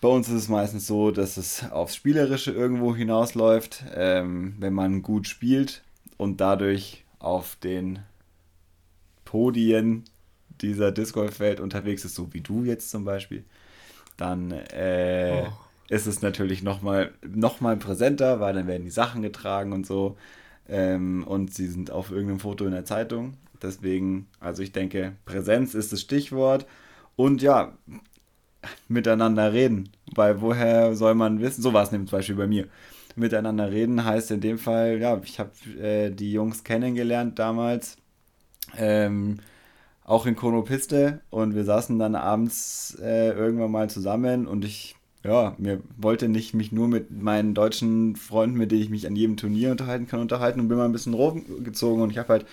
Bei 0.02 0.10
uns 0.10 0.28
ist 0.28 0.36
es 0.36 0.50
meistens 0.50 0.88
so, 0.88 1.12
dass 1.12 1.38
es 1.38 1.72
aufs 1.72 1.96
Spielerische 1.96 2.52
irgendwo 2.52 2.96
hinausläuft, 2.96 3.86
ähm, 3.94 4.56
wenn 4.60 4.74
man 4.74 5.02
gut 5.02 5.28
spielt 5.28 5.84
und 6.18 6.42
dadurch 6.42 7.06
auf 7.20 7.56
den 7.56 8.00
Podien 9.24 10.04
dieser 10.62 10.92
Disc 10.92 11.14
Golf 11.14 11.40
Welt 11.40 11.60
unterwegs 11.60 12.04
ist, 12.04 12.16
so 12.16 12.34
wie 12.34 12.42
du 12.42 12.64
jetzt 12.64 12.90
zum 12.90 13.06
Beispiel, 13.06 13.46
dann 14.18 14.52
äh, 14.52 15.46
oh 15.48 15.63
ist 15.90 16.08
es 16.08 16.22
natürlich 16.22 16.64
nochmal 16.64 17.14
noch 17.28 17.62
mal 17.62 17.78
präsenter, 17.78 18.40
weil 18.40 18.54
dann 18.54 18.68
werden 18.68 18.84
die 18.84 18.92
Sachen 18.92 19.22
getragen 19.22 19.74
und 19.74 19.86
so. 19.86 20.18
Ähm, 20.68 21.24
und 21.28 21.54
sie 21.54 21.68
sind 21.68 21.92
auf 21.92 22.12
irgendeinem 22.12 22.40
Foto 22.40 22.66
in 22.66 22.72
der 22.72 22.86
Zeitung. 22.86 23.34
Deswegen, 23.62 24.28
also 24.40 24.64
ich 24.64 24.72
denke, 24.72 25.14
Präsenz 25.26 25.74
ist 25.74 25.92
das 25.92 26.02
Stichwort. 26.02 26.66
Und 27.16 27.42
ja, 27.42 27.74
miteinander 28.88 29.54
reden. 29.54 29.90
Weil 30.16 30.42
woher 30.42 30.96
soll 30.96 31.16
man 31.16 31.42
wissen? 31.42 31.62
So 31.62 31.74
war 31.74 31.84
es 31.84 31.92
nämlich 31.92 32.10
zum 32.10 32.20
Beispiel 32.20 32.36
bei 32.36 32.48
mir. 32.48 32.68
Miteinander 33.16 33.72
reden 33.72 34.04
heißt 34.06 34.32
in 34.32 34.42
dem 34.42 34.58
Fall, 34.58 35.00
ja, 35.00 35.22
ich 35.24 35.40
habe 35.40 35.52
äh, 35.80 36.10
die 36.10 36.32
Jungs 36.32 36.64
kennengelernt 36.64 37.38
damals. 37.38 37.98
Ähm, 38.78 39.40
auch 40.04 40.26
in 40.26 40.36
Konopiste 40.36 41.22
und 41.30 41.56
wir 41.56 41.64
saßen 41.64 41.98
dann 42.00 42.16
abends 42.16 42.98
äh, 43.02 43.30
irgendwann 43.30 43.72
mal 43.72 43.90
zusammen 43.90 44.48
und 44.48 44.66
ich 44.66 44.96
ja, 45.24 45.56
mir 45.58 45.82
wollte 45.98 46.28
nicht 46.28 46.54
mich 46.54 46.72
nur 46.72 46.88
mit 46.88 47.12
meinen 47.12 47.54
deutschen 47.54 48.16
Freunden, 48.16 48.58
mit 48.58 48.72
denen 48.72 48.82
ich 48.82 48.90
mich 48.90 49.08
an 49.08 49.16
jedem 49.16 49.38
Turnier 49.38 49.72
unterhalten 49.72 50.08
kann, 50.08 50.20
unterhalten 50.20 50.60
und 50.60 50.68
bin 50.68 50.78
mal 50.78 50.86
ein 50.86 50.92
bisschen 50.92 51.14
rumgezogen 51.14 52.04
und 52.04 52.12
ich 52.12 52.18
habe 52.18 52.30
halt 52.30 52.46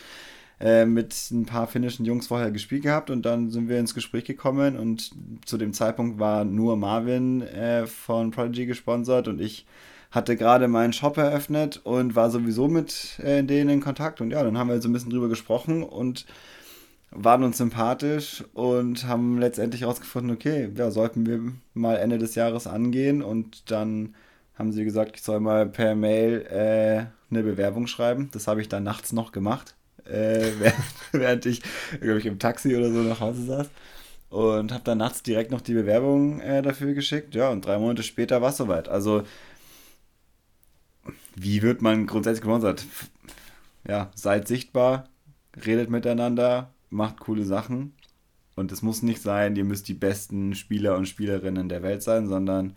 äh, 0.61 0.85
mit 0.85 1.15
ein 1.33 1.47
paar 1.47 1.67
finnischen 1.67 2.05
Jungs 2.05 2.29
vorher 2.29 2.51
gespielt 2.53 2.83
gehabt 2.83 3.11
und 3.11 3.23
dann 3.23 3.51
sind 3.51 3.69
wir 3.69 3.79
ins 3.81 3.95
Gespräch 3.95 4.25
gekommen 4.25 4.77
und 4.77 5.11
zu 5.45 5.59
dem 5.59 5.73
Zeitpunkt 5.73 6.21
war 6.21 6.45
nur 6.45 6.77
Marvin 6.77 7.43
äh, 7.43 7.87
von 7.87 8.31
Prodigy 8.31 8.67
gesponsert 8.67 9.27
und 9.27 9.41
ich 9.41 9.67
hatte 10.13 10.37
gerade 10.37 10.69
meinen 10.69 10.93
Shop 10.93 11.17
eröffnet 11.17 11.81
und 11.85 12.15
war 12.15 12.31
sowieso 12.31 12.69
mit 12.69 13.19
äh, 13.21 13.43
denen 13.43 13.71
in 13.71 13.81
Kontakt 13.81 14.21
und 14.21 14.31
ja, 14.31 14.45
dann 14.45 14.59
haben 14.59 14.69
wir 14.69 14.81
so 14.81 14.89
ein 14.89 14.93
bisschen 14.93 15.11
drüber 15.11 15.29
gesprochen 15.29 15.83
und 15.83 16.27
waren 17.11 17.43
uns 17.43 17.59
sympathisch 17.59 18.45
und 18.55 19.07
haben 19.07 19.39
letztendlich 19.39 19.83
herausgefunden, 19.83 20.31
okay, 20.31 20.71
ja, 20.75 20.91
sollten 20.91 21.27
wir 21.27 21.41
mal 21.75 21.97
Ende 21.97 22.19
des 22.19 22.35
Jahres 22.35 22.67
angehen 22.67 23.23
und 23.23 23.71
dann 23.71 24.15
haben 24.55 24.73
sie 24.73 24.85
gesagt, 24.85 25.17
ich 25.17 25.23
soll 25.23 25.41
mal 25.41 25.67
per 25.67 25.95
Mail 25.95 26.47
äh, 26.47 27.07
eine 27.31 27.43
Bewerbung 27.43 27.87
schreiben. 27.87 28.29
Das 28.33 28.47
habe 28.47 28.61
ich 28.61 28.69
dann 28.69 28.83
nachts 28.85 29.13
noch 29.13 29.33
gemacht, 29.33 29.75
äh, 30.05 30.51
während, 30.59 30.85
während, 31.13 31.47
ich, 31.47 31.63
glaube 32.01 32.19
ich, 32.19 32.27
im 32.27 32.39
Taxi 32.39 32.77
oder 32.77 32.93
so 32.93 32.99
nach 32.99 33.21
Hause 33.21 33.45
saß. 33.45 33.71
Und 34.29 34.73
habe 34.73 34.85
dann 34.85 34.99
nachts 34.99 35.25
direkt 35.25 35.51
noch 35.51 35.61
die 35.61 35.75
Bewerbung 35.75 36.41
äh, 36.41 36.63
dafür 36.63 36.95
geschickt. 36.95 37.35
Ja, 37.35 37.51
und 37.51 37.67
drei 37.67 37.79
Monate 37.79 38.05
später 38.05 38.41
war 38.41 38.51
es 38.51 38.59
soweit. 38.59 38.89
Also, 38.89 39.25
wie 41.35 41.63
wird 41.63 41.83
man 41.83 42.07
grundsätzlich 42.07 42.43
gesponsert? 42.43 42.85
Ja, 43.89 44.11
seid 44.15 44.47
sichtbar, 44.47 45.09
redet 45.65 45.91
miteinander, 45.91 46.71
macht 46.91 47.21
coole 47.21 47.45
Sachen. 47.45 47.95
Und 48.57 48.73
es 48.73 48.83
muss 48.83 49.03
nicht 49.03 49.23
sein, 49.23 49.57
ihr 49.57 49.65
müsst 49.65 49.89
die 49.89 49.95
besten 49.95 50.55
Spieler 50.55 50.97
und 50.97 51.09
Spielerinnen 51.09 51.69
der 51.69 51.83
Welt 51.83 52.03
sein, 52.03 52.27
sondern 52.27 52.75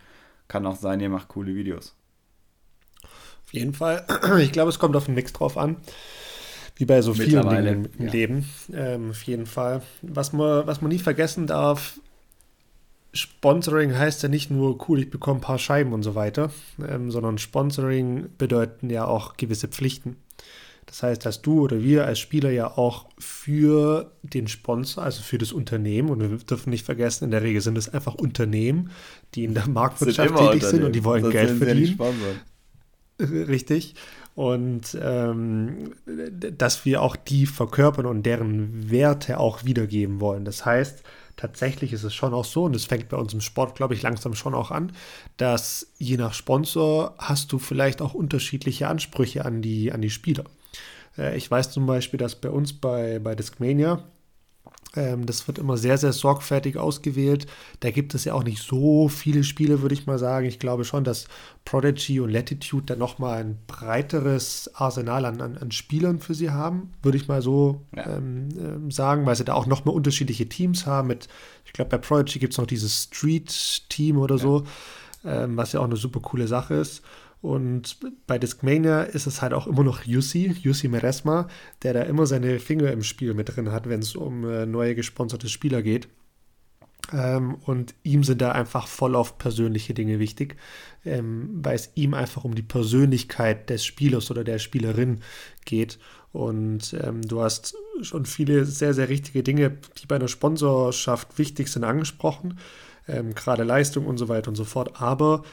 kann 0.47 0.65
auch 0.65 0.77
sein, 0.77 0.99
ihr 1.01 1.09
macht 1.09 1.27
coole 1.27 1.55
Videos. 1.55 1.95
Auf 3.45 3.53
jeden 3.53 3.73
Fall. 3.73 4.05
Ich 4.39 4.51
glaube, 4.51 4.69
es 4.69 4.79
kommt 4.79 4.95
auf 4.95 5.05
den 5.05 5.15
Mix 5.15 5.33
drauf 5.33 5.57
an. 5.57 5.77
Wie 6.75 6.85
bei 6.85 7.01
so 7.01 7.13
vielen 7.13 7.47
Dingen 7.49 7.89
im 7.97 8.05
ja. 8.05 8.11
Leben. 8.11 8.49
Ähm, 8.73 9.11
auf 9.11 9.23
jeden 9.23 9.45
Fall. 9.45 9.81
Was 10.01 10.33
man, 10.33 10.65
was 10.65 10.81
man 10.81 10.89
nie 10.89 10.99
vergessen 10.99 11.45
darf, 11.45 11.99
Sponsoring 13.13 13.95
heißt 13.95 14.23
ja 14.23 14.29
nicht 14.29 14.49
nur, 14.49 14.89
cool, 14.89 14.99
ich 14.99 15.11
bekomme 15.11 15.39
ein 15.39 15.41
paar 15.41 15.59
Scheiben 15.59 15.93
und 15.93 16.01
so 16.01 16.15
weiter, 16.15 16.51
ähm, 16.87 17.11
sondern 17.11 17.37
Sponsoring 17.37 18.29
bedeuten 18.37 18.89
ja 18.89 19.05
auch 19.05 19.37
gewisse 19.37 19.67
Pflichten. 19.67 20.17
Das 20.85 21.03
heißt, 21.03 21.25
dass 21.25 21.41
du 21.41 21.61
oder 21.61 21.81
wir 21.81 22.05
als 22.05 22.19
Spieler 22.19 22.51
ja 22.51 22.77
auch 22.77 23.07
für 23.17 24.11
den 24.21 24.47
Sponsor, 24.47 25.03
also 25.03 25.23
für 25.23 25.37
das 25.37 25.51
Unternehmen, 25.51 26.09
und 26.09 26.19
wir 26.19 26.37
dürfen 26.37 26.69
nicht 26.69 26.85
vergessen, 26.85 27.25
in 27.25 27.31
der 27.31 27.41
Regel 27.41 27.61
sind 27.61 27.77
es 27.77 27.93
einfach 27.93 28.15
Unternehmen, 28.15 28.91
die 29.35 29.43
in 29.43 29.53
der 29.53 29.67
Marktwirtschaft 29.67 30.37
sind 30.37 30.51
tätig 30.51 30.63
sind 30.63 30.83
und 30.83 30.93
die 30.93 31.03
wollen 31.03 31.23
Sonst 31.23 31.33
Geld 31.33 31.57
verdienen. 31.57 31.99
Richtig. 33.19 33.95
Und 34.35 34.97
ähm, 34.99 35.93
dass 36.05 36.85
wir 36.85 37.01
auch 37.01 37.15
die 37.15 37.45
verkörpern 37.45 38.05
und 38.07 38.23
deren 38.25 38.89
Werte 38.89 39.39
auch 39.39 39.63
wiedergeben 39.63 40.19
wollen. 40.19 40.43
Das 40.43 40.65
heißt, 40.65 41.03
tatsächlich 41.37 41.93
ist 41.93 42.03
es 42.03 42.15
schon 42.15 42.33
auch 42.33 42.45
so, 42.45 42.63
und 42.63 42.75
es 42.75 42.85
fängt 42.85 43.09
bei 43.09 43.17
uns 43.17 43.33
im 43.33 43.41
Sport, 43.41 43.75
glaube 43.75 43.93
ich, 43.93 44.01
langsam 44.01 44.33
schon 44.33 44.55
auch 44.55 44.71
an, 44.71 44.91
dass 45.37 45.87
je 45.97 46.17
nach 46.17 46.33
Sponsor 46.33 47.13
hast 47.19 47.51
du 47.51 47.59
vielleicht 47.59 48.01
auch 48.01 48.13
unterschiedliche 48.13 48.87
Ansprüche 48.87 49.45
an 49.45 49.61
die, 49.61 49.91
an 49.91 50.01
die 50.01 50.09
Spieler. 50.09 50.45
Äh, 51.17 51.37
ich 51.37 51.49
weiß 51.49 51.71
zum 51.71 51.85
Beispiel, 51.85 52.17
dass 52.17 52.35
bei 52.35 52.49
uns 52.49 52.73
bei, 52.73 53.19
bei 53.19 53.35
Discmania 53.35 54.03
ähm, 54.95 55.25
das 55.25 55.47
wird 55.47 55.57
immer 55.57 55.77
sehr, 55.77 55.97
sehr 55.97 56.13
sorgfältig 56.13 56.77
ausgewählt. 56.77 57.47
Da 57.79 57.89
gibt 57.89 58.13
es 58.13 58.25
ja 58.25 58.33
auch 58.33 58.43
nicht 58.43 58.61
so 58.61 59.07
viele 59.07 59.43
Spiele, 59.43 59.81
würde 59.81 59.95
ich 59.95 60.05
mal 60.05 60.19
sagen. 60.19 60.45
Ich 60.45 60.59
glaube 60.59 60.85
schon, 60.85 61.03
dass 61.03 61.25
Prodigy 61.65 62.19
und 62.19 62.29
Latitude 62.29 62.85
dann 62.85 62.99
nochmal 62.99 63.39
ein 63.39 63.57
breiteres 63.65 64.69
Arsenal 64.75 65.25
an, 65.25 65.41
an, 65.41 65.57
an, 65.57 65.71
Spielern 65.71 66.19
für 66.19 66.35
sie 66.35 66.51
haben, 66.51 66.93
würde 67.01 67.17
ich 67.17 67.27
mal 67.27 67.41
so 67.41 67.81
ja. 67.95 68.17
ähm, 68.17 68.49
ähm, 68.57 68.91
sagen, 68.91 69.25
weil 69.25 69.35
sie 69.35 69.45
da 69.45 69.53
auch 69.53 69.65
nochmal 69.65 69.95
unterschiedliche 69.95 70.47
Teams 70.47 70.85
haben. 70.85 71.07
Mit, 71.07 71.27
ich 71.65 71.73
glaube, 71.73 71.89
bei 71.89 71.97
Prodigy 71.97 72.37
gibt 72.37 72.53
es 72.53 72.59
noch 72.59 72.67
dieses 72.67 73.03
Street-Team 73.03 74.17
oder 74.17 74.35
ja. 74.35 74.41
so, 74.41 74.63
ähm, 75.25 75.57
was 75.57 75.71
ja 75.73 75.79
auch 75.79 75.85
eine 75.85 75.95
super 75.95 76.19
coole 76.19 76.47
Sache 76.47 76.75
ist. 76.75 77.01
Und 77.43 77.97
bei 78.25 78.39
Discmania 78.39 79.01
ist 79.01 79.27
es 79.27 79.41
halt 79.41 79.51
auch 79.51 79.67
immer 79.67 79.83
noch 79.83 80.05
Yussi, 80.05 80.55
Yussi 80.61 80.87
Meresma, 80.87 81.49
der 81.81 81.91
da 81.91 82.03
immer 82.03 82.25
seine 82.25 82.57
Finger 82.57 82.89
im 82.89 83.03
Spiel 83.03 83.33
mit 83.33 83.53
drin 83.53 83.73
hat, 83.73 83.89
wenn 83.89 83.99
es 83.99 84.15
um 84.15 84.49
äh, 84.49 84.65
neue 84.65 84.95
gesponserte 84.95 85.49
Spieler 85.49 85.81
geht. 85.81 86.07
Ähm, 87.11 87.55
und 87.65 87.95
ihm 88.03 88.23
sind 88.23 88.41
da 88.41 88.53
einfach 88.53 88.87
voll 88.87 89.17
auf 89.17 89.37
persönliche 89.37 89.93
Dinge 89.93 90.19
wichtig, 90.19 90.55
ähm, 91.03 91.49
weil 91.61 91.75
es 91.75 91.91
ihm 91.95 92.13
einfach 92.13 92.45
um 92.45 92.55
die 92.55 92.61
Persönlichkeit 92.61 93.69
des 93.69 93.83
Spielers 93.83 94.31
oder 94.31 94.45
der 94.45 94.57
Spielerin 94.57 95.19
geht. 95.65 95.99
Und 96.31 96.95
ähm, 97.03 97.23
du 97.23 97.41
hast 97.41 97.75
schon 98.03 98.25
viele 98.25 98.63
sehr, 98.63 98.93
sehr 98.93 99.09
richtige 99.09 99.43
Dinge, 99.43 99.79
die 100.01 100.05
bei 100.05 100.15
einer 100.15 100.29
Sponsorschaft 100.29 101.37
wichtig 101.37 101.67
sind, 101.67 101.83
angesprochen. 101.83 102.57
Ähm, 103.05 103.35
gerade 103.35 103.63
Leistung 103.63 104.05
und 104.05 104.17
so 104.17 104.29
weiter 104.29 104.47
und 104.47 104.55
so 104.55 104.63
fort. 104.63 105.01
Aber 105.01 105.43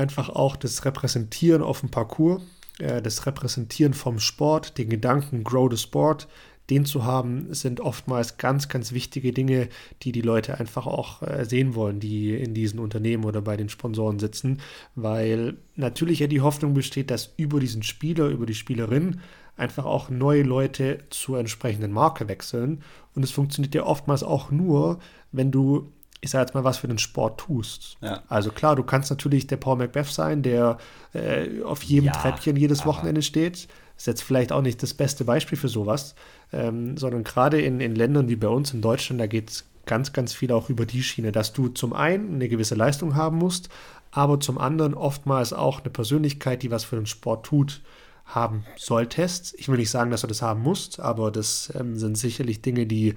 einfach 0.00 0.28
auch 0.30 0.56
das 0.56 0.84
Repräsentieren 0.84 1.62
auf 1.62 1.80
dem 1.80 1.90
Parcours, 1.90 2.42
äh, 2.78 3.00
das 3.02 3.26
Repräsentieren 3.26 3.94
vom 3.94 4.18
Sport, 4.18 4.78
den 4.78 4.88
Gedanken 4.88 5.44
Grow 5.44 5.70
the 5.70 5.76
Sport, 5.76 6.28
den 6.70 6.84
zu 6.84 7.04
haben, 7.04 7.52
sind 7.52 7.80
oftmals 7.80 8.38
ganz, 8.38 8.68
ganz 8.68 8.92
wichtige 8.92 9.32
Dinge, 9.32 9.68
die 10.02 10.12
die 10.12 10.20
Leute 10.22 10.58
einfach 10.58 10.86
auch 10.86 11.20
äh, 11.22 11.44
sehen 11.44 11.74
wollen, 11.74 11.98
die 11.98 12.34
in 12.34 12.54
diesen 12.54 12.78
Unternehmen 12.78 13.24
oder 13.24 13.42
bei 13.42 13.56
den 13.56 13.68
Sponsoren 13.68 14.20
sitzen, 14.20 14.60
weil 14.94 15.56
natürlich 15.74 16.20
ja 16.20 16.28
die 16.28 16.40
Hoffnung 16.40 16.74
besteht, 16.74 17.10
dass 17.10 17.34
über 17.36 17.58
diesen 17.58 17.82
Spieler, 17.82 18.28
über 18.28 18.46
die 18.46 18.54
Spielerin 18.54 19.20
einfach 19.56 19.84
auch 19.84 20.10
neue 20.10 20.42
Leute 20.42 21.00
zur 21.10 21.38
entsprechenden 21.38 21.92
Marke 21.92 22.28
wechseln. 22.28 22.82
Und 23.14 23.24
es 23.24 23.32
funktioniert 23.32 23.74
ja 23.74 23.84
oftmals 23.84 24.22
auch 24.22 24.50
nur, 24.50 25.00
wenn 25.32 25.50
du 25.50 25.92
ich 26.20 26.30
sage 26.30 26.42
jetzt 26.42 26.54
mal, 26.54 26.64
was 26.64 26.78
für 26.78 26.88
den 26.88 26.98
Sport 26.98 27.40
tust. 27.40 27.96
Ja. 28.00 28.22
Also 28.28 28.50
klar, 28.50 28.76
du 28.76 28.82
kannst 28.82 29.10
natürlich 29.10 29.46
der 29.46 29.56
Paul 29.56 29.76
Macbeth 29.76 30.06
sein, 30.06 30.42
der 30.42 30.78
äh, 31.14 31.62
auf 31.62 31.82
jedem 31.82 32.06
ja, 32.06 32.12
Treppchen 32.12 32.56
jedes 32.56 32.84
Wochenende 32.84 33.22
steht. 33.22 33.68
Ist 33.96 34.06
jetzt 34.06 34.22
vielleicht 34.22 34.52
auch 34.52 34.62
nicht 34.62 34.82
das 34.82 34.94
beste 34.94 35.24
Beispiel 35.24 35.58
für 35.58 35.68
sowas, 35.68 36.14
ähm, 36.52 36.96
sondern 36.96 37.24
gerade 37.24 37.60
in, 37.60 37.80
in 37.80 37.94
Ländern 37.94 38.28
wie 38.28 38.36
bei 38.36 38.48
uns 38.48 38.72
in 38.72 38.82
Deutschland, 38.82 39.20
da 39.20 39.26
geht 39.26 39.50
es 39.50 39.64
ganz, 39.86 40.12
ganz 40.12 40.32
viel 40.32 40.52
auch 40.52 40.68
über 40.70 40.86
die 40.86 41.02
Schiene, 41.02 41.32
dass 41.32 41.52
du 41.52 41.68
zum 41.68 41.92
einen 41.92 42.34
eine 42.34 42.48
gewisse 42.48 42.74
Leistung 42.74 43.14
haben 43.14 43.38
musst, 43.38 43.68
aber 44.10 44.40
zum 44.40 44.58
anderen 44.58 44.94
oftmals 44.94 45.52
auch 45.52 45.80
eine 45.80 45.90
Persönlichkeit, 45.90 46.62
die 46.62 46.70
was 46.70 46.84
für 46.84 46.96
den 46.96 47.06
Sport 47.06 47.46
tut, 47.46 47.80
haben 48.24 48.64
solltest. 48.76 49.54
Ich 49.58 49.68
will 49.68 49.78
nicht 49.78 49.90
sagen, 49.90 50.10
dass 50.10 50.20
du 50.20 50.26
das 50.26 50.42
haben 50.42 50.62
musst, 50.62 51.00
aber 51.00 51.30
das 51.30 51.72
ähm, 51.78 51.96
sind 51.96 52.16
sicherlich 52.16 52.62
Dinge, 52.62 52.86
die 52.86 53.14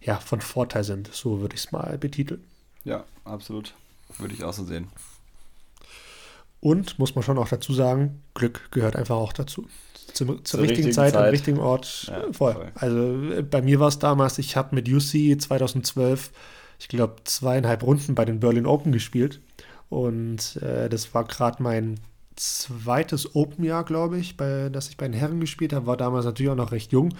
ja, 0.00 0.16
von 0.16 0.40
Vorteil 0.40 0.84
sind. 0.84 1.12
So 1.12 1.40
würde 1.40 1.54
ich 1.54 1.64
es 1.64 1.72
mal 1.72 1.98
betiteln. 1.98 2.44
Ja, 2.84 3.04
absolut. 3.24 3.74
Würde 4.18 4.34
ich 4.34 4.44
auch 4.44 4.52
so 4.52 4.64
sehen. 4.64 4.88
Und 6.60 6.98
muss 6.98 7.14
man 7.14 7.22
schon 7.22 7.38
auch 7.38 7.48
dazu 7.48 7.72
sagen, 7.72 8.22
Glück 8.34 8.70
gehört 8.70 8.96
einfach 8.96 9.16
auch 9.16 9.32
dazu. 9.32 9.68
Zum, 10.12 10.28
zur, 10.28 10.44
zur, 10.44 10.60
richtigen, 10.60 10.86
richtigen 10.86 10.94
Zeit, 10.94 11.12
Zeit, 11.12 11.22
am 11.22 11.30
richtigen 11.30 11.58
Ort. 11.58 12.06
Ja, 12.08 12.32
voll. 12.32 12.54
voll. 12.54 12.72
Also 12.74 13.32
äh, 13.32 13.42
bei 13.42 13.62
mir 13.62 13.78
war 13.78 13.88
es 13.88 13.98
damals, 13.98 14.38
ich 14.38 14.56
habe 14.56 14.74
mit 14.74 14.88
UC 14.88 15.40
2012, 15.40 16.30
ich 16.80 16.88
glaube, 16.88 17.16
zweieinhalb 17.24 17.82
Runden 17.82 18.14
bei 18.14 18.24
den 18.24 18.40
Berlin 18.40 18.66
Open 18.66 18.92
gespielt. 18.92 19.40
Und 19.88 20.56
äh, 20.56 20.88
das 20.88 21.14
war 21.14 21.24
gerade 21.24 21.62
mein 21.62 22.00
zweites 22.38 23.34
Open-Jahr, 23.34 23.84
glaube 23.84 24.18
ich, 24.18 24.36
bei, 24.36 24.68
dass 24.70 24.88
ich 24.88 24.96
bei 24.96 25.06
den 25.06 25.14
Herren 25.14 25.40
gespielt 25.40 25.72
habe. 25.72 25.86
War 25.86 25.96
damals 25.96 26.24
natürlich 26.24 26.50
auch 26.50 26.56
noch 26.56 26.72
recht 26.72 26.92
jung 26.92 27.14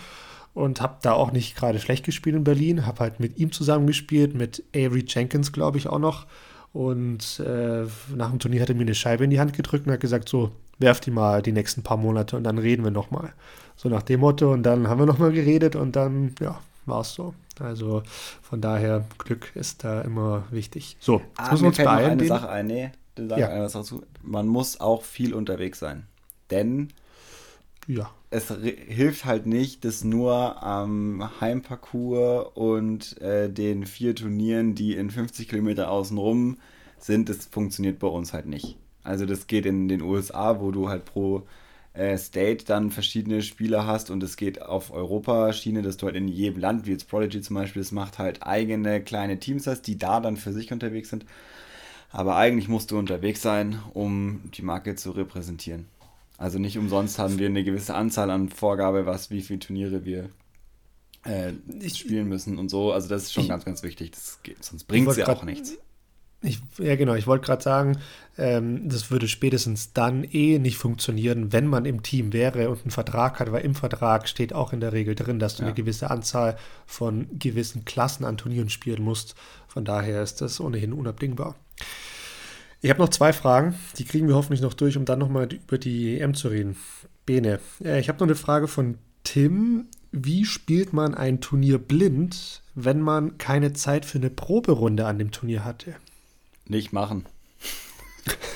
und 0.55 0.81
habe 0.81 0.97
da 1.03 1.13
auch 1.13 1.33
nicht 1.33 1.57
gerade 1.57 1.79
schlecht 1.79 2.05
gespielt 2.05 2.37
in 2.37 2.45
Berlin. 2.45 2.87
Habe 2.87 3.01
halt 3.01 3.21
mit 3.21 3.39
ihm 3.39 3.53
zusammen 3.53 3.87
gespielt, 3.87 4.35
mit 4.35 4.65
Avery 4.75 5.05
Jenkins, 5.07 5.53
glaube 5.53 5.79
ich, 5.79 5.89
auch 5.89 5.99
noch. 5.99 6.27
Und 6.73 7.41
äh, 7.41 7.85
nach 8.15 8.31
dem 8.31 8.39
Turnier 8.39 8.63
hat 8.63 8.69
er 8.69 8.75
mir 8.75 8.83
eine 8.83 8.95
Scheibe 8.95 9.25
in 9.25 9.31
die 9.31 9.41
Hand 9.41 9.53
gedrückt 9.53 9.87
und 9.87 9.93
hat 9.93 10.01
gesagt, 10.01 10.29
so, 10.29 10.53
werf 10.79 11.01
die 11.01 11.11
mal 11.11 11.43
die 11.43 11.53
nächsten 11.53 11.83
paar 11.83 11.97
Monate 11.97 12.37
und 12.37 12.45
dann 12.45 12.59
reden 12.59 12.85
wir 12.85 12.91
nochmal. 12.91 13.33
So 13.77 13.89
nach 13.89 14.03
dem 14.03 14.21
Motto 14.21 14.53
und 14.53 14.63
dann 14.65 14.89
haben 14.89 14.99
wir 14.99 15.07
nochmal 15.07 15.33
geredet 15.33 15.77
und 15.77 15.97
dann, 15.97 16.35
ja, 16.41 16.61
war 16.87 17.01
es 17.01 17.15
so. 17.15 17.35
Also 17.61 18.03
von 18.43 18.61
daher, 18.61 19.05
Glück 19.19 19.55
ist 19.55 19.85
da 19.85 20.01
immer 20.03 20.45
wichtig. 20.51 20.97
So, 21.01 21.19
jetzt 21.19 21.25
ah, 21.37 21.51
müssen 21.51 21.63
wir 21.63 21.69
uns 21.69 21.77
beeilen. 21.79 22.11
Eine 22.13 22.27
Sache 22.27 22.49
ein, 22.49 22.67
nee, 22.67 22.91
ja. 23.19 23.63
was 23.63 23.73
dazu. 23.73 24.05
Man 24.23 24.47
muss 24.47 24.81
auch 24.81 25.03
viel 25.03 25.35
unterwegs 25.35 25.79
sein. 25.79 26.07
Denn 26.51 26.89
ja. 27.89 28.11
Es 28.31 28.53
hilft 28.53 29.25
halt 29.25 29.47
nicht, 29.47 29.87
das 29.87 30.05
nur 30.05 30.63
am 30.63 31.31
Heimparcours 31.41 32.51
und 32.55 33.19
äh, 33.23 33.51
den 33.51 33.87
vier 33.87 34.15
Turnieren, 34.15 34.75
die 34.75 34.95
in 34.95 35.11
50 35.11 35.49
Kilometer 35.49 35.91
außenrum 35.91 36.59
sind, 36.99 37.31
das 37.31 37.47
funktioniert 37.47 37.99
bei 37.99 38.09
uns 38.09 38.35
halt 38.35 38.45
nicht. 38.45 38.77
Also 39.03 39.25
das 39.25 39.47
geht 39.47 39.65
in 39.65 39.89
den 39.89 40.03
USA, 40.03 40.61
wo 40.61 40.71
du 40.71 40.91
halt 40.91 41.07
pro 41.07 41.45
State 42.17 42.65
dann 42.65 42.91
verschiedene 42.91 43.43
Spieler 43.43 43.87
hast 43.87 44.11
und 44.11 44.23
es 44.23 44.37
geht 44.37 44.63
auf 44.63 44.93
Europa-Schiene, 44.93 45.83
dass 45.83 45.97
du 45.97 46.07
halt 46.07 46.17
in 46.17 46.29
jedem 46.29 46.61
Land, 46.61 46.87
wie 46.87 46.93
jetzt 46.93 47.09
Prodigy 47.09 47.41
zum 47.41 47.57
Beispiel, 47.57 47.83
das 47.83 47.93
macht 47.93 48.19
halt 48.19 48.45
eigene 48.45 49.03
kleine 49.03 49.41
Teams 49.41 49.67
hast, 49.67 49.83
die 49.83 49.99
da 49.99 50.21
dann 50.21 50.37
für 50.37 50.53
sich 50.53 50.73
unterwegs 50.73 51.11
sind. 51.11 51.27
Aber 52.11 52.37
eigentlich 52.37 52.69
musst 52.69 52.91
du 52.91 52.99
unterwegs 52.99 53.43
sein, 53.43 53.81
um 53.95 54.41
die 54.55 54.63
Marke 54.63 54.95
zu 54.95 55.11
repräsentieren. 55.11 55.87
Also 56.39 56.59
nicht 56.59 56.79
umsonst 56.79 57.19
haben 57.19 57.39
wir 57.39 57.47
eine 57.47 57.65
gewisse 57.65 57.95
Anzahl 57.95 58.31
an 58.31 58.49
Vorgabe, 58.49 59.05
was, 59.05 59.31
wie 59.31 59.43
viele 59.43 59.59
Turniere 59.59 60.05
wir 60.05 60.31
äh, 61.25 61.53
spielen 61.91 62.29
müssen 62.29 62.59
und 62.59 62.69
so. 62.69 62.93
Also 62.93 63.09
das 63.09 63.25
ist 63.25 63.33
schon 63.33 63.43
ich, 63.43 63.49
ganz, 63.49 63.65
ganz 63.65 63.83
wichtig. 63.83 64.13
Das 64.13 64.39
geht, 64.43 64.65
sonst 64.65 64.85
bringt 64.85 65.09
es 65.09 65.17
ja 65.17 65.29
auch 65.29 65.43
nichts. 65.43 65.77
Ich, 66.41 66.61
ja, 66.79 66.95
genau. 66.95 67.15
Ich 67.15 67.27
wollte 67.27 67.47
gerade 67.47 67.63
sagen, 67.63 67.99
ähm, 68.37 68.89
das 68.89 69.11
würde 69.11 69.27
spätestens 69.27 69.93
dann 69.93 70.23
eh 70.23 70.59
nicht 70.61 70.77
funktionieren, 70.77 71.53
wenn 71.53 71.67
man 71.67 71.85
im 71.85 72.03
Team 72.05 72.33
wäre 72.33 72.71
und 72.71 72.83
einen 72.83 72.93
Vertrag 72.93 73.41
hat, 73.41 73.51
weil 73.51 73.65
im 73.65 73.75
Vertrag 73.75 74.29
steht 74.29 74.53
auch 74.53 74.73
in 74.73 74.81
der 74.81 74.93
Regel 74.93 75.17
drin, 75.17 75.41
dass 75.41 75.57
du 75.57 75.63
ja. 75.63 75.69
eine 75.69 75.75
gewisse 75.75 76.11
Anzahl 76.11 76.57
von 76.87 77.27
gewissen 77.39 77.85
Klassen 77.85 78.25
an 78.25 78.37
Turnieren 78.37 78.71
spielen 78.71 79.03
musst. 79.03 79.35
Von 79.67 79.85
daher 79.85 80.23
ist 80.23 80.41
das 80.41 80.61
ohnehin 80.61 80.93
unabdingbar. 80.93 81.57
Ich 82.81 82.91
habe 82.91 83.01
noch 83.01 83.09
zwei 83.09 83.33
Fragen, 83.33 83.75
die 83.99 84.05
kriegen 84.05 84.29
wir 84.29 84.37
hoffentlich 84.37 84.61
noch 84.61 84.75
durch, 84.75 84.97
um 84.97 85.05
dann 85.05 85.19
nochmal 85.19 85.49
über 85.53 85.79
die 85.79 86.21
EM 86.21 86.35
zu 86.35 86.49
reden. 86.49 86.77
Bene, 87.27 87.59
äh, 87.83 87.99
ich 87.99 88.09
habe 88.09 88.19
noch 88.21 88.27
eine 88.27 88.37
Frage 88.37 88.69
von 88.69 88.99
Tim. 89.25 89.89
Wie 90.13 90.45
spielt 90.45 90.93
man 90.93 91.15
ein 91.15 91.41
Turnier 91.41 91.79
blind, 91.79 92.63
wenn 92.77 93.01
man 93.01 93.37
keine 93.39 93.73
Zeit 93.73 94.05
für 94.05 94.19
eine 94.19 94.31
Proberunde 94.31 95.07
an 95.07 95.19
dem 95.19 95.33
Turnier 95.33 95.65
hatte? 95.65 95.97
Nicht 96.69 96.93
machen. 96.93 97.25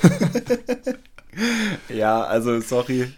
ja, 1.88 2.22
also 2.22 2.60
sorry. 2.60 3.12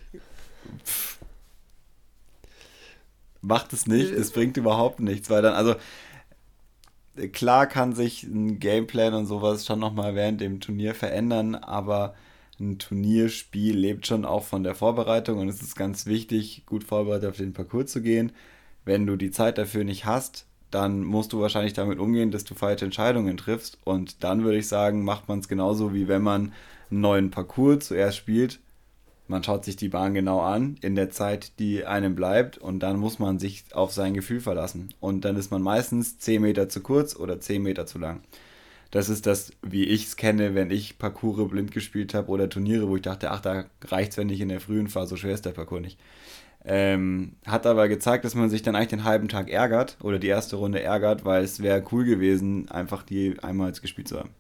Macht 3.40 3.72
es 3.72 3.86
nicht, 3.86 4.10
es 4.10 4.30
bringt 4.30 4.56
überhaupt 4.56 5.00
nichts, 5.00 5.28
weil 5.28 5.42
dann, 5.42 5.54
also 5.54 5.74
klar 7.32 7.66
kann 7.66 7.94
sich 7.94 8.22
ein 8.22 8.58
Gameplan 8.58 9.14
und 9.14 9.26
sowas 9.26 9.66
schon 9.66 9.80
nochmal 9.80 10.14
während 10.14 10.40
dem 10.40 10.60
Turnier 10.60 10.94
verändern, 10.94 11.54
aber 11.54 12.14
ein 12.60 12.78
Turnierspiel 12.78 13.76
lebt 13.76 14.06
schon 14.06 14.24
auch 14.24 14.44
von 14.44 14.62
der 14.62 14.74
Vorbereitung 14.74 15.38
und 15.38 15.48
es 15.48 15.60
ist 15.60 15.76
ganz 15.76 16.06
wichtig, 16.06 16.64
gut 16.66 16.84
vorbereitet 16.84 17.28
auf 17.30 17.36
den 17.36 17.52
Parcours 17.52 17.90
zu 17.90 18.00
gehen. 18.00 18.32
Wenn 18.84 19.06
du 19.06 19.16
die 19.16 19.30
Zeit 19.30 19.58
dafür 19.58 19.84
nicht 19.84 20.04
hast, 20.04 20.46
dann 20.70 21.04
musst 21.04 21.32
du 21.32 21.40
wahrscheinlich 21.40 21.72
damit 21.72 21.98
umgehen, 21.98 22.30
dass 22.30 22.44
du 22.44 22.54
falsche 22.54 22.84
Entscheidungen 22.84 23.36
triffst. 23.36 23.78
Und 23.84 24.24
dann 24.24 24.44
würde 24.44 24.58
ich 24.58 24.68
sagen, 24.68 25.04
macht 25.04 25.28
man 25.28 25.38
es 25.38 25.48
genauso, 25.48 25.94
wie 25.94 26.08
wenn 26.08 26.22
man 26.22 26.52
einen 26.90 27.00
neuen 27.00 27.30
Parcours 27.30 27.86
zuerst 27.86 28.16
spielt. 28.16 28.60
Man 29.26 29.42
schaut 29.42 29.64
sich 29.64 29.76
die 29.76 29.88
Bahn 29.88 30.12
genau 30.12 30.40
an 30.40 30.76
in 30.82 30.96
der 30.96 31.10
Zeit, 31.10 31.58
die 31.58 31.86
einem 31.86 32.14
bleibt 32.14 32.58
und 32.58 32.80
dann 32.80 32.98
muss 32.98 33.18
man 33.18 33.38
sich 33.38 33.64
auf 33.72 33.92
sein 33.92 34.12
Gefühl 34.12 34.40
verlassen. 34.40 34.92
Und 35.00 35.24
dann 35.24 35.36
ist 35.36 35.50
man 35.50 35.62
meistens 35.62 36.18
10 36.18 36.42
Meter 36.42 36.68
zu 36.68 36.82
kurz 36.82 37.16
oder 37.16 37.40
10 37.40 37.62
Meter 37.62 37.86
zu 37.86 37.98
lang. 37.98 38.20
Das 38.90 39.08
ist 39.08 39.26
das, 39.26 39.52
wie 39.62 39.84
ich 39.84 40.04
es 40.04 40.16
kenne, 40.16 40.54
wenn 40.54 40.70
ich 40.70 40.98
Parcours 40.98 41.50
blind 41.50 41.72
gespielt 41.72 42.14
habe 42.14 42.28
oder 42.28 42.48
Turniere, 42.48 42.88
wo 42.88 42.96
ich 42.96 43.02
dachte, 43.02 43.30
ach, 43.30 43.40
da 43.40 43.64
reicht 43.86 44.12
es, 44.12 44.18
wenn 44.18 44.28
ich 44.28 44.40
in 44.40 44.50
der 44.50 44.60
frühen 44.60 44.88
Phase, 44.88 45.10
so 45.10 45.16
schwer 45.16 45.34
ist 45.34 45.46
der 45.46 45.50
Parcours 45.50 45.80
nicht. 45.80 45.98
Ähm, 46.66 47.36
hat 47.46 47.66
aber 47.66 47.88
gezeigt, 47.88 48.24
dass 48.24 48.34
man 48.34 48.48
sich 48.48 48.62
dann 48.62 48.74
eigentlich 48.74 48.88
den 48.88 49.04
halben 49.04 49.28
Tag 49.28 49.50
ärgert 49.50 49.98
oder 50.02 50.18
die 50.18 50.28
erste 50.28 50.56
Runde 50.56 50.82
ärgert, 50.82 51.24
weil 51.24 51.44
es 51.44 51.62
wäre 51.62 51.84
cool 51.92 52.04
gewesen, 52.04 52.70
einfach 52.70 53.02
die 53.02 53.38
einmal 53.42 53.72
gespielt 53.72 54.08
zu 54.08 54.18
haben. 54.18 54.30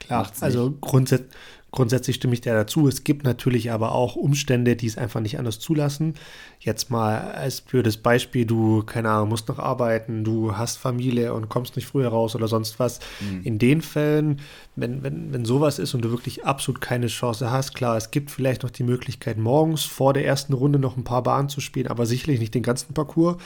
Klar, 0.00 0.30
also 0.40 0.72
grundsätzlich 0.80 1.30
Grundsätzlich 1.70 2.16
stimme 2.16 2.34
ich 2.34 2.40
dir 2.40 2.52
dazu. 2.52 2.88
Es 2.88 3.04
gibt 3.04 3.24
natürlich 3.24 3.70
aber 3.70 3.92
auch 3.92 4.16
Umstände, 4.16 4.74
die 4.74 4.86
es 4.86 4.98
einfach 4.98 5.20
nicht 5.20 5.38
anders 5.38 5.60
zulassen. 5.60 6.14
Jetzt 6.58 6.90
mal 6.90 7.32
als 7.32 7.60
blödes 7.60 7.96
Beispiel, 7.96 8.44
du, 8.44 8.82
keine 8.82 9.10
Ahnung, 9.10 9.28
musst 9.28 9.48
noch 9.48 9.58
arbeiten, 9.58 10.24
du 10.24 10.56
hast 10.56 10.78
Familie 10.78 11.32
und 11.32 11.48
kommst 11.48 11.76
nicht 11.76 11.86
früher 11.86 12.08
raus 12.08 12.34
oder 12.34 12.48
sonst 12.48 12.80
was. 12.80 13.00
Mhm. 13.20 13.42
In 13.44 13.58
den 13.58 13.82
Fällen, 13.82 14.40
wenn, 14.74 15.02
wenn, 15.02 15.32
wenn 15.32 15.44
sowas 15.44 15.78
ist 15.78 15.94
und 15.94 16.04
du 16.04 16.10
wirklich 16.10 16.44
absolut 16.44 16.80
keine 16.80 17.06
Chance 17.06 17.50
hast, 17.50 17.74
klar, 17.74 17.96
es 17.96 18.10
gibt 18.10 18.30
vielleicht 18.30 18.64
noch 18.64 18.70
die 18.70 18.82
Möglichkeit, 18.82 19.38
morgens 19.38 19.84
vor 19.84 20.12
der 20.12 20.26
ersten 20.26 20.52
Runde 20.52 20.78
noch 20.78 20.96
ein 20.96 21.04
paar 21.04 21.22
Bahnen 21.22 21.48
zu 21.48 21.60
spielen, 21.60 21.86
aber 21.86 22.04
sicherlich 22.04 22.40
nicht 22.40 22.54
den 22.54 22.62
ganzen 22.62 22.94
Parcours. 22.94 23.36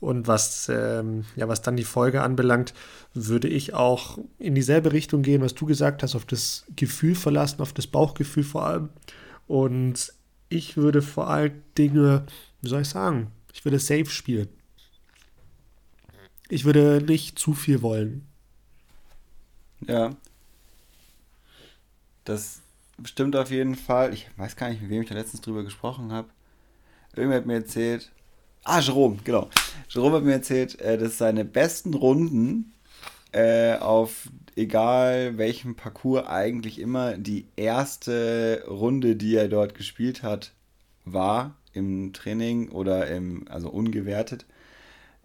Und 0.00 0.26
was, 0.26 0.68
ähm, 0.68 1.24
ja, 1.36 1.48
was 1.48 1.62
dann 1.62 1.76
die 1.76 1.84
Folge 1.84 2.22
anbelangt, 2.22 2.74
würde 3.14 3.48
ich 3.48 3.74
auch 3.74 4.18
in 4.38 4.54
dieselbe 4.54 4.92
Richtung 4.92 5.22
gehen, 5.22 5.40
was 5.40 5.54
du 5.54 5.64
gesagt 5.66 6.02
hast, 6.02 6.14
auf 6.14 6.26
das 6.26 6.66
Gefühl 6.76 7.14
verlassen, 7.14 7.62
auf 7.62 7.72
das 7.72 7.86
Bauchgefühl 7.86 8.44
vor 8.44 8.66
allem. 8.66 8.90
Und 9.46 10.12
ich 10.48 10.76
würde 10.76 11.02
vor 11.02 11.28
allen 11.28 11.62
Dingen, 11.78 12.22
wie 12.60 12.68
soll 12.68 12.82
ich 12.82 12.88
sagen, 12.88 13.32
ich 13.52 13.64
würde 13.64 13.78
safe 13.78 14.06
spielen. 14.06 14.48
Ich 16.48 16.64
würde 16.64 17.02
nicht 17.04 17.38
zu 17.38 17.54
viel 17.54 17.82
wollen. 17.82 18.26
Ja. 19.86 20.14
Das 22.24 22.60
stimmt 23.04 23.34
auf 23.34 23.50
jeden 23.50 23.74
Fall. 23.74 24.12
Ich 24.12 24.28
weiß 24.36 24.56
gar 24.56 24.68
nicht, 24.68 24.82
mit 24.82 24.90
wem 24.90 25.02
ich 25.02 25.08
da 25.08 25.14
letztens 25.14 25.40
drüber 25.40 25.64
gesprochen 25.64 26.12
habe. 26.12 26.28
Irgendwer 27.14 27.38
hat 27.38 27.46
mir 27.46 27.54
erzählt, 27.54 28.12
Ah, 28.68 28.80
Jerome, 28.80 29.18
genau. 29.22 29.48
Jerome 29.88 30.16
hat 30.16 30.24
mir 30.24 30.32
erzählt, 30.32 30.80
äh, 30.80 30.98
dass 30.98 31.18
seine 31.18 31.44
besten 31.44 31.94
Runden 31.94 32.74
äh, 33.30 33.76
auf 33.76 34.28
egal 34.56 35.38
welchem 35.38 35.76
Parcours 35.76 36.26
eigentlich 36.26 36.80
immer 36.80 37.16
die 37.16 37.46
erste 37.54 38.64
Runde, 38.68 39.14
die 39.14 39.36
er 39.36 39.46
dort 39.46 39.76
gespielt 39.76 40.24
hat, 40.24 40.50
war 41.04 41.54
im 41.74 42.12
Training 42.12 42.70
oder 42.70 43.06
im, 43.06 43.46
also 43.48 43.68
ungewertet, 43.68 44.46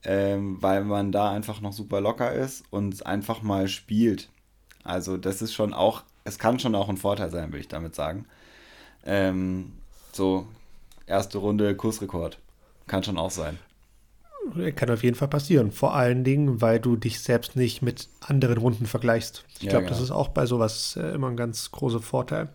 ähm, 0.03 0.61
weil 0.61 0.83
man 0.83 1.11
da 1.11 1.31
einfach 1.31 1.61
noch 1.61 1.73
super 1.73 1.99
locker 1.99 2.31
ist 2.31 2.63
und 2.69 3.07
einfach 3.07 3.41
mal 3.41 3.67
spielt. 3.67 4.29
Also 4.83 5.17
das 5.17 5.41
ist 5.41 5.53
schon 5.55 5.73
auch, 5.73 6.03
es 6.25 6.37
kann 6.37 6.59
schon 6.59 6.75
auch 6.75 6.89
ein 6.89 6.97
Vorteil 6.97 7.31
sein, 7.31 7.47
würde 7.47 7.61
ich 7.61 7.67
damit 7.67 7.95
sagen. 7.95 8.25
Ähm, 9.03 9.71
so, 10.11 10.45
erste 11.07 11.39
Runde 11.39 11.75
Kursrekord. 11.75 12.37
Kann 12.91 13.05
schon 13.05 13.17
auch 13.17 13.31
sein. 13.31 13.57
Kann 14.75 14.89
auf 14.89 15.01
jeden 15.01 15.15
Fall 15.15 15.29
passieren. 15.29 15.71
Vor 15.71 15.95
allen 15.95 16.25
Dingen, 16.25 16.59
weil 16.59 16.77
du 16.77 16.97
dich 16.97 17.21
selbst 17.21 17.55
nicht 17.55 17.81
mit 17.81 18.09
anderen 18.19 18.57
Runden 18.57 18.85
vergleichst. 18.85 19.45
Ich 19.59 19.63
ja, 19.63 19.69
glaube, 19.69 19.85
genau. 19.85 19.95
das 19.95 20.03
ist 20.03 20.11
auch 20.11 20.27
bei 20.27 20.45
sowas 20.45 20.97
äh, 20.97 21.13
immer 21.13 21.29
ein 21.29 21.37
ganz 21.37 21.71
großer 21.71 22.01
Vorteil. 22.01 22.49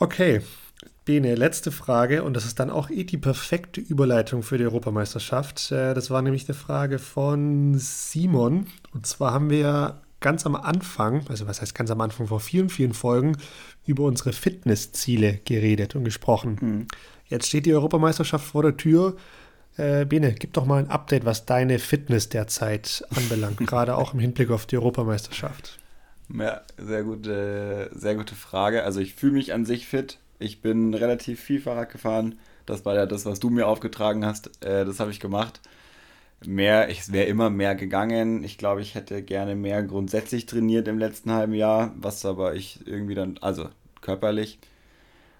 Okay, 0.00 0.40
Bene, 1.04 1.36
letzte 1.36 1.70
Frage 1.70 2.24
und 2.24 2.34
das 2.34 2.46
ist 2.46 2.58
dann 2.58 2.68
auch 2.68 2.90
eh 2.90 3.04
die 3.04 3.16
perfekte 3.16 3.80
Überleitung 3.80 4.42
für 4.42 4.58
die 4.58 4.64
Europameisterschaft. 4.64 5.70
Äh, 5.70 5.94
das 5.94 6.10
war 6.10 6.20
nämlich 6.20 6.48
eine 6.48 6.56
Frage 6.56 6.98
von 6.98 7.78
Simon. 7.78 8.66
Und 8.92 9.06
zwar 9.06 9.32
haben 9.32 9.50
wir 9.50 10.00
ganz 10.18 10.46
am 10.46 10.56
Anfang, 10.56 11.24
also 11.28 11.46
was 11.46 11.60
heißt 11.60 11.76
ganz 11.76 11.92
am 11.92 12.00
Anfang, 12.00 12.26
vor 12.26 12.40
vielen, 12.40 12.70
vielen 12.70 12.92
Folgen, 12.92 13.36
über 13.86 14.02
unsere 14.02 14.32
Fitnessziele 14.32 15.38
geredet 15.44 15.94
und 15.94 16.02
gesprochen. 16.02 16.58
Mhm. 16.60 16.86
Jetzt 17.26 17.48
steht 17.48 17.66
die 17.66 17.74
Europameisterschaft 17.74 18.46
vor 18.46 18.62
der 18.62 18.76
Tür. 18.76 19.16
Äh, 19.76 20.04
Bene, 20.04 20.34
gib 20.34 20.52
doch 20.52 20.66
mal 20.66 20.78
ein 20.78 20.90
Update, 20.90 21.24
was 21.24 21.46
deine 21.46 21.78
Fitness 21.78 22.28
derzeit 22.28 23.04
anbelangt, 23.14 23.58
gerade 23.66 23.96
auch 23.96 24.14
im 24.14 24.20
Hinblick 24.20 24.50
auf 24.50 24.66
die 24.66 24.76
Europameisterschaft. 24.76 25.78
Ja, 26.32 26.62
sehr 26.78 27.02
gute, 27.02 27.90
sehr 27.94 28.14
gute 28.14 28.34
Frage. 28.34 28.84
Also 28.84 29.00
ich 29.00 29.14
fühle 29.14 29.32
mich 29.32 29.52
an 29.52 29.64
sich 29.64 29.86
fit. 29.86 30.18
Ich 30.38 30.62
bin 30.62 30.94
relativ 30.94 31.40
viel 31.40 31.60
Fahrrad 31.60 31.90
gefahren. 31.90 32.38
Das 32.66 32.84
war 32.84 32.94
ja 32.94 33.06
das, 33.06 33.26
was 33.26 33.40
du 33.40 33.50
mir 33.50 33.66
aufgetragen 33.66 34.24
hast. 34.24 34.64
Äh, 34.64 34.84
das 34.84 35.00
habe 35.00 35.10
ich 35.10 35.20
gemacht. 35.20 35.60
Mehr, 36.46 36.90
ich 36.90 37.12
wäre 37.12 37.26
immer 37.26 37.50
mehr 37.50 37.74
gegangen. 37.74 38.44
Ich 38.44 38.58
glaube, 38.58 38.80
ich 38.80 38.94
hätte 38.94 39.22
gerne 39.22 39.54
mehr 39.54 39.82
grundsätzlich 39.82 40.46
trainiert 40.46 40.88
im 40.88 40.98
letzten 40.98 41.32
halben 41.32 41.54
Jahr, 41.54 41.94
was 41.96 42.24
aber 42.24 42.54
ich 42.54 42.86
irgendwie 42.86 43.14
dann, 43.14 43.38
also 43.40 43.68
körperlich, 44.00 44.58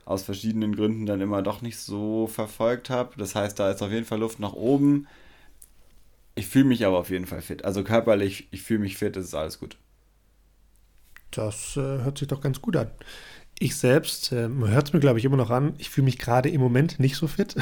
aus 0.04 0.22
verschiedenen 0.22 0.76
Gründen 0.76 1.06
dann 1.06 1.20
immer 1.20 1.42
doch 1.42 1.62
nicht 1.62 1.78
so 1.78 2.26
verfolgt 2.26 2.90
habe. 2.90 3.16
Das 3.16 3.34
heißt, 3.34 3.58
da 3.58 3.70
ist 3.70 3.82
auf 3.82 3.90
jeden 3.90 4.04
Fall 4.04 4.20
Luft 4.20 4.40
nach 4.40 4.52
oben. 4.52 5.06
Ich 6.34 6.46
fühle 6.48 6.64
mich 6.64 6.84
aber 6.84 6.98
auf 6.98 7.10
jeden 7.10 7.26
Fall 7.26 7.42
fit. 7.42 7.64
Also 7.64 7.84
körperlich, 7.84 8.48
ich 8.50 8.62
fühle 8.62 8.80
mich 8.80 8.96
fit, 8.96 9.16
das 9.16 9.24
ist 9.24 9.34
alles 9.34 9.58
gut. 9.58 9.76
Das 11.30 11.76
äh, 11.76 11.80
hört 11.80 12.18
sich 12.18 12.28
doch 12.28 12.40
ganz 12.40 12.60
gut 12.60 12.76
an. 12.76 12.90
Ich 13.58 13.76
selbst, 13.76 14.32
äh, 14.32 14.48
hört 14.48 14.88
es 14.88 14.92
mir 14.92 15.00
glaube 15.00 15.18
ich 15.18 15.24
immer 15.24 15.36
noch 15.36 15.50
an, 15.50 15.74
ich 15.78 15.88
fühle 15.88 16.06
mich 16.06 16.18
gerade 16.18 16.48
im 16.48 16.60
Moment 16.60 16.98
nicht 16.98 17.16
so 17.16 17.28
fit. 17.28 17.54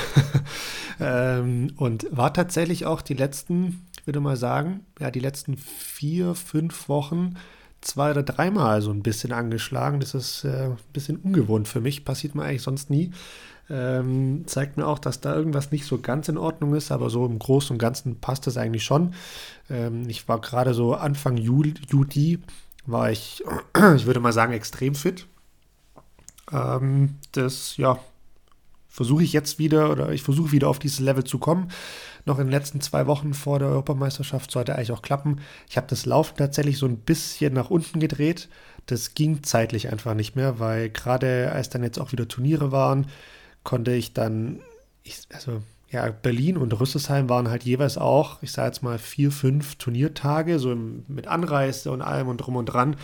ähm, 1.01 1.73
und 1.77 2.07
war 2.11 2.33
tatsächlich 2.33 2.87
auch 2.87 3.03
die 3.03 3.15
letzten, 3.15 3.87
ich 4.01 4.07
würde 4.07 4.21
mal 4.21 4.37
sagen, 4.37 4.87
ja, 4.99 5.11
die 5.11 5.21
letzten 5.21 5.59
vier, 5.59 6.35
fünf 6.35 6.89
Wochen 6.89 7.37
zwei 7.83 8.13
oder 8.13 8.23
dreimal 8.23 8.81
so 8.81 8.91
ein 8.91 9.03
bisschen 9.03 9.33
angeschlagen. 9.33 10.01
Das 10.01 10.15
ist 10.15 10.45
äh, 10.45 10.67
ein 10.67 10.79
bisschen 10.93 11.19
ungewohnt 11.19 11.69
für 11.69 11.81
mich, 11.81 12.05
passiert 12.05 12.35
mir 12.35 12.45
eigentlich 12.45 12.63
sonst 12.63 12.89
nie. 12.91 13.13
Ähm, 13.71 14.45
zeigt 14.47 14.77
mir 14.77 14.87
auch, 14.87 14.99
dass 14.99 15.21
da 15.21 15.35
irgendwas 15.35 15.71
nicht 15.71 15.87
so 15.87 15.99
ganz 15.99 16.29
in 16.29 16.37
Ordnung 16.37 16.75
ist, 16.75 16.91
aber 16.91 17.11
so 17.11 17.25
im 17.27 17.39
Großen 17.39 17.75
und 17.75 17.79
Ganzen 17.79 18.19
passt 18.21 18.47
das 18.47 18.57
eigentlich 18.57 18.85
schon. 18.85 19.15
Ähm, 19.71 20.09
ich 20.09 20.29
war 20.29 20.41
gerade 20.41 20.75
so 20.75 20.95
Anfang 20.95 21.37
Juli, 21.37 21.75
Juli, 21.89 22.41
war 22.87 23.11
ich, 23.11 23.45
ich 23.97 24.07
würde 24.07 24.21
mal 24.21 24.33
sagen, 24.33 24.53
extrem 24.53 24.95
fit. 24.95 25.27
Ähm, 26.51 27.17
das, 27.33 27.77
ja, 27.77 27.99
versuche 28.93 29.25
ich 29.25 29.33
jetzt 29.33 29.59
wieder 29.59 29.91
oder 29.91 30.13
ich 30.13 30.23
versuche 30.23 30.53
wieder 30.53 30.69
auf 30.69 30.79
dieses 30.79 31.01
Level 31.01 31.25
zu 31.25 31.39
kommen 31.39 31.69
noch 32.25 32.39
in 32.39 32.47
den 32.47 32.53
letzten 32.53 32.81
zwei 32.81 33.07
Wochen 33.07 33.35
vor 33.35 33.59
der 33.59 33.69
Europameisterschaft. 33.69 34.51
Sollte 34.51 34.77
eigentlich 34.77 34.93
auch 34.93 35.03
klappen. 35.03 35.41
Ich 35.69 35.77
habe 35.77 35.87
das 35.89 36.07
Laufen 36.07 36.37
tatsächlich 36.37 36.79
so 36.79 36.87
ein 36.87 36.99
bisschen 36.99 37.53
nach 37.53 37.71
unten 37.71 38.01
gedreht. 38.01 38.49
Das 38.87 39.15
ging 39.15 39.43
zeitlich 39.43 39.91
einfach 39.91 40.15
nicht 40.15 40.37
mehr, 40.37 40.59
weil 40.59 40.91
gerade 40.91 41.53
als 41.53 41.69
dann 41.69 41.83
jetzt 41.83 41.99
auch 41.99 42.13
wieder 42.13 42.29
Turniere 42.29 42.73
waren, 42.73 43.07
konnte 43.65 43.93
ich 43.93 44.13
dann, 44.13 44.61
ich, 45.03 45.21
also 45.33 45.63
ja, 45.91 46.09
Berlin 46.11 46.57
und 46.57 46.79
Rüsselsheim 46.79 47.29
waren 47.29 47.51
halt 47.51 47.65
jeweils 47.65 47.99
auch, 47.99 48.43
ich 48.43 48.53
sage 48.53 48.69
jetzt 48.69 48.83
mal, 48.83 48.99
vier, 48.99 49.31
fünf 49.31 49.77
Turniertage, 49.77 50.59
so 50.59 50.73
im, 50.73 51.05
mit 51.07 51.29
Anreise 51.29 51.93
und 51.93 52.03
allem 52.03 52.29
und 52.29 52.39
drum 52.39 52.57
und 52.57 52.67
dran 52.67 52.97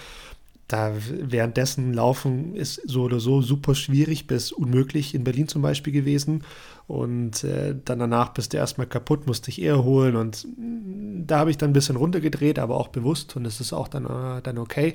da 0.68 0.92
währenddessen 1.10 1.94
laufen 1.94 2.54
ist 2.54 2.82
so 2.84 3.02
oder 3.02 3.20
so 3.20 3.40
super 3.40 3.74
schwierig 3.74 4.26
bis 4.26 4.52
unmöglich 4.52 5.14
in 5.14 5.24
Berlin 5.24 5.48
zum 5.48 5.62
Beispiel 5.62 5.92
gewesen. 5.92 6.44
Und 6.86 7.42
äh, 7.42 7.74
dann 7.84 7.98
danach 7.98 8.30
bist 8.30 8.52
du 8.52 8.58
erstmal 8.58 8.86
kaputt, 8.86 9.26
musst 9.26 9.46
dich 9.46 9.60
eher 9.60 9.82
holen. 9.82 10.14
Und 10.14 10.46
mm, 10.56 11.26
da 11.26 11.38
habe 11.38 11.50
ich 11.50 11.56
dann 11.56 11.70
ein 11.70 11.74
bisschen 11.74 11.96
runtergedreht, 11.96 12.58
aber 12.58 12.76
auch 12.76 12.88
bewusst. 12.88 13.34
Und 13.34 13.46
es 13.46 13.60
ist 13.60 13.72
auch 13.72 13.88
dann, 13.88 14.04
äh, 14.04 14.42
dann 14.42 14.58
okay. 14.58 14.94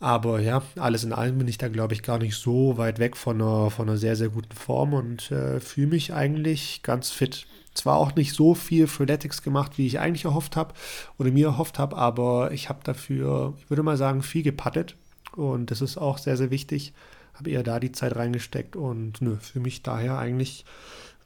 Aber 0.00 0.40
ja, 0.40 0.62
alles 0.76 1.02
in 1.04 1.14
allem 1.14 1.38
bin 1.38 1.48
ich 1.48 1.56
da, 1.56 1.68
glaube 1.68 1.94
ich, 1.94 2.02
gar 2.02 2.18
nicht 2.18 2.36
so 2.36 2.76
weit 2.76 2.98
weg 2.98 3.16
von 3.16 3.40
einer, 3.40 3.70
von 3.70 3.88
einer 3.88 3.96
sehr, 3.96 4.16
sehr 4.16 4.28
guten 4.28 4.54
Form 4.54 4.92
und 4.92 5.30
äh, 5.30 5.60
fühle 5.60 5.86
mich 5.86 6.12
eigentlich 6.12 6.82
ganz 6.82 7.10
fit 7.10 7.46
zwar 7.74 7.96
auch 7.96 8.14
nicht 8.14 8.32
so 8.32 8.54
viel 8.54 8.86
Freeletics 8.86 9.42
gemacht, 9.42 9.78
wie 9.78 9.86
ich 9.86 9.98
eigentlich 9.98 10.24
erhofft 10.24 10.56
habe 10.56 10.74
oder 11.18 11.30
mir 11.30 11.46
erhofft 11.46 11.78
habe, 11.78 11.96
aber 11.96 12.52
ich 12.52 12.68
habe 12.68 12.80
dafür, 12.84 13.54
ich 13.58 13.68
würde 13.70 13.82
mal 13.82 13.96
sagen, 13.96 14.22
viel 14.22 14.42
gepattet. 14.42 14.96
Und 15.36 15.70
das 15.70 15.80
ist 15.80 15.98
auch 15.98 16.18
sehr, 16.18 16.36
sehr 16.36 16.50
wichtig. 16.50 16.92
Habe 17.34 17.50
eher 17.50 17.64
da 17.64 17.80
die 17.80 17.92
Zeit 17.92 18.14
reingesteckt 18.14 18.76
und 18.76 19.20
nö, 19.20 19.36
für 19.40 19.58
mich 19.58 19.82
daher 19.82 20.18
eigentlich, 20.18 20.64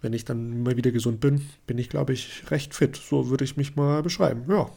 wenn 0.00 0.14
ich 0.14 0.24
dann 0.24 0.62
mal 0.62 0.76
wieder 0.76 0.90
gesund 0.90 1.20
bin, 1.20 1.46
bin 1.66 1.76
ich, 1.76 1.90
glaube 1.90 2.14
ich, 2.14 2.50
recht 2.50 2.74
fit. 2.74 2.96
So 2.96 3.28
würde 3.28 3.44
ich 3.44 3.56
mich 3.56 3.76
mal 3.76 4.02
beschreiben. 4.02 4.44
Ja. 4.48 4.70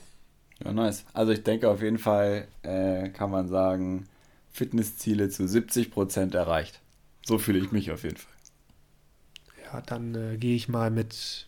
Ja, 0.63 0.73
nice. 0.73 1.05
Also 1.13 1.31
ich 1.31 1.43
denke 1.43 1.69
auf 1.69 1.81
jeden 1.81 1.97
Fall 1.97 2.47
äh, 2.63 3.09
kann 3.09 3.31
man 3.31 3.47
sagen, 3.47 4.07
Fitnessziele 4.51 5.29
zu 5.29 5.47
70 5.47 5.91
Prozent 5.91 6.35
erreicht. 6.35 6.81
So 7.25 7.37
fühle 7.37 7.59
ich 7.59 7.71
mich 7.71 7.91
auf 7.91 8.03
jeden 8.03 8.17
Fall. 8.17 8.33
Ja, 9.65 9.81
dann 9.81 10.15
äh, 10.15 10.37
gehe 10.37 10.55
ich 10.55 10.67
mal 10.67 10.91
mit 10.91 11.47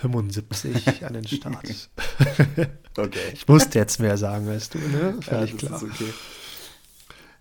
75 0.00 1.04
an 1.06 1.12
den 1.14 1.26
Start. 1.26 1.88
okay. 2.96 3.18
Ich 3.32 3.46
musste 3.48 3.78
jetzt 3.78 4.00
mehr 4.00 4.16
sagen 4.16 4.48
als 4.48 4.70
du, 4.70 4.78
ne? 4.78 5.18
Völlig 5.20 5.52
ja, 5.52 5.56
klar. 5.68 5.82
okay. 5.82 6.12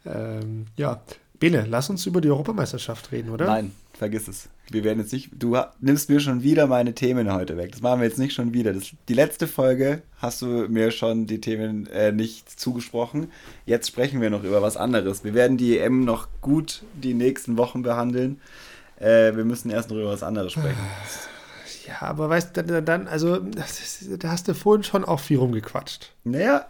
Ähm, 0.06 0.68
ja, 0.76 1.02
Bene, 1.40 1.68
lass 1.70 1.90
uns 1.90 2.06
über 2.06 2.20
die 2.20 2.30
Europameisterschaft 2.30 3.12
reden, 3.12 3.30
oder? 3.30 3.46
Nein, 3.46 3.72
vergiss 3.94 4.28
es. 4.28 4.50
Wir 4.72 4.84
werden 4.84 5.00
jetzt 5.00 5.14
nicht. 5.14 5.30
Du 5.38 5.56
nimmst 5.80 6.10
mir 6.10 6.20
schon 6.20 6.42
wieder 6.42 6.66
meine 6.66 6.96
Themen 6.96 7.32
heute 7.32 7.58
weg. 7.58 7.72
Das 7.74 7.82
machen 7.82 8.02
wir 8.02 8.08
jetzt 8.08 8.18
nicht 8.18 8.34
schon 8.34 8.54
wieder. 8.54 8.74
Das, 8.74 8.88
die 9.08 9.14
letzte 9.14 9.46
Folge 9.46 10.02
hast 10.18 10.42
du 10.42 10.46
mir 10.68 10.90
schon 10.90 11.28
die 11.28 11.40
Themen 11.40 11.86
äh, 11.88 12.12
nicht 12.12 12.60
zugesprochen. 12.60 13.32
Jetzt 13.66 13.88
sprechen 13.88 14.20
wir 14.20 14.32
noch 14.32 14.44
über 14.44 14.64
was 14.64 14.78
anderes. 14.78 15.24
Wir 15.24 15.36
werden 15.36 15.58
die 15.58 15.78
EM 15.78 16.06
noch 16.06 16.28
gut 16.42 16.82
die 16.96 17.14
nächsten 17.14 17.58
Wochen 17.58 17.84
behandeln. 17.84 18.42
Äh, 19.00 19.36
wir 19.36 19.46
müssen 19.46 19.70
erst 19.70 19.92
noch 19.92 19.98
über 19.98 20.10
was 20.10 20.24
anderes 20.24 20.54
sprechen. 20.54 20.78
Ja, 21.88 22.02
aber 22.02 22.30
weißt 22.30 22.58
du, 22.58 22.82
dann, 22.82 23.08
also, 23.08 23.38
da 23.38 24.30
hast 24.30 24.48
du 24.48 24.54
vorhin 24.54 24.84
schon 24.84 25.06
auch 25.06 25.20
viel 25.20 25.38
rumgequatscht. 25.38 26.12
Naja, 26.24 26.68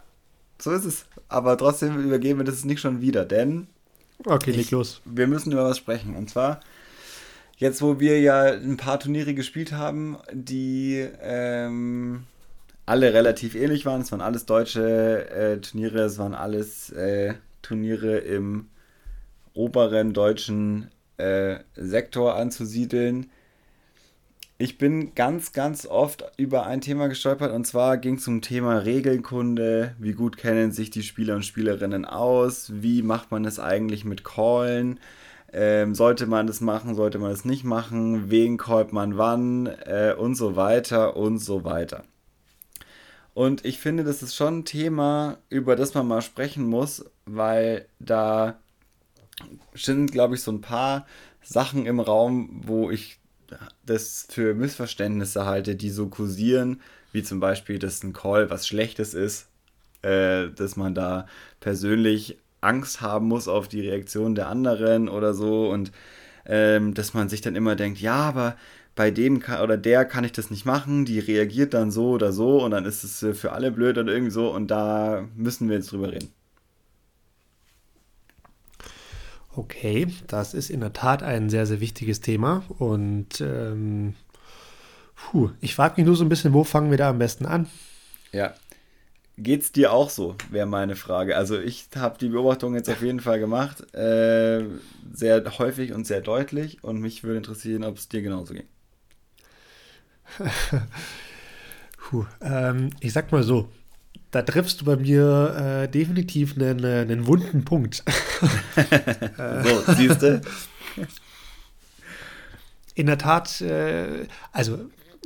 so 0.58 0.70
ist 0.70 0.84
es. 0.84 1.06
Aber 1.28 1.56
trotzdem 1.56 1.98
übergeben 1.98 2.38
wir 2.38 2.44
das 2.44 2.64
nicht 2.64 2.80
schon 2.80 3.00
wieder, 3.00 3.24
denn. 3.24 3.66
Okay, 4.24 4.52
leg 4.52 4.70
los. 4.70 5.00
Wir 5.04 5.26
müssen 5.26 5.52
über 5.52 5.64
was 5.64 5.78
sprechen. 5.78 6.16
Und 6.16 6.30
zwar 6.30 6.60
Jetzt, 7.58 7.82
wo 7.82 7.98
wir 7.98 8.20
ja 8.20 8.44
ein 8.44 8.76
paar 8.76 9.00
Turniere 9.00 9.34
gespielt 9.34 9.72
haben, 9.72 10.16
die 10.32 11.04
ähm, 11.20 12.22
alle 12.86 13.12
relativ 13.12 13.56
ähnlich 13.56 13.84
waren. 13.84 14.00
Es 14.00 14.12
waren 14.12 14.20
alles 14.20 14.46
deutsche 14.46 15.28
äh, 15.28 15.60
Turniere, 15.60 16.02
es 16.02 16.18
waren 16.18 16.34
alles 16.34 16.90
äh, 16.90 17.34
Turniere 17.60 18.18
im 18.18 18.68
oberen 19.54 20.12
deutschen 20.12 20.92
äh, 21.16 21.56
Sektor 21.74 22.36
anzusiedeln. 22.36 23.28
Ich 24.60 24.76
bin 24.76 25.14
ganz, 25.14 25.52
ganz 25.52 25.86
oft 25.86 26.32
über 26.36 26.66
ein 26.66 26.80
Thema 26.80 27.06
gestolpert 27.06 27.52
und 27.52 27.64
zwar 27.64 27.96
ging 27.96 28.16
es 28.16 28.24
zum 28.24 28.42
Thema 28.42 28.78
Regelkunde. 28.78 29.94
Wie 30.00 30.14
gut 30.14 30.36
kennen 30.36 30.72
sich 30.72 30.90
die 30.90 31.04
Spieler 31.04 31.36
und 31.36 31.44
Spielerinnen 31.44 32.04
aus? 32.04 32.72
Wie 32.74 33.02
macht 33.02 33.30
man 33.30 33.44
es 33.44 33.60
eigentlich 33.60 34.04
mit 34.04 34.24
Callen? 34.24 34.98
Ähm, 35.52 35.94
sollte 35.94 36.26
man 36.26 36.48
das 36.48 36.60
machen, 36.60 36.96
sollte 36.96 37.20
man 37.20 37.30
es 37.30 37.44
nicht 37.44 37.62
machen, 37.62 38.32
wen 38.32 38.56
callt 38.56 38.92
man 38.92 39.16
wann 39.16 39.66
äh, 39.66 40.16
und 40.18 40.34
so 40.34 40.56
weiter 40.56 41.16
und 41.16 41.38
so 41.38 41.62
weiter. 41.62 42.02
Und 43.34 43.64
ich 43.64 43.78
finde, 43.78 44.02
das 44.02 44.24
ist 44.24 44.34
schon 44.34 44.58
ein 44.58 44.64
Thema, 44.64 45.38
über 45.50 45.76
das 45.76 45.94
man 45.94 46.08
mal 46.08 46.20
sprechen 46.20 46.66
muss, 46.66 47.04
weil 47.26 47.86
da 48.00 48.58
sind, 49.72 50.10
glaube 50.10 50.34
ich, 50.34 50.42
so 50.42 50.50
ein 50.50 50.62
paar 50.62 51.06
Sachen 51.42 51.86
im 51.86 52.00
Raum, 52.00 52.62
wo 52.66 52.90
ich 52.90 53.17
das 53.88 54.26
für 54.30 54.54
Missverständnisse 54.54 55.44
halte, 55.46 55.74
die 55.76 55.90
so 55.90 56.08
kursieren, 56.08 56.80
wie 57.12 57.22
zum 57.22 57.40
Beispiel, 57.40 57.78
dass 57.78 58.02
ein 58.02 58.12
Call 58.12 58.50
was 58.50 58.66
Schlechtes 58.66 59.14
ist, 59.14 59.48
äh, 60.02 60.48
dass 60.50 60.76
man 60.76 60.94
da 60.94 61.26
persönlich 61.60 62.38
Angst 62.60 63.00
haben 63.00 63.28
muss 63.28 63.48
auf 63.48 63.68
die 63.68 63.80
Reaktion 63.80 64.34
der 64.34 64.48
anderen 64.48 65.08
oder 65.08 65.34
so 65.34 65.70
und 65.70 65.92
ähm, 66.46 66.94
dass 66.94 67.14
man 67.14 67.28
sich 67.28 67.40
dann 67.40 67.56
immer 67.56 67.76
denkt, 67.76 68.00
ja, 68.00 68.14
aber 68.16 68.56
bei 68.96 69.10
dem 69.10 69.40
kann, 69.40 69.62
oder 69.62 69.76
der 69.76 70.04
kann 70.04 70.24
ich 70.24 70.32
das 70.32 70.50
nicht 70.50 70.66
machen, 70.66 71.04
die 71.04 71.20
reagiert 71.20 71.74
dann 71.74 71.90
so 71.92 72.10
oder 72.10 72.32
so 72.32 72.64
und 72.64 72.72
dann 72.72 72.84
ist 72.84 73.04
es 73.04 73.38
für 73.38 73.52
alle 73.52 73.70
blöd 73.70 73.96
oder 73.98 74.12
irgendwie 74.12 74.32
so 74.32 74.52
und 74.52 74.68
da 74.70 75.28
müssen 75.36 75.68
wir 75.68 75.76
jetzt 75.76 75.92
drüber 75.92 76.12
reden. 76.12 76.32
Okay, 79.58 80.06
das 80.28 80.54
ist 80.54 80.70
in 80.70 80.78
der 80.78 80.92
Tat 80.92 81.24
ein 81.24 81.50
sehr, 81.50 81.66
sehr 81.66 81.80
wichtiges 81.80 82.20
Thema 82.20 82.62
und 82.78 83.40
ähm, 83.40 84.14
puh, 85.16 85.50
ich 85.60 85.74
frage 85.74 85.94
mich 85.96 86.06
nur 86.06 86.14
so 86.14 86.24
ein 86.24 86.28
bisschen, 86.28 86.52
wo 86.52 86.62
fangen 86.62 86.92
wir 86.92 86.98
da 86.98 87.10
am 87.10 87.18
besten 87.18 87.44
an? 87.44 87.66
Ja, 88.30 88.54
Geht's 89.40 89.70
dir 89.70 89.92
auch 89.92 90.10
so, 90.10 90.34
wäre 90.50 90.66
meine 90.66 90.96
Frage. 90.96 91.36
Also 91.36 91.60
ich 91.60 91.88
habe 91.94 92.18
die 92.18 92.28
Beobachtung 92.28 92.74
jetzt 92.74 92.90
auf 92.90 93.02
jeden 93.02 93.20
Fall 93.20 93.38
gemacht, 93.38 93.94
äh, 93.94 94.64
sehr 95.12 95.58
häufig 95.58 95.92
und 95.92 96.08
sehr 96.08 96.20
deutlich 96.20 96.82
und 96.82 97.00
mich 97.00 97.22
würde 97.22 97.36
interessieren, 97.36 97.84
ob 97.84 97.98
es 97.98 98.08
dir 98.08 98.20
genauso 98.20 98.54
ging. 98.54 98.66
Puh, 101.98 102.26
ähm, 102.40 102.90
ich 102.98 103.12
sag 103.12 103.30
mal 103.30 103.44
so, 103.44 103.68
da 104.30 104.42
triffst 104.42 104.80
du 104.80 104.84
bei 104.84 104.96
mir 104.96 105.84
äh, 105.84 105.88
definitiv 105.88 106.56
einen, 106.56 106.84
äh, 106.84 107.00
einen 107.00 107.26
wunden 107.26 107.64
Punkt. 107.64 108.04
so, 109.64 109.92
siehst 109.94 110.22
du? 110.22 110.40
In 112.94 113.06
der 113.06 113.18
Tat, 113.18 113.60
äh, 113.60 114.26
also 114.52 114.78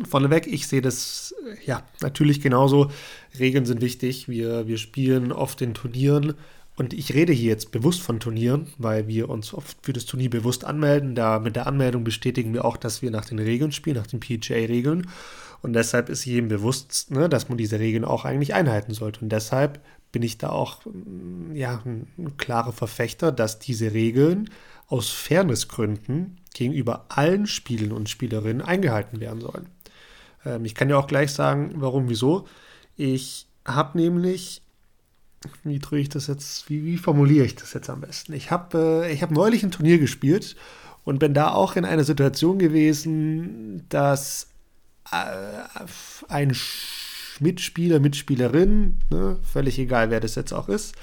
vorneweg, 0.09 0.47
ich 0.47 0.67
sehe 0.67 0.83
das 0.83 1.35
ja 1.65 1.83
natürlich 2.01 2.41
genauso. 2.41 2.91
Regeln 3.39 3.67
sind 3.67 3.81
wichtig. 3.81 4.29
Wir, 4.29 4.67
wir 4.67 4.79
spielen 4.79 5.33
oft 5.33 5.61
in 5.63 5.75
Turnieren 5.75 6.35
und 6.77 6.95
ich 6.95 7.13
rede 7.13 7.33
hier 7.33 7.51
jetzt 7.51 7.71
bewusst 7.71 8.01
von 8.01 8.21
Turnieren, 8.21 8.69
weil 8.79 9.07
wir 9.07 9.29
uns 9.29 9.53
oft 9.53 9.77
für 9.83 9.93
das 9.93 10.07
Turnier 10.07 10.31
bewusst 10.31 10.65
anmelden. 10.65 11.15
Da 11.15 11.39
mit 11.39 11.57
der 11.57 11.67
Anmeldung 11.67 12.05
bestätigen 12.05 12.55
wir 12.55 12.65
auch, 12.65 12.77
dass 12.77 13.03
wir 13.03 13.11
nach 13.11 13.25
den 13.25 13.39
Regeln 13.39 13.73
spielen, 13.73 13.97
nach 13.97 14.07
den 14.07 14.21
PGA-Regeln. 14.21 15.09
Und 15.63 15.75
deshalb 15.75 16.09
ist 16.09 16.25
jedem 16.25 16.49
bewusst, 16.49 17.11
ne, 17.11 17.29
dass 17.29 17.49
man 17.49 17.57
diese 17.57 17.79
Regeln 17.79 18.05
auch 18.05 18.25
eigentlich 18.25 18.53
einhalten 18.53 18.93
sollte. 18.93 19.21
Und 19.21 19.31
deshalb 19.31 19.81
bin 20.11 20.23
ich 20.23 20.37
da 20.37 20.51
auch 20.51 20.85
mm, 20.85 21.55
ja, 21.55 21.81
ein, 21.85 22.37
klarer 22.37 22.73
Verfechter, 22.73 23.33
dass 23.33 23.61
diese 23.61 23.95
Regeln 23.95 24.51
aus 24.89 25.09
Fairnessgründen 25.11 26.39
gegenüber 26.53 27.07
allen 27.09 27.47
Spielern 27.47 27.93
und 27.93 28.11
Spielerinnen 28.11 28.61
eingehalten 28.61 29.21
werden 29.21 29.41
sollen. 29.41 29.67
Ähm, 30.45 30.65
ich 30.65 30.75
kann 30.75 30.91
ja 30.91 30.97
auch 30.99 31.07
gleich 31.07 31.33
sagen, 31.33 31.73
warum, 31.77 32.09
wieso. 32.09 32.47
Ich 32.97 33.47
habe 33.65 33.97
nämlich, 33.97 34.63
wie 35.63 35.79
drücke 35.79 36.03
ich 36.03 36.09
das 36.09 36.27
jetzt, 36.27 36.69
wie, 36.69 36.85
wie, 36.85 36.99
formuliere 36.99 37.47
ich 37.47 37.55
das 37.55 37.73
jetzt 37.73 37.89
am 37.89 38.01
besten? 38.01 38.33
Ich 38.33 38.51
habe 38.51 39.07
äh, 39.09 39.17
hab 39.17 39.31
neulich 39.31 39.63
ein 39.63 39.71
Turnier 39.71 39.99
gespielt 39.99 40.57
und 41.05 41.21
bin 41.21 41.35
da 41.35 41.53
auch 41.53 41.77
in 41.77 41.85
einer 41.85 42.05
Situation 42.05 42.59
gewesen, 42.59 43.87
dass 43.89 44.52
ein 46.29 46.57
Mitspieler, 47.41 48.01
Mitspielerin, 48.01 48.99
ne, 49.11 49.39
völlig 49.43 49.79
egal, 49.79 50.11
wer 50.11 50.21
das 50.21 50.35
jetzt 50.35 50.53
auch 50.53 50.69
ist, 50.69 50.95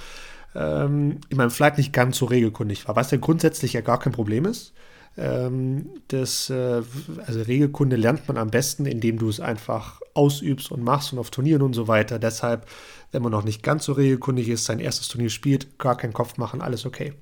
ähm, 0.56 1.20
in 1.30 1.38
meinem 1.38 1.52
Flight 1.52 1.78
nicht 1.78 1.94
ganz 1.94 2.18
so 2.18 2.26
regelkundig 2.26 2.88
war, 2.88 2.96
was 2.96 3.12
ja 3.12 3.18
grundsätzlich 3.18 3.74
ja 3.74 3.82
gar 3.82 4.00
kein 4.00 4.14
Problem 4.14 4.46
ist. 4.46 4.74
Ähm, 5.18 5.90
das, 6.08 6.50
äh, 6.50 6.82
also 7.26 7.42
Regelkunde 7.42 7.96
lernt 7.96 8.28
man 8.28 8.38
am 8.38 8.50
besten, 8.50 8.86
indem 8.86 9.20
du 9.20 9.30
es 9.30 9.40
einfach 9.40 10.00
ausübst 10.14 10.72
und 10.72 10.84
machst 10.84 11.14
und 11.14 11.20
auf 11.20 11.30
Turnieren 11.30 11.62
und 11.62 11.74
so 11.74 11.88
weiter. 11.88 12.20
Deshalb, 12.20 12.68
wenn 13.12 13.22
man 13.22 13.32
noch 13.32 13.44
nicht 13.44 13.64
ganz 13.64 13.86
so 13.86 13.94
regelkundig 13.94 14.48
ist, 14.50 14.66
sein 14.66 14.80
erstes 14.80 15.08
Turnier 15.08 15.30
spielt, 15.30 15.78
gar 15.78 15.98
keinen 15.98 16.14
Kopf 16.14 16.38
machen, 16.38 16.62
alles 16.62 16.86
okay. 16.86 17.14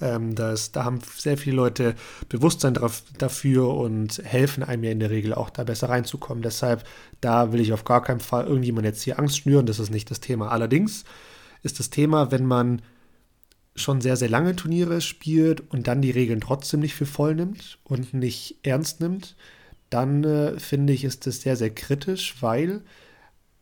Ähm, 0.00 0.34
das, 0.34 0.72
da 0.72 0.84
haben 0.84 1.00
sehr 1.16 1.36
viele 1.36 1.56
Leute 1.56 1.94
Bewusstsein 2.28 2.74
drauf, 2.74 3.02
dafür 3.18 3.68
und 3.74 4.18
helfen 4.24 4.62
einem 4.62 4.84
ja 4.84 4.90
in 4.90 5.00
der 5.00 5.10
Regel 5.10 5.34
auch 5.34 5.50
da 5.50 5.64
besser 5.64 5.88
reinzukommen. 5.88 6.42
Deshalb, 6.42 6.84
da 7.20 7.52
will 7.52 7.60
ich 7.60 7.72
auf 7.72 7.84
gar 7.84 8.02
keinen 8.02 8.20
Fall 8.20 8.46
irgendjemand 8.46 8.86
jetzt 8.86 9.02
hier 9.02 9.18
Angst 9.18 9.38
schnüren, 9.38 9.66
das 9.66 9.78
ist 9.78 9.90
nicht 9.90 10.10
das 10.10 10.20
Thema. 10.20 10.50
Allerdings 10.50 11.04
ist 11.62 11.78
das 11.78 11.90
Thema, 11.90 12.30
wenn 12.30 12.46
man 12.46 12.82
schon 13.76 14.00
sehr, 14.00 14.16
sehr 14.16 14.28
lange 14.28 14.56
Turniere 14.56 15.00
spielt 15.00 15.60
und 15.70 15.86
dann 15.86 16.02
die 16.02 16.10
Regeln 16.10 16.40
trotzdem 16.40 16.80
nicht 16.80 16.94
für 16.94 17.06
voll 17.06 17.34
nimmt 17.34 17.78
und 17.84 18.14
nicht 18.14 18.58
ernst 18.62 19.00
nimmt, 19.00 19.36
dann 19.90 20.24
äh, 20.24 20.58
finde 20.58 20.92
ich, 20.92 21.04
ist 21.04 21.26
das 21.26 21.42
sehr, 21.42 21.56
sehr 21.56 21.70
kritisch, 21.70 22.36
weil 22.40 22.82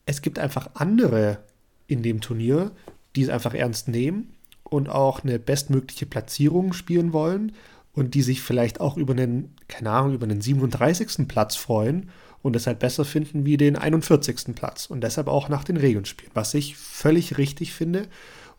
es 0.06 0.22
gibt 0.22 0.38
einfach 0.38 0.70
andere 0.74 1.38
in 1.86 2.02
dem 2.02 2.20
Turnier, 2.20 2.72
die 3.16 3.22
es 3.22 3.28
einfach 3.28 3.54
ernst 3.54 3.88
nehmen 3.88 4.34
und 4.70 4.88
auch 4.88 5.22
eine 5.22 5.38
bestmögliche 5.38 6.06
Platzierung 6.06 6.72
spielen 6.72 7.12
wollen 7.12 7.52
und 7.94 8.14
die 8.14 8.22
sich 8.22 8.42
vielleicht 8.42 8.80
auch 8.80 8.96
über 8.96 9.12
einen, 9.12 9.54
keine 9.66 9.90
Ahnung, 9.90 10.14
über 10.14 10.24
einen 10.24 10.40
37. 10.40 11.26
Platz 11.28 11.56
freuen 11.56 12.10
und 12.42 12.54
es 12.54 12.66
halt 12.66 12.78
besser 12.78 13.04
finden 13.04 13.44
wie 13.44 13.56
den 13.56 13.76
41. 13.76 14.54
Platz 14.54 14.86
und 14.86 15.02
deshalb 15.02 15.28
auch 15.28 15.48
nach 15.48 15.64
den 15.64 15.76
Regeln 15.76 16.04
spielen, 16.04 16.30
was 16.34 16.54
ich 16.54 16.76
völlig 16.76 17.38
richtig 17.38 17.72
finde 17.72 18.06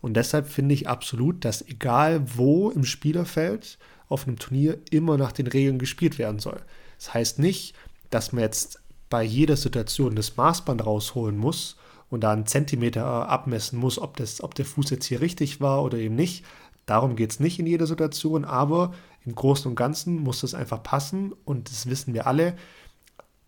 und 0.02 0.16
deshalb 0.16 0.48
finde 0.48 0.76
ich 0.76 0.88
absolut, 0.88 1.44
dass 1.46 1.62
egal 1.68 2.22
wo 2.36 2.70
im 2.70 2.86
Spielerfeld 2.86 3.78
auf 4.08 4.28
einem 4.28 4.40
Turnier 4.40 4.80
immer 4.92 5.18
nach 5.18 5.32
den 5.32 5.48
Regeln 5.48 5.78
gespielt 5.78 6.18
werden 6.18 6.40
soll. 6.40 6.62
Das 6.98 7.14
heißt 7.14 7.40
nicht, 7.40 7.76
dass 8.10 8.32
man 8.32 8.44
jetzt 8.44 8.80
bei 9.10 9.24
jeder 9.24 9.58
Situation 9.58 10.16
das 10.16 10.38
Maßband 10.38 10.86
rausholen 10.86 11.38
muss 11.38 11.78
und 12.10 12.22
da 12.22 12.32
einen 12.32 12.46
Zentimeter 12.46 13.30
abmessen 13.30 13.80
muss, 13.80 14.00
ob, 14.00 14.18
das, 14.18 14.42
ob 14.42 14.56
der 14.56 14.66
Fuß 14.66 14.90
jetzt 14.90 15.06
hier 15.06 15.22
richtig 15.22 15.62
war 15.62 15.84
oder 15.84 15.98
eben 15.98 16.16
nicht. 16.16 16.46
Darum 16.86 17.16
geht 17.16 17.32
es 17.32 17.40
nicht 17.40 17.60
in 17.60 17.68
jeder 17.68 17.86
Situation, 17.88 18.46
aber 18.46 18.94
im 19.26 19.36
Großen 19.36 19.70
und 19.70 19.76
Ganzen 19.76 20.18
muss 20.18 20.42
das 20.42 20.54
einfach 20.54 20.82
passen 20.82 21.34
und 21.46 21.70
das 21.70 21.88
wissen 21.88 22.14
wir 22.14 22.28
alle 22.28 22.56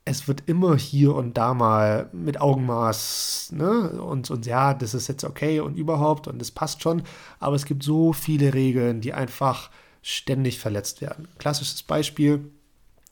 es 0.03 0.28
wird 0.28 0.43
immer 0.47 0.76
hier 0.78 1.14
und 1.14 1.38
da 1.38 1.53
mal 1.53 2.09
mit 2.12 2.41
Augenmaß, 2.41 3.51
ne, 3.53 4.01
und, 4.01 4.32
und 4.32 4.47
ja, 4.47 4.74
das 4.74 4.95
ist 4.95 5.07
jetzt 5.07 5.24
okay 5.24 5.59
und 5.59 5.78
überhaupt 5.78 6.28
und 6.28 6.39
das 6.39 6.49
passt 6.49 6.82
schon, 6.82 7.03
aber 7.39 7.55
es 7.55 7.66
gibt 7.66 7.84
so 7.84 8.12
viele 8.12 8.55
Regeln, 8.55 9.01
die 9.01 9.14
einfach 9.14 9.70
ständig 10.01 10.57
verletzt 10.57 11.01
werden. 11.01 11.28
Klassisches 11.38 11.84
Beispiel, 11.84 12.49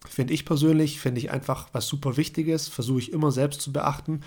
Finde 0.08 0.34
ich 0.34 0.46
persönlich, 0.46 1.00
finde 1.00 1.20
ich 1.20 1.30
einfach 1.30 1.68
was 1.74 1.88
super 1.88 2.16
Wichtiges, 2.16 2.70
versuche 2.70 3.00
ich 3.00 3.12
immer 3.12 3.32
selbst 3.32 3.62
zu 3.62 3.74
beachten. 3.74 4.22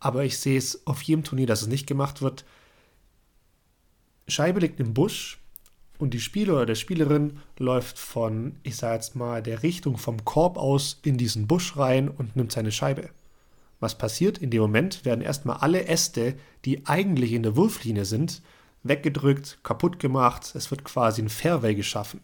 Aber 0.00 0.24
ich 0.24 0.38
sehe 0.38 0.58
es 0.58 0.86
auf 0.86 1.02
jedem 1.02 1.24
Turnier, 1.24 1.46
dass 1.46 1.62
es 1.62 1.68
nicht 1.68 1.86
gemacht 1.86 2.22
wird. 2.22 2.44
Scheibe 4.26 4.60
liegt 4.60 4.78
im 4.80 4.94
Busch 4.94 5.38
und 5.98 6.14
die 6.14 6.20
Spieler 6.20 6.54
oder 6.54 6.66
der 6.66 6.74
Spielerin 6.76 7.40
läuft 7.58 7.98
von, 7.98 8.56
ich 8.62 8.76
sage 8.76 8.94
jetzt 8.94 9.16
mal, 9.16 9.42
der 9.42 9.62
Richtung 9.62 9.96
vom 9.96 10.24
Korb 10.24 10.56
aus 10.56 11.00
in 11.02 11.18
diesen 11.18 11.46
Busch 11.46 11.76
rein 11.76 12.08
und 12.08 12.36
nimmt 12.36 12.52
seine 12.52 12.72
Scheibe. 12.72 13.10
Was 13.80 13.96
passiert? 13.96 14.38
In 14.38 14.50
dem 14.50 14.62
Moment 14.62 15.04
werden 15.04 15.20
erstmal 15.20 15.58
alle 15.58 15.86
Äste, 15.86 16.34
die 16.64 16.86
eigentlich 16.86 17.32
in 17.32 17.42
der 17.42 17.56
Wurflinie 17.56 18.04
sind, 18.04 18.42
weggedrückt, 18.82 19.58
kaputt 19.62 19.98
gemacht. 19.98 20.54
Es 20.54 20.70
wird 20.70 20.84
quasi 20.84 21.22
ein 21.22 21.28
Fairway 21.28 21.74
geschaffen. 21.74 22.20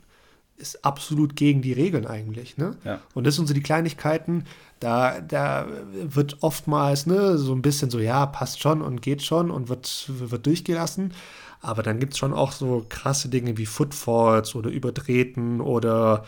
Ist 0.57 0.85
absolut 0.85 1.35
gegen 1.35 1.63
die 1.63 1.73
Regeln 1.73 2.07
eigentlich. 2.07 2.57
Ne? 2.57 2.77
Ja. 2.85 3.01
Und 3.13 3.27
das 3.27 3.37
sind 3.37 3.49
so 3.49 3.55
die 3.55 3.63
Kleinigkeiten, 3.63 4.45
da, 4.81 5.21
da 5.21 5.67
wird 5.93 6.43
oftmals 6.43 7.07
ne, 7.07 7.39
so 7.39 7.53
ein 7.55 7.63
bisschen 7.63 7.91
so, 7.91 7.99
ja, 7.99 8.27
passt 8.27 8.61
schon 8.61 8.83
und 8.83 9.03
geht 9.03 9.23
schon 9.23 9.51
und 9.51 9.69
wird, 9.69 10.07
wird 10.09 10.47
durchgelassen. 10.47 11.13
Aber 11.61 11.83
dann 11.83 11.99
gibt 11.99 12.13
es 12.13 12.19
schon 12.19 12.35
auch 12.35 12.53
so 12.53 12.85
krasse 12.89 13.29
Dinge 13.29 13.57
wie 13.57 13.67
Footfalls 13.67 14.55
oder 14.55 14.71
Übertreten 14.71 15.61
oder 15.61 16.25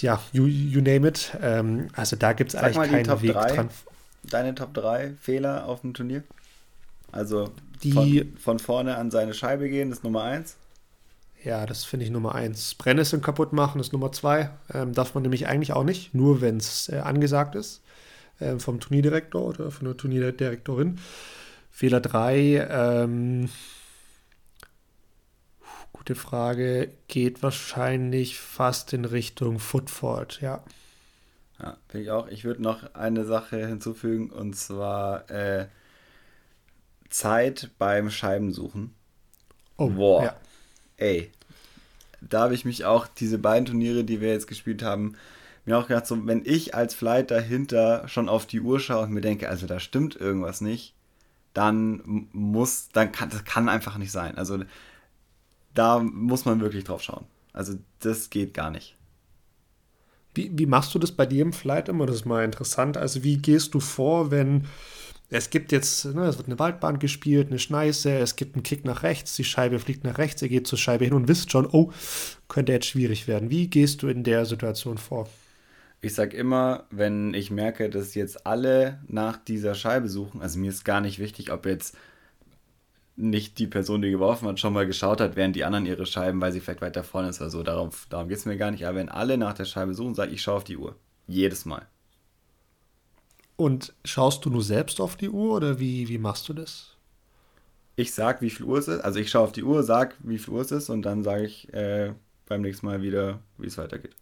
ja, 0.00 0.20
you, 0.32 0.46
you 0.46 0.80
name 0.80 1.06
it. 1.06 1.36
Ähm, 1.42 1.88
also 1.94 2.16
da 2.16 2.32
gibt 2.32 2.54
es 2.54 2.56
eigentlich 2.56 2.90
keinen 2.90 3.04
Top 3.04 3.22
Weg 3.22 3.32
3, 3.32 3.54
dran. 3.54 3.68
Deine 4.22 4.54
Top 4.54 4.72
3 4.74 5.14
Fehler 5.20 5.66
auf 5.66 5.82
dem 5.82 5.94
Turnier? 5.94 6.22
Also 7.12 7.50
die, 7.82 7.92
von, 7.92 8.36
von 8.38 8.58
vorne 8.58 8.96
an 8.96 9.10
seine 9.10 9.34
Scheibe 9.34 9.68
gehen, 9.68 9.90
das 9.90 9.98
ist 9.98 10.04
Nummer 10.04 10.22
1. 10.22 10.56
Ja, 11.44 11.66
das 11.66 11.84
finde 11.84 12.06
ich 12.06 12.10
Nummer 12.10 12.34
1. 12.34 12.76
Brennnesseln 12.76 13.20
kaputt 13.20 13.52
machen 13.52 13.78
ist 13.78 13.92
Nummer 13.92 14.10
2. 14.12 14.50
Ähm, 14.72 14.94
darf 14.94 15.14
man 15.14 15.22
nämlich 15.22 15.46
eigentlich 15.46 15.72
auch 15.74 15.84
nicht, 15.84 16.14
nur 16.14 16.40
wenn 16.40 16.56
es 16.56 16.88
äh, 16.88 16.98
angesagt 16.98 17.54
ist. 17.54 17.82
Äh, 18.40 18.58
vom 18.58 18.80
Turnierdirektor 18.80 19.44
oder 19.44 19.70
von 19.70 19.84
der 19.84 19.96
Turnierdirektorin. 19.96 20.98
Fehler 21.70 22.00
3, 22.00 22.68
ähm, 22.70 23.50
gute 25.92 26.14
Frage, 26.14 26.90
geht 27.08 27.42
wahrscheinlich 27.42 28.38
fast 28.38 28.92
in 28.92 29.04
Richtung 29.04 29.58
Footford, 29.58 30.40
ja. 30.40 30.64
Ja, 31.60 31.76
finde 31.88 32.04
ich 32.04 32.10
auch. 32.10 32.28
Ich 32.28 32.44
würde 32.44 32.62
noch 32.62 32.94
eine 32.94 33.24
Sache 33.24 33.66
hinzufügen 33.66 34.30
und 34.30 34.54
zwar 34.56 35.30
äh, 35.30 35.66
Zeit 37.10 37.70
beim 37.78 38.10
Scheibensuchen. 38.10 38.94
Oh, 39.76 39.90
Boah. 39.90 40.24
Ja. 40.24 40.36
Ey, 41.04 41.30
da 42.22 42.44
habe 42.44 42.54
ich 42.54 42.64
mich 42.64 42.86
auch, 42.86 43.06
diese 43.06 43.36
beiden 43.36 43.66
Turniere, 43.66 44.04
die 44.04 44.22
wir 44.22 44.30
jetzt 44.30 44.46
gespielt 44.46 44.82
haben, 44.82 45.16
mir 45.66 45.76
auch 45.76 45.86
gedacht, 45.86 46.06
so, 46.06 46.26
wenn 46.26 46.42
ich 46.46 46.74
als 46.74 46.94
Flight 46.94 47.30
dahinter 47.30 48.08
schon 48.08 48.30
auf 48.30 48.46
die 48.46 48.62
Uhr 48.62 48.80
schaue 48.80 49.04
und 49.04 49.12
mir 49.12 49.20
denke, 49.20 49.50
also 49.50 49.66
da 49.66 49.80
stimmt 49.80 50.16
irgendwas 50.16 50.62
nicht, 50.62 50.94
dann 51.52 52.28
muss, 52.32 52.88
dann 52.94 53.12
kann, 53.12 53.28
das 53.28 53.44
kann 53.44 53.68
einfach 53.68 53.98
nicht 53.98 54.12
sein. 54.12 54.38
Also 54.38 54.64
da 55.74 55.98
muss 55.98 56.46
man 56.46 56.60
wirklich 56.60 56.84
drauf 56.84 57.02
schauen. 57.02 57.26
Also 57.52 57.74
das 58.00 58.30
geht 58.30 58.54
gar 58.54 58.70
nicht. 58.70 58.96
Wie, 60.34 60.50
wie 60.54 60.66
machst 60.66 60.94
du 60.94 60.98
das 60.98 61.12
bei 61.12 61.26
dir 61.26 61.42
im 61.42 61.52
Flight 61.52 61.90
immer? 61.90 62.06
Das 62.06 62.16
ist 62.16 62.24
mal 62.24 62.44
interessant. 62.44 62.96
Also 62.96 63.22
wie 63.22 63.36
gehst 63.36 63.74
du 63.74 63.80
vor, 63.80 64.30
wenn 64.30 64.66
es 65.30 65.50
gibt 65.50 65.72
jetzt, 65.72 66.04
ne, 66.04 66.26
es 66.26 66.36
wird 66.36 66.48
eine 66.48 66.58
Waldbahn 66.58 66.98
gespielt, 66.98 67.48
eine 67.48 67.58
Schneise, 67.58 68.18
es 68.18 68.36
gibt 68.36 68.54
einen 68.54 68.62
Kick 68.62 68.84
nach 68.84 69.02
rechts, 69.02 69.34
die 69.36 69.44
Scheibe 69.44 69.78
fliegt 69.78 70.04
nach 70.04 70.18
rechts, 70.18 70.42
ihr 70.42 70.48
geht 70.48 70.66
zur 70.66 70.78
Scheibe 70.78 71.04
hin 71.04 71.14
und 71.14 71.28
wisst 71.28 71.50
schon, 71.50 71.66
oh, 71.66 71.92
könnte 72.48 72.72
jetzt 72.72 72.86
schwierig 72.86 73.26
werden. 73.26 73.50
Wie 73.50 73.68
gehst 73.68 74.02
du 74.02 74.08
in 74.08 74.22
der 74.22 74.44
Situation 74.46 74.98
vor? 74.98 75.28
Ich 76.00 76.14
sag 76.14 76.34
immer, 76.34 76.84
wenn 76.90 77.32
ich 77.32 77.50
merke, 77.50 77.88
dass 77.88 78.14
jetzt 78.14 78.46
alle 78.46 79.00
nach 79.08 79.38
dieser 79.38 79.74
Scheibe 79.74 80.08
suchen, 80.08 80.42
also 80.42 80.58
mir 80.58 80.68
ist 80.68 80.84
gar 80.84 81.00
nicht 81.00 81.18
wichtig, 81.18 81.50
ob 81.50 81.64
jetzt 81.64 81.96
nicht 83.16 83.58
die 83.58 83.66
Person, 83.66 84.02
die 84.02 84.10
geworfen 84.10 84.48
hat, 84.48 84.60
schon 84.60 84.72
mal 84.72 84.86
geschaut 84.86 85.20
hat, 85.20 85.36
während 85.36 85.56
die 85.56 85.64
anderen 85.64 85.86
ihre 85.86 86.04
Scheiben, 86.04 86.40
weil 86.40 86.52
sie 86.52 86.60
vielleicht 86.60 86.82
weiter 86.82 87.04
vorne 87.04 87.28
ist 87.28 87.40
oder 87.40 87.50
so. 87.50 87.62
Darum, 87.62 87.90
darum 88.10 88.28
geht 88.28 88.38
es 88.38 88.44
mir 88.44 88.56
gar 88.56 88.70
nicht. 88.70 88.86
Aber 88.86 88.98
wenn 88.98 89.08
alle 89.08 89.38
nach 89.38 89.54
der 89.54 89.64
Scheibe 89.64 89.94
suchen, 89.94 90.14
sage 90.14 90.30
ich, 90.30 90.36
ich 90.36 90.42
schaue 90.42 90.56
auf 90.56 90.64
die 90.64 90.76
Uhr. 90.76 90.96
Jedes 91.26 91.64
Mal. 91.64 91.86
Und 93.56 93.94
schaust 94.04 94.44
du 94.44 94.50
nur 94.50 94.62
selbst 94.62 95.00
auf 95.00 95.16
die 95.16 95.30
Uhr 95.30 95.54
oder 95.54 95.78
wie, 95.78 96.08
wie 96.08 96.18
machst 96.18 96.48
du 96.48 96.54
das? 96.54 96.96
Ich 97.96 98.12
sag, 98.12 98.42
wie 98.42 98.50
viel 98.50 98.66
Uhr 98.66 98.78
es 98.78 98.88
ist. 98.88 99.00
Also 99.00 99.20
ich 99.20 99.30
schaue 99.30 99.44
auf 99.44 99.52
die 99.52 99.62
Uhr, 99.62 99.82
sag, 99.84 100.16
wie 100.20 100.38
viel 100.38 100.54
Uhr 100.54 100.62
es 100.62 100.72
ist 100.72 100.90
und 100.90 101.02
dann 101.02 101.22
sage 101.22 101.44
ich 101.44 101.72
äh, 101.72 102.12
beim 102.46 102.62
nächsten 102.62 102.86
Mal 102.86 103.02
wieder, 103.02 103.38
wie 103.58 103.66
es 103.66 103.78
weitergeht. 103.78 104.16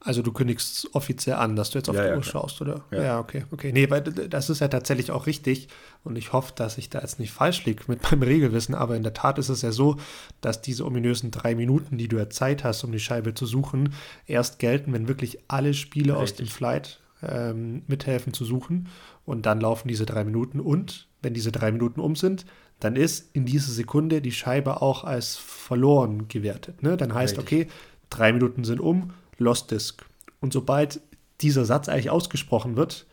Also 0.00 0.22
du 0.22 0.30
kündigst 0.32 0.88
offiziell 0.92 1.36
an, 1.36 1.56
dass 1.56 1.70
du 1.70 1.78
jetzt 1.78 1.88
auf 1.88 1.96
ja, 1.96 2.02
die 2.02 2.08
ja, 2.10 2.14
Uhr 2.16 2.20
klar. 2.20 2.42
schaust, 2.42 2.60
oder? 2.60 2.84
Ja. 2.90 3.02
ja. 3.02 3.18
okay, 3.18 3.44
okay. 3.50 3.72
Nee, 3.72 3.88
weil 3.90 4.02
das 4.02 4.50
ist 4.50 4.60
ja 4.60 4.68
tatsächlich 4.68 5.10
auch 5.10 5.26
richtig 5.26 5.68
und 6.04 6.16
ich 6.16 6.32
hoffe, 6.32 6.52
dass 6.54 6.78
ich 6.78 6.90
da 6.90 7.00
jetzt 7.00 7.18
nicht 7.18 7.32
falsch 7.32 7.64
liege 7.64 7.84
mit 7.86 8.02
meinem 8.10 8.22
Regelwissen, 8.22 8.74
aber 8.74 8.96
in 8.96 9.02
der 9.02 9.14
Tat 9.14 9.38
ist 9.38 9.48
es 9.48 9.62
ja 9.62 9.72
so, 9.72 9.96
dass 10.40 10.60
diese 10.60 10.84
ominösen 10.84 11.30
drei 11.30 11.54
Minuten, 11.54 11.98
die 11.98 12.08
du 12.08 12.18
ja 12.18 12.28
Zeit 12.28 12.62
hast, 12.62 12.84
um 12.84 12.92
die 12.92 13.00
Scheibe 13.00 13.34
zu 13.34 13.46
suchen, 13.46 13.94
erst 14.26 14.58
gelten, 14.58 14.92
wenn 14.92 15.08
wirklich 15.08 15.38
alle 15.48 15.74
Spieler 15.74 16.18
aus 16.18 16.34
dem 16.34 16.46
Flight 16.46 17.00
ähm, 17.22 17.82
mithelfen 17.86 18.32
zu 18.32 18.44
suchen 18.44 18.88
und 19.24 19.46
dann 19.46 19.60
laufen 19.60 19.88
diese 19.88 20.06
drei 20.06 20.24
Minuten 20.24 20.60
und 20.60 21.08
wenn 21.22 21.34
diese 21.34 21.52
drei 21.52 21.72
Minuten 21.72 22.00
um 22.00 22.16
sind, 22.16 22.46
dann 22.80 22.96
ist 22.96 23.30
in 23.34 23.46
dieser 23.46 23.72
Sekunde 23.72 24.20
die 24.20 24.32
Scheibe 24.32 24.82
auch 24.82 25.04
als 25.04 25.36
verloren 25.36 26.28
gewertet. 26.28 26.82
Ne? 26.82 26.96
Dann 26.96 27.14
heißt, 27.14 27.38
richtig. 27.38 27.66
okay, 27.66 27.72
drei 28.10 28.32
Minuten 28.32 28.64
sind 28.64 28.80
um, 28.80 29.12
Lost 29.38 29.70
Disk. 29.70 30.04
Und 30.40 30.52
sobald 30.52 31.00
dieser 31.40 31.64
Satz 31.64 31.88
eigentlich 31.88 32.10
ausgesprochen 32.10 32.76
wird, 32.76 33.06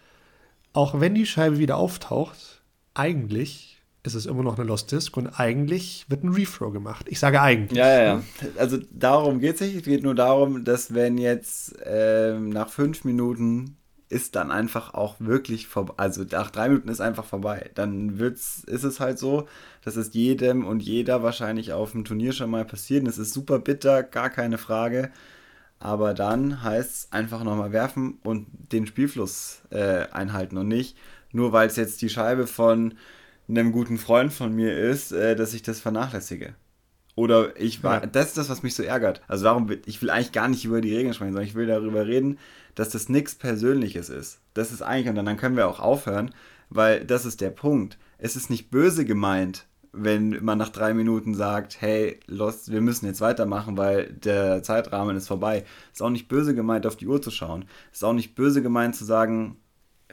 auch 0.74 1.00
wenn 1.00 1.16
die 1.16 1.26
Scheibe 1.26 1.60
wieder 1.60 1.78
auftaucht, 1.78 2.62
eigentlich 2.94 3.82
ist 4.04 4.16
es 4.16 4.26
immer 4.26 4.44
noch 4.44 4.58
eine 4.58 4.68
Lost 4.68 4.92
Disk 4.92 5.16
und 5.16 5.28
eigentlich 5.40 6.06
wird 6.10 6.24
ein 6.24 6.34
Reflow 6.34 6.72
gemacht. 6.72 7.06
Ich 7.10 7.20
sage 7.20 7.42
eigentlich. 7.42 7.78
Ja, 7.78 7.88
ja, 7.88 8.04
ja. 8.04 8.24
Also 8.58 8.78
darum 8.92 9.40
geht 9.40 9.56
es 9.56 9.62
nicht. 9.62 9.76
Es 9.78 9.84
geht 9.84 10.04
nur 10.04 10.16
darum, 10.16 10.66
dass 10.66 10.94
wenn 10.94 11.18
jetzt 11.18 11.76
ähm, 11.86 12.50
nach 12.50 12.70
fünf 12.70 13.06
Minuten 13.06 13.78
ist 14.14 14.36
dann 14.36 14.52
einfach 14.52 14.94
auch 14.94 15.16
wirklich 15.20 15.68
vorbei. 15.68 15.94
Also 15.98 16.24
nach 16.30 16.52
drei 16.52 16.70
Minuten 16.70 16.90
ist 16.90 17.02
einfach 17.02 17.26
vorbei. 17.26 17.72
Dann 17.76 18.20
wird's, 18.20 18.64
ist 18.66 18.84
es 18.84 19.00
halt 19.00 19.20
so, 19.20 19.48
dass 19.84 19.96
es 19.96 20.14
jedem 20.14 20.66
und 20.66 20.82
jeder 20.82 21.24
wahrscheinlich 21.24 21.74
auf 21.74 21.92
dem 21.92 22.06
Turnier 22.06 22.34
schon 22.34 22.50
mal 22.50 22.66
passiert. 22.66 23.08
Es 23.08 23.18
ist 23.18 23.34
super 23.34 23.60
bitter, 23.60 24.04
gar 24.04 24.30
keine 24.30 24.58
Frage. 24.58 25.12
Aber 25.80 26.14
dann 26.14 26.64
heißt 26.64 26.92
es 26.92 27.12
einfach 27.12 27.44
nochmal 27.44 27.74
werfen 27.74 28.20
und 28.24 28.48
den 28.72 28.88
Spielfluss 28.88 29.64
äh, 29.72 30.08
einhalten 30.12 30.58
und 30.58 30.70
nicht 30.70 30.96
nur 31.34 31.52
weil 31.52 31.68
es 31.68 31.76
jetzt 31.76 32.02
die 32.02 32.10
Scheibe 32.10 32.48
von 32.48 32.94
einem 33.50 33.72
guten 33.74 33.98
Freund 33.98 34.32
von 34.32 34.56
mir 34.56 34.78
ist, 34.78 35.12
äh, 35.12 35.36
dass 35.36 35.54
ich 35.54 35.64
das 35.64 35.82
vernachlässige. 35.82 36.56
Oder 37.16 37.60
ich 37.60 37.84
war, 37.84 38.02
ja. 38.02 38.06
das 38.08 38.28
ist 38.28 38.38
das, 38.38 38.50
was 38.50 38.64
mich 38.64 38.76
so 38.76 38.84
ärgert. 38.84 39.22
Also 39.28 39.44
darum, 39.44 39.70
ich 39.86 40.02
will 40.02 40.10
eigentlich 40.10 40.32
gar 40.32 40.48
nicht 40.48 40.66
über 40.66 40.82
die 40.82 40.96
Regeln 40.96 41.14
sprechen, 41.14 41.34
sondern 41.34 41.48
ich 41.48 41.56
will 41.56 41.68
darüber 41.68 42.08
reden, 42.08 42.40
dass 42.76 42.90
das 42.90 43.10
nichts 43.10 43.36
Persönliches 43.36 44.10
ist. 44.10 44.40
Das 44.54 44.72
ist 44.72 44.82
eigentlich, 44.82 45.10
und 45.10 45.24
dann 45.24 45.38
können 45.38 45.56
wir 45.56 45.68
auch 45.68 45.80
aufhören, 45.80 46.34
weil 46.70 47.06
das 47.06 47.26
ist 47.26 47.42
der 47.42 47.52
Punkt. 47.52 48.00
Es 48.18 48.36
ist 48.36 48.50
nicht 48.50 48.72
böse 48.72 49.06
gemeint, 49.06 49.68
wenn 49.92 50.44
man 50.44 50.58
nach 50.58 50.70
drei 50.70 50.96
Minuten 50.96 51.36
sagt, 51.36 51.80
hey, 51.80 52.20
Lost, 52.26 52.72
wir 52.72 52.82
müssen 52.82 53.06
jetzt 53.06 53.22
weitermachen, 53.22 53.78
weil 53.78 54.12
der 54.12 54.64
Zeitrahmen 54.64 55.16
ist 55.16 55.28
vorbei. 55.28 55.66
Ist 55.94 56.02
auch 56.02 56.10
nicht 56.10 56.28
böse 56.28 56.56
gemeint, 56.56 56.88
auf 56.88 56.96
die 56.96 57.08
Uhr 57.08 57.22
zu 57.22 57.30
schauen. 57.30 57.66
Ist 57.92 58.04
auch 58.04 58.14
nicht 58.14 58.34
böse 58.34 58.64
gemeint 58.64 58.96
zu 58.96 59.06
sagen, 59.06 59.58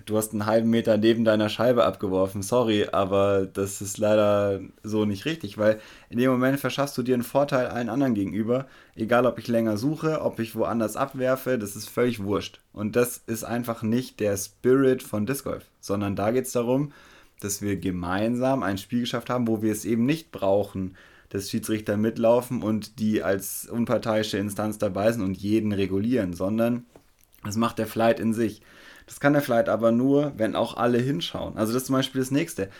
du 0.07 0.16
hast 0.16 0.32
einen 0.32 0.46
halben 0.46 0.70
Meter 0.70 0.96
neben 0.96 1.24
deiner 1.24 1.48
Scheibe 1.48 1.84
abgeworfen. 1.84 2.42
Sorry, 2.42 2.88
aber 2.90 3.46
das 3.46 3.80
ist 3.80 3.98
leider 3.98 4.61
so 4.82 5.05
nicht 5.05 5.24
richtig, 5.24 5.59
weil 5.59 5.80
in 6.09 6.18
dem 6.18 6.30
Moment 6.30 6.61
verschaffst 6.61 6.96
du 6.98 7.03
dir 7.03 7.14
einen 7.14 7.22
Vorteil 7.22 7.66
allen 7.66 7.88
anderen 7.88 8.14
gegenüber. 8.14 8.66
Egal, 8.94 9.26
ob 9.26 9.38
ich 9.38 9.48
länger 9.48 9.76
suche, 9.76 10.22
ob 10.22 10.38
ich 10.38 10.57
woanders 10.57 10.96
abwerfe, 10.96 11.59
das 11.59 11.76
ist 11.76 11.88
völlig 11.88 12.22
wurscht. 12.22 12.61
Und 12.72 12.96
das 12.96 13.22
ist 13.26 13.44
einfach 13.44 13.82
nicht 13.82 14.20
der 14.20 14.36
Spirit 14.36 15.03
von 15.03 15.26
Disc 15.26 15.44
Golf, 15.44 15.64
sondern 15.80 16.16
da 16.16 16.30
geht 16.30 16.46
es 16.46 16.53
darum, 16.53 16.92
dass 17.40 17.62
wir 17.62 17.76
gemeinsam 17.76 18.62
ein 18.62 18.78
Spiel 18.78 19.01
geschafft 19.01 19.30
haben, 19.30 19.48
wo 19.48 19.62
wir 19.62 19.72
es 19.72 19.84
eben 19.84 20.05
nicht 20.05 20.30
brauchen, 20.30 20.96
dass 21.30 21.48
Schiedsrichter 21.48 21.96
mitlaufen 21.96 22.62
und 22.62 22.98
die 22.98 23.22
als 23.22 23.68
unparteiische 23.70 24.36
Instanz 24.36 24.78
dabei 24.78 25.12
sind 25.12 25.22
und 25.22 25.36
jeden 25.36 25.72
regulieren, 25.72 26.34
sondern 26.34 26.84
das 27.44 27.57
macht 27.57 27.78
der 27.78 27.86
Flight 27.86 28.20
in 28.20 28.34
sich. 28.34 28.62
Das 29.11 29.19
kann 29.19 29.33
der 29.33 29.43
Flight 29.43 29.69
aber 29.69 29.91
nur, 29.91 30.35
wenn 30.37 30.55
auch 30.55 30.77
alle 30.77 30.99
hinschauen. 30.99 31.57
Also 31.57 31.73
das 31.73 31.83
ist 31.83 31.87
zum 31.87 31.97
Beispiel 31.97 32.21
das 32.21 32.31
nächste. 32.31 32.71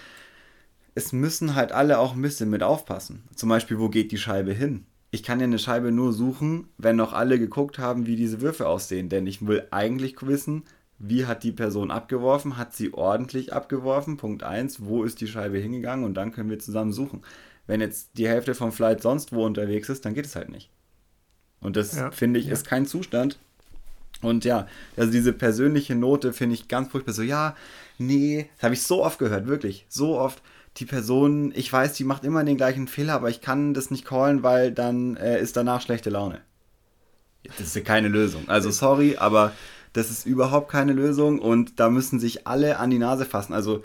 Es 0.95 1.13
müssen 1.13 1.57
halt 1.57 1.73
alle 1.73 1.99
auch 1.99 2.15
ein 2.15 2.23
bisschen 2.23 2.49
mit 2.51 2.63
aufpassen. 2.63 3.25
Zum 3.35 3.49
Beispiel, 3.49 3.81
wo 3.81 3.89
geht 3.89 4.13
die 4.13 4.17
Scheibe 4.17 4.53
hin? 4.53 4.87
Ich 5.11 5.25
kann 5.25 5.41
ja 5.41 5.45
eine 5.45 5.59
Scheibe 5.59 5.91
nur 5.91 6.13
suchen, 6.13 6.69
wenn 6.79 6.95
noch 6.95 7.15
alle 7.15 7.41
geguckt 7.41 7.81
haben, 7.81 8.07
wie 8.07 8.15
diese 8.15 8.41
Würfe 8.41 8.69
aussehen. 8.69 9.09
Denn 9.09 9.27
ich 9.27 9.45
will 9.45 9.67
eigentlich 9.73 10.15
wissen, 10.23 10.63
wie 11.01 11.27
hat 11.27 11.43
die 11.43 11.51
Person 11.51 11.91
abgeworfen, 11.91 12.57
hat 12.57 12.75
sie 12.75 12.95
ordentlich 12.95 13.53
abgeworfen, 13.53 14.17
Punkt 14.17 14.45
1, 14.45 14.85
wo 14.85 15.03
ist 15.03 15.21
die 15.21 15.27
Scheibe 15.27 15.59
hingegangen 15.59 16.05
und 16.05 16.15
dann 16.15 16.31
können 16.31 16.49
wir 16.49 16.61
zusammen 16.61 16.93
suchen. 16.93 17.23
Wenn 17.67 17.81
jetzt 17.81 18.11
die 18.19 18.29
Hälfte 18.29 18.55
vom 18.55 18.71
Flight 18.71 19.03
sonst 19.03 19.33
wo 19.33 19.45
unterwegs 19.45 19.89
ist, 19.89 20.05
dann 20.05 20.15
geht 20.15 20.27
es 20.27 20.37
halt 20.37 20.49
nicht. 20.49 20.71
Und 21.61 21.77
das, 21.77 21.97
ja, 21.97 22.13
finde 22.13 22.39
ich, 22.39 22.47
ja. 22.47 22.53
ist 22.53 22.69
kein 22.69 22.87
Zustand, 22.87 23.41
Und 24.23 24.45
ja, 24.45 24.67
also 24.97 25.11
diese 25.11 25.33
persönliche 25.33 25.95
Note 25.95 26.33
finde 26.33 26.55
ich 26.55 26.69
ganz 26.69 26.91
furchtbar. 26.91 27.15
So, 27.15 27.23
ja, 27.23 27.57
nee, 27.99 28.49
das 28.57 28.65
habe 28.65 28.75
ich 28.75 28.83
so 28.83 29.05
oft 29.05 29.19
gehört, 29.19 29.47
wirklich, 29.47 29.87
so 29.89 30.19
oft. 30.19 30.43
Die 30.77 30.85
Person, 30.85 31.53
ich 31.57 31.73
weiß, 31.73 31.95
die 31.95 32.05
macht 32.05 32.25
immer 32.25 32.45
den 32.45 32.57
gleichen 32.57 32.87
Fehler, 32.87 33.15
aber 33.15 33.29
ich 33.29 33.41
kann 33.41 33.75
das 33.75 33.91
nicht 33.91 34.05
callen, 34.05 34.43
weil 34.45 34.71
dann 34.71 35.17
äh, 35.17 35.41
ist 35.41 35.57
danach 35.57 35.81
schlechte 35.81 36.11
Laune. 36.11 36.41
Das 37.59 37.69
ist 37.69 37.77
ja 37.77 37.83
keine 37.83 38.09
Lösung. 38.09 38.49
Also 38.49 38.71
sorry, 38.71 39.17
aber 39.17 39.53
das 39.93 40.11
ist 40.11 40.27
überhaupt 40.27 40.71
keine 40.71 40.93
Lösung 40.93 41.41
und 41.41 41.81
da 41.81 41.91
müssen 41.91 42.21
sich 42.21 42.47
alle 42.47 42.79
an 42.79 42.91
die 42.91 42.99
Nase 42.99 43.25
fassen. 43.25 43.53
Also 43.53 43.83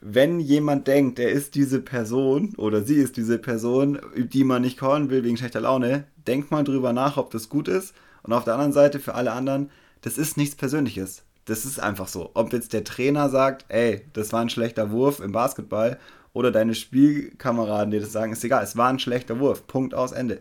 wenn 0.00 0.40
jemand 0.40 0.86
denkt, 0.86 1.18
er 1.18 1.30
ist 1.30 1.54
diese 1.54 1.80
Person 1.80 2.54
oder 2.56 2.82
sie 2.82 2.96
ist 2.96 3.16
diese 3.16 3.38
Person, 3.38 3.98
die 4.16 4.44
man 4.44 4.62
nicht 4.62 4.78
callen 4.78 5.10
will 5.10 5.24
wegen 5.24 5.36
schlechter 5.36 5.60
Laune, 5.60 6.04
denkt 6.26 6.50
mal 6.50 6.64
drüber 6.64 6.92
nach, 6.92 7.16
ob 7.16 7.30
das 7.30 7.48
gut 7.48 7.68
ist. 7.68 7.94
Und 8.24 8.32
auf 8.32 8.44
der 8.44 8.54
anderen 8.54 8.72
Seite 8.72 8.98
für 8.98 9.14
alle 9.14 9.32
anderen, 9.32 9.70
das 10.00 10.18
ist 10.18 10.36
nichts 10.36 10.56
Persönliches. 10.56 11.22
Das 11.44 11.64
ist 11.64 11.78
einfach 11.78 12.08
so. 12.08 12.30
Ob 12.34 12.52
jetzt 12.52 12.72
der 12.72 12.84
Trainer 12.84 13.28
sagt, 13.28 13.66
ey, 13.68 14.02
das 14.14 14.32
war 14.32 14.40
ein 14.40 14.48
schlechter 14.48 14.90
Wurf 14.90 15.20
im 15.20 15.32
Basketball 15.32 15.98
oder 16.32 16.50
deine 16.50 16.74
Spielkameraden, 16.74 17.90
die 17.90 18.00
das 18.00 18.12
sagen, 18.12 18.32
ist 18.32 18.42
egal, 18.42 18.64
es 18.64 18.76
war 18.76 18.88
ein 18.88 18.98
schlechter 18.98 19.38
Wurf. 19.38 19.66
Punkt 19.66 19.94
aus 19.94 20.12
Ende. 20.12 20.40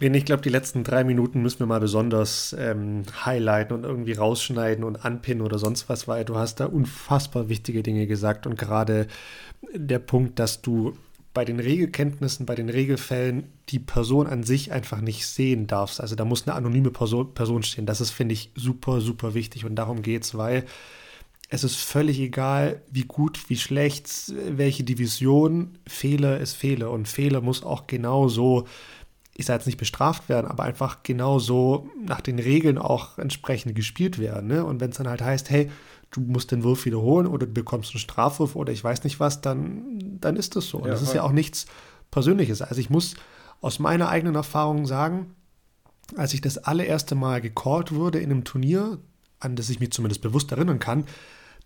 Ich 0.00 0.24
glaube, 0.24 0.42
die 0.42 0.48
letzten 0.48 0.84
drei 0.84 1.04
Minuten 1.04 1.42
müssen 1.42 1.60
wir 1.60 1.66
mal 1.66 1.78
besonders 1.78 2.56
ähm, 2.58 3.04
highlighten 3.24 3.74
und 3.74 3.84
irgendwie 3.84 4.14
rausschneiden 4.14 4.84
und 4.84 5.04
anpinnen 5.04 5.44
oder 5.44 5.58
sonst 5.58 5.88
was, 5.88 6.08
weil 6.08 6.24
du 6.24 6.36
hast 6.36 6.60
da 6.60 6.66
unfassbar 6.66 7.48
wichtige 7.48 7.82
Dinge 7.82 8.06
gesagt 8.06 8.46
und 8.46 8.58
gerade 8.58 9.06
der 9.74 9.98
Punkt, 9.98 10.38
dass 10.38 10.62
du 10.62 10.96
bei 11.34 11.44
den 11.44 11.60
Regelkenntnissen, 11.60 12.46
bei 12.46 12.54
den 12.54 12.68
Regelfällen 12.68 13.44
die 13.68 13.78
Person 13.78 14.26
an 14.26 14.42
sich 14.42 14.72
einfach 14.72 15.00
nicht 15.00 15.26
sehen 15.26 15.66
darfst. 15.66 16.00
Also 16.00 16.14
da 16.14 16.24
muss 16.24 16.46
eine 16.46 16.54
anonyme 16.54 16.90
Person, 16.90 17.34
Person 17.34 17.62
stehen. 17.62 17.86
Das 17.86 18.00
ist, 18.00 18.10
finde 18.10 18.34
ich, 18.34 18.50
super, 18.54 19.00
super 19.00 19.34
wichtig 19.34 19.64
und 19.64 19.76
darum 19.76 20.02
geht 20.02 20.24
es, 20.24 20.36
weil 20.36 20.64
es 21.48 21.64
ist 21.64 21.76
völlig 21.76 22.18
egal, 22.18 22.80
wie 22.90 23.02
gut, 23.02 23.48
wie 23.48 23.56
schlecht, 23.56 24.32
welche 24.48 24.84
Division, 24.84 25.78
Fehler 25.86 26.38
ist 26.38 26.54
Fehler 26.54 26.90
und 26.90 27.08
Fehler 27.08 27.40
muss 27.40 27.62
auch 27.62 27.86
genauso 27.86 28.66
ich 29.34 29.46
sage 29.46 29.58
jetzt 29.58 29.66
nicht 29.66 29.78
bestraft 29.78 30.28
werden, 30.28 30.46
aber 30.46 30.64
einfach 30.64 31.02
genauso 31.02 31.88
nach 32.04 32.20
den 32.20 32.38
Regeln 32.38 32.78
auch 32.78 33.18
entsprechend 33.18 33.74
gespielt 33.74 34.18
werden. 34.18 34.48
Ne? 34.48 34.64
Und 34.64 34.80
wenn 34.80 34.90
es 34.90 34.98
dann 34.98 35.08
halt 35.08 35.22
heißt, 35.22 35.48
hey, 35.50 35.70
du 36.12 36.20
musst 36.20 36.52
den 36.52 36.62
Wurf 36.62 36.84
wiederholen 36.84 37.26
oder 37.26 37.46
du 37.46 37.52
bekommst 37.52 37.92
einen 37.92 38.00
Strafwurf 38.00 38.54
oder 38.54 38.72
ich 38.72 38.84
weiß 38.84 39.02
nicht 39.04 39.18
was, 39.18 39.40
dann, 39.40 40.18
dann 40.20 40.36
ist 40.36 40.54
das 40.54 40.68
so. 40.68 40.78
Und 40.78 40.84
ja, 40.84 40.90
das 40.92 41.02
ist 41.02 41.14
ja 41.14 41.22
auch 41.22 41.32
nichts 41.32 41.66
Persönliches. 42.10 42.62
Also 42.62 42.80
ich 42.80 42.90
muss 42.90 43.16
aus 43.60 43.78
meiner 43.78 44.08
eigenen 44.08 44.34
Erfahrung 44.34 44.86
sagen, 44.86 45.34
als 46.16 46.34
ich 46.34 46.40
das 46.40 46.58
allererste 46.58 47.14
Mal 47.14 47.40
gecallt 47.40 47.92
wurde 47.92 48.20
in 48.20 48.30
einem 48.30 48.44
Turnier, 48.44 48.98
an 49.40 49.56
das 49.56 49.70
ich 49.70 49.80
mich 49.80 49.92
zumindest 49.92 50.22
bewusst 50.22 50.52
erinnern 50.52 50.78
kann, 50.78 51.04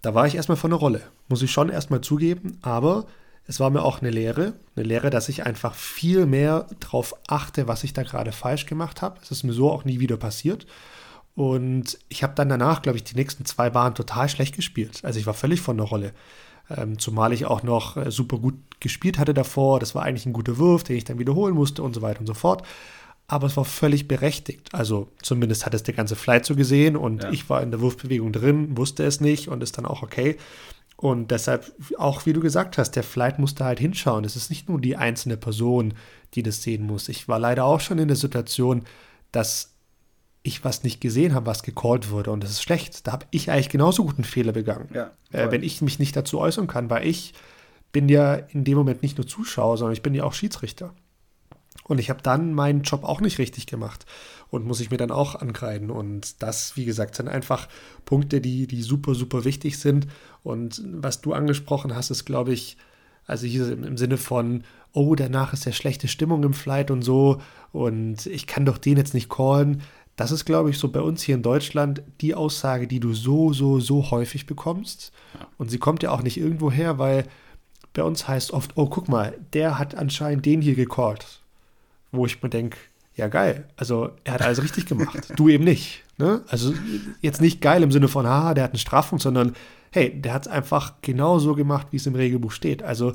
da 0.03 0.15
war 0.15 0.27
ich 0.27 0.37
erstmal 0.37 0.57
von 0.57 0.71
der 0.71 0.79
Rolle. 0.79 1.03
Muss 1.29 1.43
ich 1.43 1.51
schon 1.51 1.69
erstmal 1.69 2.01
zugeben, 2.01 2.59
aber 2.63 3.07
es 3.49 3.59
war 3.59 3.71
mir 3.71 3.83
auch 3.83 4.01
eine 4.01 4.11
Lehre, 4.11 4.55
eine 4.77 4.85
Lehre, 4.85 5.11
dass 5.11 5.29
ich 5.29 5.45
einfach 5.45 5.75
viel 5.75 6.27
mehr 6.27 6.67
darauf 6.81 7.15
achte, 7.27 7.67
was 7.67 7.83
ich 7.83 7.93
da 7.93 8.05
gerade 8.05 8.31
falsch 8.33 8.67
gemacht 8.67 9.03
habe. 9.03 9.19
Es 9.23 9.31
ist 9.31 9.43
mir 9.43 9.53
so 9.53 9.71
auch 9.71 9.85
nie 9.85 9.99
wieder 9.99 10.17
passiert. 10.17 10.67
Und 11.37 11.99
ich 12.09 12.23
habe 12.23 12.35
dann 12.35 12.49
danach, 12.49 12.81
glaube 12.81 12.97
ich, 12.97 13.05
die 13.05 13.15
nächsten 13.15 13.45
zwei 13.45 13.69
Bahnen 13.69 13.95
total 13.95 14.29
schlecht 14.29 14.57
gespielt. 14.57 15.01
Also 15.05 15.21
ich 15.21 15.27
war 15.27 15.35
völlig 15.35 15.61
von 15.61 15.77
der 15.77 15.87
Rolle. 15.87 16.13
Ähm, 16.75 16.99
zumal 16.99 17.33
ich 17.33 17.45
auch 17.45 17.63
noch 17.63 17.97
äh, 17.99 18.11
super 18.11 18.39
gut 18.39 18.55
gespielt 18.81 19.19
hatte 19.19 19.35
davor. 19.35 19.79
Das 19.79 19.95
war 19.95 20.03
eigentlich 20.03 20.25
ein 20.25 20.33
guter 20.33 20.57
Wurf, 20.57 20.83
den 20.83 20.97
ich 20.97 21.05
dann 21.05 21.19
wiederholen 21.19 21.55
musste 21.55 21.83
und 21.83 21.95
so 21.95 22.01
weiter 22.01 22.21
und 22.21 22.27
so 22.27 22.33
fort. 22.33 22.67
Aber 23.29 23.47
es 23.47 23.57
war 23.57 23.67
völlig 23.67 24.09
berechtigt. 24.09 24.75
Also 24.75 25.09
zumindest 25.21 25.67
hat 25.67 25.75
es 25.75 25.83
der 25.83 25.95
ganze 25.95 26.17
Flight 26.17 26.47
so 26.47 26.57
gesehen 26.57 26.97
und 26.97 27.23
ja. 27.23 27.31
ich 27.31 27.51
war 27.51 27.63
in 27.63 27.71
der 27.71 27.83
Wurfbewegung 27.83 28.33
drin, 28.33 28.77
wusste 28.77 29.05
es 29.05 29.21
nicht 29.21 29.49
und 29.49 29.63
ist 29.63 29.77
dann 29.77 29.85
auch 29.85 30.03
okay. 30.03 30.39
Und 30.97 31.31
deshalb, 31.31 31.71
auch 31.99 32.25
wie 32.25 32.33
du 32.33 32.41
gesagt 32.41 32.79
hast, 32.79 32.93
der 32.93 33.03
Flight 33.03 33.39
musste 33.39 33.65
halt 33.67 33.79
hinschauen. 33.79 34.25
Es 34.25 34.37
ist 34.37 34.49
nicht 34.49 34.71
nur 34.71 34.81
die 34.81 34.97
einzelne 34.97 35.37
Person, 35.37 35.93
die 36.33 36.43
das 36.43 36.63
sehen 36.63 36.87
muss. 36.87 37.11
Ich 37.11 37.29
war 37.29 37.39
leider 37.39 37.67
auch 37.67 37.81
schon 37.81 37.99
in 37.99 38.09
der 38.09 38.17
Situation, 38.17 38.85
dass 39.33 39.76
ich 40.47 40.65
was 40.65 40.83
nicht 40.83 41.01
gesehen 41.01 41.35
habe, 41.35 41.47
was 41.47 41.63
gecallt 41.63 42.11
wurde. 42.11 42.31
Und 42.31 42.43
das 42.43 42.51
ist 42.51 42.63
schlecht. 42.63 43.07
Da 43.07 43.13
habe 43.13 43.27
ich 43.31 43.51
eigentlich 43.51 43.69
genauso 43.69 44.05
gut 44.05 44.17
einen 44.17 44.25
Fehler 44.25 44.53
begangen. 44.53 44.89
Ja, 44.93 45.11
äh, 45.33 45.51
wenn 45.51 45.63
ich 45.63 45.83
mich 45.83 45.99
nicht 45.99 46.17
dazu 46.17 46.39
äußern 46.39 46.67
kann, 46.67 46.91
weil 46.91 47.07
ich 47.07 47.35
bin 47.93 48.09
ja 48.09 48.35
in 48.35 48.65
dem 48.65 48.77
Moment 48.77 49.03
nicht 49.03 49.19
nur 49.19 49.27
Zuschauer, 49.27 49.79
sondern 49.79 49.95
ich 49.95 50.03
bin 50.03 50.15
ja 50.15 50.25
auch 50.25 50.33
Schiedsrichter. 50.33 50.95
Und 51.85 51.99
ich 51.99 52.11
habe 52.11 52.21
dann 52.21 52.53
meinen 52.53 52.83
Job 52.83 53.05
auch 53.05 53.21
nicht 53.21 53.39
richtig 53.39 53.67
gemacht 53.67 54.07
und 54.51 54.67
muss 54.67 54.81
ich 54.81 54.91
mir 54.91 54.97
dann 54.97 55.13
auch 55.13 55.37
ankreiden. 55.37 55.91
Und 55.91 56.43
das, 56.43 56.77
wie 56.77 56.85
gesagt, 56.85 57.15
sind 57.15 57.29
einfach 57.29 57.69
Punkte, 58.05 58.41
die, 58.41 58.67
die 58.67 58.83
super, 58.83 59.15
super 59.15 59.45
wichtig 59.45 59.79
sind. 59.79 60.09
Und 60.43 60.83
was 60.85 61.21
du 61.21 61.33
angesprochen 61.33 61.95
hast, 61.95 62.11
ist, 62.11 62.25
glaube 62.25 62.53
ich, 62.53 62.77
also 63.27 63.47
hier 63.47 63.71
im 63.73 63.97
Sinne 63.97 64.17
von, 64.17 64.65
oh, 64.93 65.15
danach 65.15 65.53
ist 65.53 65.67
ja 65.67 65.73
schlechte 65.73 66.09
Stimmung 66.09 66.43
im 66.43 66.55
Flight 66.55 66.91
und 66.91 67.03
so 67.03 67.41
und 67.73 68.25
ich 68.27 68.47
kann 68.47 68.65
doch 68.65 68.79
den 68.79 68.97
jetzt 68.97 69.15
nicht 69.15 69.29
callen. 69.29 69.83
Das 70.17 70.31
ist, 70.31 70.45
glaube 70.45 70.71
ich, 70.71 70.79
so 70.79 70.89
bei 70.89 71.01
uns 71.01 71.23
hier 71.23 71.35
in 71.35 71.43
Deutschland 71.43 72.03
die 72.21 72.35
Aussage, 72.35 72.87
die 72.87 73.01
du 73.01 73.13
so, 73.13 73.53
so, 73.53 73.81
so 73.81 74.11
häufig 74.11 74.47
bekommst. 74.47 75.13
Und 75.59 75.71
sie 75.71 75.79
kommt 75.79 76.03
ja 76.03 76.11
auch 76.11 76.23
nicht 76.23 76.39
irgendwo 76.39 76.71
her, 76.71 76.99
weil 76.99 77.27
bei 77.93 78.03
uns 78.03 78.27
heißt 78.27 78.53
oft, 78.53 78.73
oh, 78.77 78.87
guck 78.87 79.09
mal, 79.09 79.39
der 79.53 79.79
hat 79.79 79.95
anscheinend 79.95 80.47
den 80.47 80.63
hier 80.63 80.75
gecallt 80.75 81.43
wo 82.17 82.27
ich 82.27 82.43
mir 82.43 82.49
denke, 82.49 82.79
ja 83.15 83.29
geil, 83.29 83.69
also 83.77 84.11
er 84.25 84.35
hat 84.35 84.43
alles 84.43 84.63
richtig 84.63 84.87
gemacht, 84.87 85.33
du 85.37 85.49
eben 85.49 85.65
nicht. 85.65 86.03
Ne? 86.19 86.43
Also 86.49 86.75
jetzt 87.21 87.41
nicht 87.41 87.61
geil 87.61 87.83
im 87.83 87.93
Sinne 87.93 88.09
von, 88.09 88.27
haha, 88.27 88.55
der 88.55 88.65
hat 88.65 88.73
eine 88.73 88.79
Strafung, 88.79 89.19
sondern 89.19 89.55
hey, 89.93 90.21
der 90.21 90.35
hat 90.35 90.47
es 90.47 90.53
einfach 90.53 90.95
genau 91.03 91.39
so 91.39 91.55
gemacht, 91.55 91.89
wie 91.91 91.97
es 91.97 92.07
im 92.07 92.15
Regelbuch 92.15 92.53
steht. 92.53 92.83
Also 92.83 93.15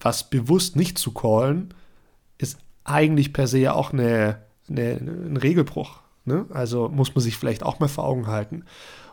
was 0.00 0.28
bewusst 0.28 0.76
nicht 0.76 0.98
zu 0.98 1.12
callen, 1.12 1.72
ist 2.38 2.58
eigentlich 2.84 3.32
per 3.32 3.46
se 3.46 3.58
ja 3.58 3.72
auch 3.72 3.92
eine, 3.92 4.42
eine, 4.68 4.92
ein 4.92 5.36
Regelbruch. 5.36 6.00
Ne? 6.26 6.46
Also 6.50 6.88
muss 6.88 7.14
man 7.14 7.22
sich 7.22 7.36
vielleicht 7.36 7.62
auch 7.62 7.80
mal 7.80 7.88
vor 7.88 8.04
Augen 8.04 8.26
halten. 8.26 8.64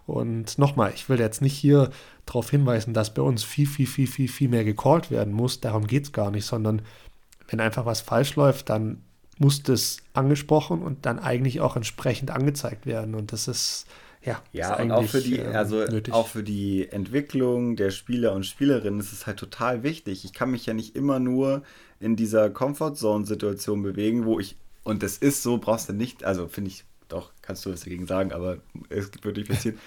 Und 0.05 0.57
nochmal, 0.57 0.91
ich 0.93 1.07
will 1.07 1.19
jetzt 1.19 1.41
nicht 1.41 1.55
hier 1.55 1.89
darauf 2.25 2.49
hinweisen, 2.49 2.93
dass 2.93 3.13
bei 3.13 3.21
uns 3.21 3.43
viel, 3.43 3.67
viel, 3.67 3.87
viel, 3.87 4.07
viel, 4.07 4.27
viel 4.27 4.49
mehr 4.49 4.65
gecallt 4.65 5.11
werden 5.11 5.33
muss. 5.33 5.61
Darum 5.61 5.87
geht 5.87 6.03
es 6.03 6.11
gar 6.11 6.31
nicht, 6.31 6.45
sondern 6.45 6.81
wenn 7.47 7.61
einfach 7.61 7.85
was 7.85 8.01
falsch 8.01 8.35
läuft, 8.35 8.69
dann 8.69 9.01
muss 9.37 9.63
das 9.63 9.97
angesprochen 10.13 10.81
und 10.81 11.05
dann 11.05 11.19
eigentlich 11.19 11.61
auch 11.61 11.75
entsprechend 11.75 12.31
angezeigt 12.31 12.85
werden. 12.85 13.15
Und 13.15 13.31
das 13.31 13.47
ist 13.47 13.87
ja, 14.23 14.41
ja 14.51 14.79
und 14.79 14.91
auch 14.91 15.03
für 15.03 15.21
die, 15.21 15.37
ähm, 15.37 15.55
also 15.55 15.83
nötig. 15.83 16.13
auch 16.13 16.27
für 16.27 16.43
die 16.43 16.87
Entwicklung 16.89 17.75
der 17.75 17.91
Spieler 17.91 18.33
und 18.33 18.45
Spielerinnen 18.45 18.99
ist 18.99 19.11
es 19.11 19.25
halt 19.27 19.37
total 19.37 19.83
wichtig. 19.83 20.23
Ich 20.25 20.33
kann 20.33 20.51
mich 20.51 20.65
ja 20.65 20.73
nicht 20.73 20.95
immer 20.95 21.19
nur 21.19 21.63
in 21.99 22.15
dieser 22.15 22.49
Comfort-Zone-Situation 22.49 23.81
bewegen, 23.81 24.25
wo 24.25 24.39
ich, 24.39 24.57
und 24.83 25.03
das 25.03 25.17
ist 25.17 25.43
so, 25.43 25.57
brauchst 25.57 25.89
du 25.89 25.93
nicht, 25.93 26.23
also 26.23 26.47
finde 26.47 26.69
ich, 26.69 26.85
doch, 27.13 27.31
kannst 27.41 27.65
du 27.65 27.71
was 27.71 27.81
dagegen 27.81 28.07
sagen, 28.07 28.31
aber 28.31 28.57
es 28.89 29.09
wird 29.23 29.37
nicht 29.37 29.49
passieren 29.49 29.77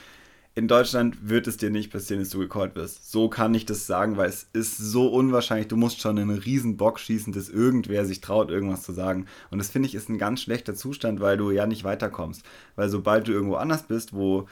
in 0.57 0.69
Deutschland 0.69 1.29
wird 1.29 1.47
es 1.47 1.59
dir 1.59 1.71
nicht 1.71 1.93
passieren, 1.93 2.23
dass 2.23 2.31
du 2.31 2.39
gecallt 2.39 2.77
wirst. 2.77 3.13
So 3.13 3.29
kann 3.29 3.55
ich 3.55 3.67
das 3.67 3.87
sagen, 3.87 4.17
weil 4.17 4.31
es 4.31 4.49
ist 4.55 4.79
so 4.79 5.07
unwahrscheinlich. 5.07 5.69
Du 5.69 5.77
musst 5.77 6.01
schon 6.01 6.19
einen 6.19 6.31
riesen 6.31 6.79
Bock 6.79 6.99
schießen, 6.99 7.35
dass 7.35 7.51
irgendwer 7.51 8.07
sich 8.07 8.23
traut, 8.23 8.51
irgendwas 8.51 8.83
zu 8.83 8.93
sagen. 8.93 9.27
Und 9.51 9.59
das 9.59 9.69
finde 9.69 9.87
ich 9.87 9.95
ist 9.95 10.09
ein 10.09 10.17
ganz 10.17 10.41
schlechter 10.41 10.75
Zustand, 10.75 11.21
weil 11.21 11.37
du 11.37 11.51
ja 11.51 11.67
nicht 11.67 11.85
weiterkommst. 11.85 12.43
Weil 12.75 12.89
sobald 12.89 13.29
du 13.29 13.33
irgendwo 13.33 13.57
anders 13.57 13.83
bist, 13.83 14.15
wo 14.15 14.49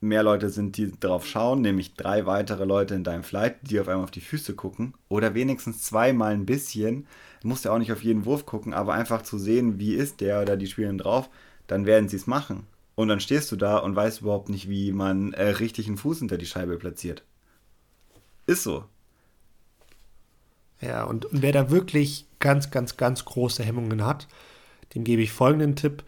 mehr 0.00 0.24
Leute 0.24 0.50
sind, 0.50 0.76
die 0.78 0.90
darauf 0.98 1.24
schauen, 1.24 1.60
nämlich 1.60 1.94
drei 1.94 2.26
weitere 2.26 2.64
Leute 2.64 2.96
in 2.96 3.04
deinem 3.04 3.22
Flight, 3.22 3.58
die 3.62 3.78
auf 3.78 3.86
einmal 3.86 4.04
auf 4.04 4.10
die 4.10 4.20
Füße 4.20 4.56
gucken, 4.56 4.94
oder 5.08 5.34
wenigstens 5.34 5.82
zweimal 5.82 6.32
ein 6.32 6.44
bisschen, 6.44 7.06
musst 7.44 7.64
du 7.64 7.70
auch 7.70 7.78
nicht 7.78 7.92
auf 7.92 8.02
jeden 8.02 8.24
Wurf 8.24 8.46
gucken, 8.46 8.74
aber 8.74 8.94
einfach 8.94 9.22
zu 9.22 9.38
sehen, 9.38 9.78
wie 9.78 9.94
ist 9.94 10.20
der 10.20 10.42
oder 10.42 10.56
die 10.56 10.66
Spielerin 10.66 10.98
drauf, 10.98 11.30
dann 11.66 11.86
werden 11.86 12.08
sie 12.08 12.16
es 12.16 12.26
machen. 12.26 12.66
Und 12.94 13.08
dann 13.08 13.20
stehst 13.20 13.52
du 13.52 13.56
da 13.56 13.78
und 13.78 13.94
weißt 13.94 14.22
überhaupt 14.22 14.48
nicht, 14.48 14.68
wie 14.68 14.92
man 14.92 15.32
äh, 15.34 15.48
richtig 15.48 15.86
einen 15.86 15.98
Fuß 15.98 16.20
hinter 16.20 16.38
die 16.38 16.46
Scheibe 16.46 16.78
platziert. 16.78 17.24
Ist 18.46 18.62
so. 18.62 18.84
Ja, 20.80 21.04
und, 21.04 21.26
und 21.26 21.42
wer 21.42 21.52
da 21.52 21.70
wirklich 21.70 22.26
ganz, 22.38 22.70
ganz, 22.70 22.96
ganz 22.96 23.24
große 23.24 23.62
Hemmungen 23.62 24.04
hat, 24.04 24.28
dem 24.94 25.04
gebe 25.04 25.22
ich 25.22 25.32
folgenden 25.32 25.76
Tipp. 25.76 26.04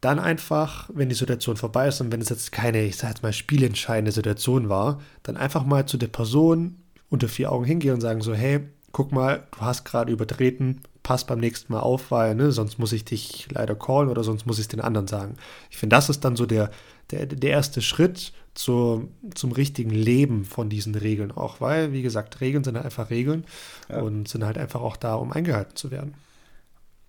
Dann 0.00 0.18
einfach, 0.18 0.90
wenn 0.92 1.08
die 1.08 1.14
Situation 1.14 1.56
vorbei 1.56 1.88
ist 1.88 2.00
und 2.00 2.10
wenn 2.10 2.20
es 2.20 2.28
jetzt 2.28 2.52
keine, 2.52 2.82
ich 2.82 2.96
sag 2.96 3.10
jetzt 3.10 3.22
mal, 3.22 3.32
spielentscheidende 3.32 4.12
Situation 4.12 4.68
war, 4.68 5.00
dann 5.22 5.36
einfach 5.36 5.64
mal 5.64 5.86
zu 5.86 5.96
der 5.96 6.08
Person 6.08 6.76
unter 7.08 7.28
vier 7.28 7.52
Augen 7.52 7.64
hingehen 7.64 7.94
und 7.94 8.00
sagen 8.00 8.20
so, 8.20 8.34
hey, 8.34 8.60
guck 8.90 9.12
mal, 9.12 9.46
du 9.52 9.60
hast 9.60 9.84
gerade 9.84 10.12
übertreten, 10.12 10.80
pass 11.02 11.26
beim 11.26 11.40
nächsten 11.40 11.72
Mal 11.72 11.80
auf, 11.80 12.10
weil 12.10 12.34
ne, 12.34 12.52
sonst 12.52 12.78
muss 12.78 12.92
ich 12.92 13.04
dich 13.04 13.48
leider 13.50 13.74
callen 13.74 14.08
oder 14.08 14.24
sonst 14.24 14.46
muss 14.46 14.58
ich 14.58 14.64
es 14.64 14.68
den 14.68 14.80
anderen 14.80 15.08
sagen. 15.08 15.36
Ich 15.70 15.76
finde, 15.76 15.96
das 15.96 16.08
ist 16.08 16.24
dann 16.24 16.36
so 16.36 16.46
der, 16.46 16.70
der, 17.10 17.26
der 17.26 17.50
erste 17.50 17.82
Schritt 17.82 18.32
zur, 18.54 19.08
zum 19.34 19.52
richtigen 19.52 19.90
Leben 19.90 20.44
von 20.44 20.68
diesen 20.68 20.94
Regeln 20.94 21.32
auch, 21.32 21.60
weil, 21.60 21.92
wie 21.92 22.02
gesagt, 22.02 22.40
Regeln 22.40 22.64
sind 22.64 22.76
halt 22.76 22.84
einfach 22.84 23.10
Regeln 23.10 23.44
ja. 23.88 24.00
und 24.00 24.28
sind 24.28 24.44
halt 24.44 24.58
einfach 24.58 24.80
auch 24.80 24.96
da, 24.96 25.14
um 25.14 25.32
eingehalten 25.32 25.76
zu 25.76 25.90
werden. 25.90 26.14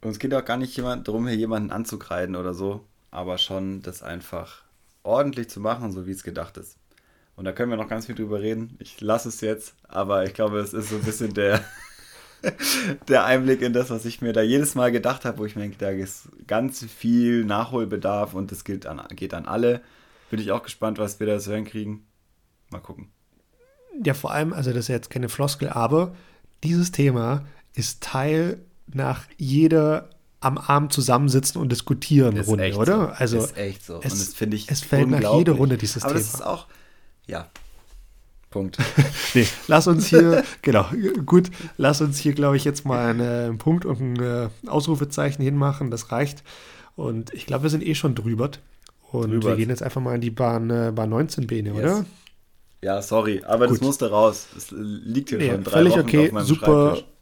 Und 0.01 0.11
es 0.11 0.19
geht 0.19 0.33
auch 0.33 0.45
gar 0.45 0.57
nicht 0.57 0.75
jemand 0.75 1.07
darum, 1.07 1.27
hier 1.27 1.37
jemanden 1.37 1.71
anzukreiden 1.71 2.35
oder 2.35 2.53
so. 2.53 2.85
aber 3.11 3.37
schon 3.37 3.81
das 3.81 4.01
einfach 4.01 4.63
ordentlich 5.03 5.49
zu 5.49 5.59
machen, 5.59 5.91
so 5.91 6.07
wie 6.07 6.11
es 6.11 6.23
gedacht 6.23 6.57
ist. 6.57 6.77
Und 7.35 7.45
da 7.45 7.51
können 7.51 7.71
wir 7.71 7.77
noch 7.77 7.87
ganz 7.87 8.05
viel 8.05 8.15
drüber 8.15 8.41
reden. 8.41 8.75
Ich 8.79 9.01
lasse 9.01 9.29
es 9.29 9.41
jetzt, 9.41 9.75
aber 9.87 10.25
ich 10.25 10.33
glaube, 10.33 10.59
es 10.59 10.73
ist 10.73 10.89
so 10.89 10.95
ein 10.95 11.03
bisschen 11.03 11.33
der, 11.33 11.63
der 13.07 13.25
Einblick 13.25 13.61
in 13.61 13.73
das, 13.73 13.89
was 13.89 14.05
ich 14.05 14.21
mir 14.21 14.33
da 14.33 14.41
jedes 14.41 14.75
Mal 14.75 14.91
gedacht 14.91 15.25
habe, 15.25 15.37
wo 15.39 15.45
ich 15.45 15.55
mir 15.55 15.63
denke, 15.63 15.77
da 15.77 15.89
ist 15.89 16.29
ganz 16.47 16.85
viel 16.85 17.45
Nachholbedarf 17.45 18.33
und 18.33 18.51
das 18.51 18.63
gilt 18.63 18.85
an, 18.85 19.01
geht 19.15 19.33
an 19.33 19.45
alle. 19.45 19.81
Bin 20.29 20.39
ich 20.39 20.51
auch 20.51 20.63
gespannt, 20.63 20.97
was 20.97 21.19
wir 21.19 21.27
da 21.27 21.39
so 21.39 21.53
hinkriegen. 21.53 22.05
Mal 22.69 22.79
gucken. 22.79 23.09
Ja, 24.03 24.13
vor 24.13 24.31
allem, 24.31 24.53
also 24.53 24.71
das 24.71 24.81
ist 24.81 24.87
jetzt 24.87 25.09
keine 25.09 25.29
Floskel, 25.29 25.69
aber 25.69 26.15
dieses 26.63 26.91
Thema 26.91 27.45
ist 27.73 28.01
Teil 28.01 28.59
nach 28.87 29.25
jeder 29.37 30.09
am 30.39 30.57
Abend 30.57 30.91
zusammensitzen 30.91 31.61
und 31.61 31.71
diskutieren 31.71 32.35
ist 32.35 32.47
Runde, 32.47 32.75
oder? 32.75 32.97
So. 32.97 33.07
Also 33.15 33.37
ist 33.39 33.57
echt 33.57 33.85
so. 33.85 34.01
Es, 34.03 34.13
und 34.13 34.21
das 34.21 34.33
finde 34.33 34.57
ich 34.57 34.69
Es 34.69 34.81
fällt 34.81 35.09
nach 35.09 35.37
jeder 35.37 35.53
Runde 35.53 35.77
dieses 35.77 36.03
aber 36.03 36.13
Thema. 36.13 36.19
Aber 36.19 36.31
das 36.31 36.33
ist 36.33 36.45
auch, 36.45 36.67
ja, 37.27 37.47
Punkt. 38.53 38.77
nee, 39.33 39.47
lass 39.67 39.87
uns 39.87 40.05
hier, 40.05 40.43
genau, 40.61 40.85
gut, 41.25 41.49
lass 41.77 42.01
uns 42.01 42.19
hier, 42.19 42.33
glaube 42.33 42.55
ich, 42.55 42.63
jetzt 42.63 42.85
mal 42.85 43.09
einen 43.09 43.57
Punkt 43.57 43.83
und 43.83 43.99
ein 43.99 44.21
äh, 44.21 44.49
Ausrufezeichen 44.67 45.43
hinmachen. 45.43 45.89
Das 45.89 46.11
reicht. 46.11 46.43
Und 46.95 47.33
ich 47.33 47.47
glaube, 47.47 47.63
wir 47.63 47.71
sind 47.71 47.83
eh 47.83 47.95
schon 47.95 48.13
drüber. 48.13 48.51
Und 49.11 49.31
drüber. 49.31 49.49
wir 49.49 49.55
gehen 49.55 49.69
jetzt 49.69 49.81
einfach 49.81 50.01
mal 50.01 50.13
in 50.13 50.21
die 50.21 50.29
Bahn, 50.29 50.69
äh, 50.69 50.91
Bahn 50.93 51.09
19 51.09 51.47
Bene, 51.47 51.69
yes. 51.69 51.77
oder? 51.79 52.05
Ja, 52.83 53.01
sorry, 53.01 53.41
aber 53.43 53.65
gut. 53.67 53.77
das 53.77 53.81
musste 53.81 54.11
raus. 54.11 54.47
Es 54.55 54.67
liegt 54.69 55.29
hier 55.29 55.39
nee, 55.39 55.49
schon 55.49 55.63
drei 55.63 55.71
völlig 55.71 55.93
Wochen 55.93 55.99
okay, 56.01 56.27
auf 56.27 56.31
meinem 56.33 56.45
super. 56.45 56.91
Schreibtisch. 56.91 57.12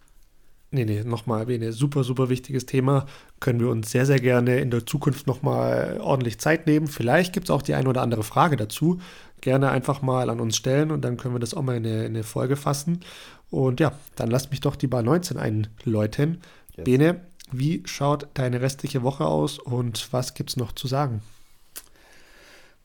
Nee, 0.73 0.85
nee, 0.85 1.03
nochmal, 1.03 1.47
Bene, 1.47 1.73
super, 1.73 2.05
super 2.05 2.29
wichtiges 2.29 2.65
Thema. 2.65 3.05
Können 3.41 3.59
wir 3.59 3.67
uns 3.67 3.91
sehr, 3.91 4.05
sehr 4.05 4.19
gerne 4.19 4.59
in 4.59 4.71
der 4.71 4.85
Zukunft 4.85 5.27
nochmal 5.27 5.99
ordentlich 5.99 6.39
Zeit 6.39 6.65
nehmen. 6.65 6.87
Vielleicht 6.87 7.33
gibt 7.33 7.47
es 7.47 7.51
auch 7.51 7.61
die 7.61 7.73
eine 7.73 7.89
oder 7.89 8.01
andere 8.01 8.23
Frage 8.23 8.55
dazu 8.55 8.99
gerne 9.41 9.71
einfach 9.71 10.01
mal 10.01 10.29
an 10.29 10.39
uns 10.39 10.55
stellen 10.55 10.91
und 10.91 11.01
dann 11.01 11.17
können 11.17 11.35
wir 11.35 11.39
das 11.39 11.53
auch 11.53 11.63
mal 11.63 11.75
in 11.75 11.85
eine, 11.85 12.05
in 12.05 12.15
eine 12.15 12.23
Folge 12.23 12.55
fassen. 12.55 13.01
Und 13.49 13.79
ja, 13.79 13.91
dann 14.15 14.31
lasst 14.31 14.51
mich 14.51 14.61
doch 14.61 14.75
die 14.75 14.87
Bar 14.87 15.03
19 15.03 15.37
einläuten. 15.37 16.41
Yes. 16.77 16.85
Bene, 16.85 17.21
wie 17.51 17.83
schaut 17.85 18.29
deine 18.35 18.61
restliche 18.61 19.03
Woche 19.03 19.25
aus 19.25 19.59
und 19.59 20.13
was 20.13 20.35
gibt 20.35 20.51
es 20.51 20.57
noch 20.57 20.71
zu 20.71 20.87
sagen? 20.87 21.21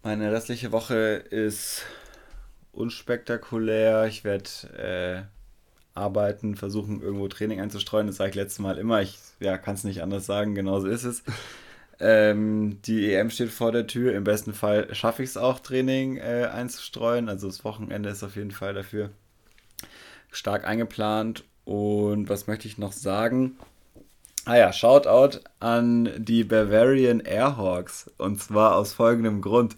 Meine 0.02 0.32
restliche 0.32 0.72
Woche 0.72 0.94
ist 0.94 1.82
unspektakulär. 2.72 4.06
Ich 4.06 4.24
werde 4.24 5.28
äh, 5.28 5.35
arbeiten, 5.96 6.56
versuchen, 6.56 7.02
irgendwo 7.02 7.28
Training 7.28 7.60
einzustreuen. 7.60 8.06
Das 8.06 8.16
sage 8.16 8.30
ich 8.30 8.36
letztes 8.36 8.58
Mal 8.58 8.78
immer. 8.78 9.02
Ich 9.02 9.18
ja, 9.40 9.58
kann 9.58 9.74
es 9.74 9.84
nicht 9.84 10.02
anders 10.02 10.26
sagen, 10.26 10.54
genauso 10.54 10.88
ist 10.88 11.04
es. 11.04 11.22
Ähm, 11.98 12.78
die 12.84 13.12
EM 13.12 13.30
steht 13.30 13.50
vor 13.50 13.72
der 13.72 13.86
Tür. 13.86 14.14
Im 14.14 14.24
besten 14.24 14.52
Fall 14.52 14.94
schaffe 14.94 15.22
ich 15.22 15.30
es 15.30 15.36
auch, 15.36 15.60
Training 15.60 16.18
äh, 16.18 16.48
einzustreuen. 16.52 17.28
Also 17.28 17.46
das 17.46 17.64
Wochenende 17.64 18.10
ist 18.10 18.22
auf 18.22 18.36
jeden 18.36 18.50
Fall 18.50 18.74
dafür 18.74 19.10
stark 20.30 20.66
eingeplant. 20.66 21.44
Und 21.64 22.28
was 22.28 22.46
möchte 22.46 22.68
ich 22.68 22.78
noch 22.78 22.92
sagen? 22.92 23.56
Ah 24.44 24.56
ja, 24.56 24.72
Shoutout 24.72 25.40
an 25.58 26.10
die 26.18 26.44
Bavarian 26.44 27.20
Airhawks. 27.20 28.10
Und 28.18 28.40
zwar 28.40 28.76
aus 28.76 28.92
folgendem 28.92 29.40
Grund. 29.40 29.76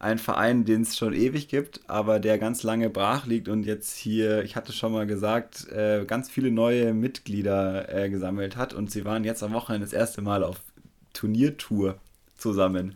Ein 0.00 0.18
Verein, 0.18 0.64
den 0.64 0.82
es 0.82 0.96
schon 0.96 1.12
ewig 1.12 1.48
gibt, 1.48 1.80
aber 1.88 2.20
der 2.20 2.38
ganz 2.38 2.62
lange 2.62 2.88
brach 2.88 3.26
liegt 3.26 3.48
und 3.48 3.64
jetzt 3.64 3.96
hier, 3.96 4.44
ich 4.44 4.54
hatte 4.54 4.72
schon 4.72 4.92
mal 4.92 5.08
gesagt, 5.08 5.66
äh, 5.72 6.04
ganz 6.06 6.30
viele 6.30 6.52
neue 6.52 6.94
Mitglieder 6.94 7.92
äh, 7.92 8.08
gesammelt 8.08 8.56
hat. 8.56 8.72
Und 8.72 8.92
sie 8.92 9.04
waren 9.04 9.24
jetzt 9.24 9.42
am 9.42 9.52
Wochenende 9.52 9.86
das 9.86 9.92
erste 9.92 10.22
Mal 10.22 10.44
auf 10.44 10.60
Turniertour 11.14 11.98
zusammen. 12.36 12.94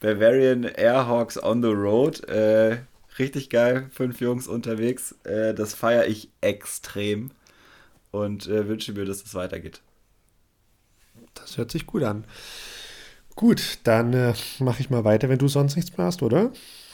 Bavarian 0.00 0.64
Airhawks 0.64 1.42
on 1.42 1.62
the 1.62 1.68
Road. 1.68 2.26
Äh, 2.28 2.78
richtig 3.18 3.50
geil, 3.50 3.90
fünf 3.92 4.20
Jungs 4.20 4.48
unterwegs. 4.48 5.16
Äh, 5.24 5.52
das 5.52 5.74
feiere 5.74 6.06
ich 6.06 6.30
extrem 6.40 7.30
und 8.10 8.46
äh, 8.46 8.66
wünsche 8.68 8.94
mir, 8.94 9.04
dass 9.04 9.22
es 9.22 9.34
weitergeht. 9.34 9.82
Das 11.34 11.58
hört 11.58 11.70
sich 11.70 11.86
gut 11.86 12.04
an. 12.04 12.24
Gut, 13.38 13.78
dann 13.84 14.12
äh, 14.14 14.34
mache 14.58 14.80
ich 14.80 14.90
mal 14.90 15.04
weiter, 15.04 15.28
wenn 15.28 15.38
du 15.38 15.46
sonst 15.46 15.76
nichts 15.76 15.96
mehr 15.96 16.08
hast, 16.08 16.24
oder? 16.24 16.50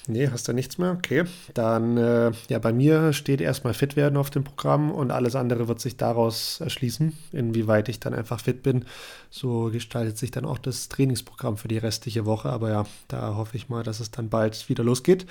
Nee, 0.06 0.28
hast 0.30 0.46
du 0.46 0.52
nichts 0.52 0.76
mehr? 0.76 0.92
Okay. 0.92 1.24
Dann, 1.54 1.96
äh, 1.96 2.32
ja, 2.50 2.58
bei 2.58 2.70
mir 2.74 3.14
steht 3.14 3.40
erstmal 3.40 3.72
fit 3.72 3.96
werden 3.96 4.18
auf 4.18 4.28
dem 4.28 4.44
Programm 4.44 4.90
und 4.90 5.10
alles 5.10 5.36
andere 5.36 5.68
wird 5.68 5.80
sich 5.80 5.96
daraus 5.96 6.60
erschließen, 6.60 7.16
inwieweit 7.32 7.88
ich 7.88 7.98
dann 7.98 8.12
einfach 8.12 8.40
fit 8.40 8.62
bin. 8.62 8.84
So 9.30 9.70
gestaltet 9.72 10.18
sich 10.18 10.32
dann 10.32 10.44
auch 10.44 10.58
das 10.58 10.90
Trainingsprogramm 10.90 11.56
für 11.56 11.68
die 11.68 11.78
restliche 11.78 12.26
Woche. 12.26 12.50
Aber 12.50 12.68
ja, 12.68 12.84
da 13.08 13.36
hoffe 13.36 13.56
ich 13.56 13.70
mal, 13.70 13.82
dass 13.82 14.00
es 14.00 14.10
dann 14.10 14.28
bald 14.28 14.68
wieder 14.68 14.84
losgeht. 14.84 15.24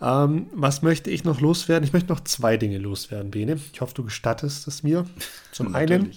Ähm, 0.00 0.46
was 0.54 0.82
möchte 0.82 1.10
ich 1.10 1.24
noch 1.24 1.40
loswerden? 1.40 1.84
Ich 1.84 1.92
möchte 1.92 2.12
noch 2.12 2.20
zwei 2.20 2.56
Dinge 2.56 2.78
loswerden, 2.78 3.32
Bene. 3.32 3.58
Ich 3.72 3.80
hoffe, 3.80 3.94
du 3.94 4.04
gestattest 4.04 4.68
es 4.68 4.84
mir. 4.84 5.06
Zum 5.50 5.74
einen. 5.74 6.12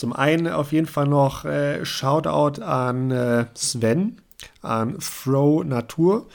Zum 0.00 0.14
einen 0.14 0.48
auf 0.48 0.72
jeden 0.72 0.86
Fall 0.86 1.06
noch 1.06 1.44
äh, 1.44 1.84
Shoutout 1.84 2.62
an 2.62 3.10
äh, 3.10 3.44
Sven, 3.54 4.16
an 4.62 4.98
Throw 4.98 5.64
Natur, 5.64 6.26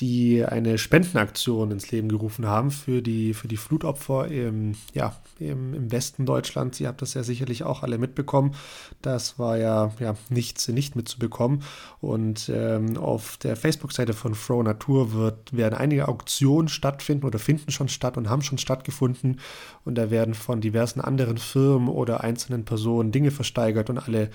die 0.00 0.44
eine 0.44 0.78
Spendenaktion 0.78 1.70
ins 1.70 1.90
Leben 1.90 2.08
gerufen 2.08 2.46
haben 2.46 2.70
für 2.70 3.02
die, 3.02 3.34
für 3.34 3.48
die 3.48 3.56
Flutopfer 3.56 4.28
im, 4.28 4.74
ja, 4.94 5.16
im, 5.40 5.74
im 5.74 5.92
Westen 5.92 6.24
Deutschlands. 6.24 6.78
Ihr 6.80 6.88
habt 6.88 7.02
das 7.02 7.14
ja 7.14 7.22
sicherlich 7.22 7.64
auch 7.64 7.82
alle 7.82 7.98
mitbekommen. 7.98 8.54
Das 9.02 9.38
war 9.38 9.56
ja, 9.58 9.92
ja 9.98 10.14
nichts 10.28 10.68
nicht 10.68 10.96
mitzubekommen. 10.96 11.62
Und 12.00 12.50
ähm, 12.52 12.96
auf 12.96 13.36
der 13.38 13.56
Facebook-Seite 13.56 14.12
von 14.12 14.34
Throw 14.34 14.62
Natur 14.62 15.12
wird, 15.12 15.56
werden 15.56 15.74
einige 15.74 16.08
Auktionen 16.08 16.68
stattfinden 16.68 17.26
oder 17.26 17.38
finden 17.38 17.70
schon 17.70 17.88
statt 17.88 18.16
und 18.16 18.28
haben 18.28 18.42
schon 18.42 18.58
stattgefunden. 18.58 19.40
Und 19.84 19.96
da 19.96 20.10
werden 20.10 20.34
von 20.34 20.60
diversen 20.60 21.00
anderen 21.00 21.38
Firmen 21.38 21.88
oder 21.88 22.22
einzelnen 22.22 22.64
Personen 22.64 23.12
Dinge 23.12 23.30
versteigert 23.30 23.90
und 23.90 23.98
alle 23.98 24.30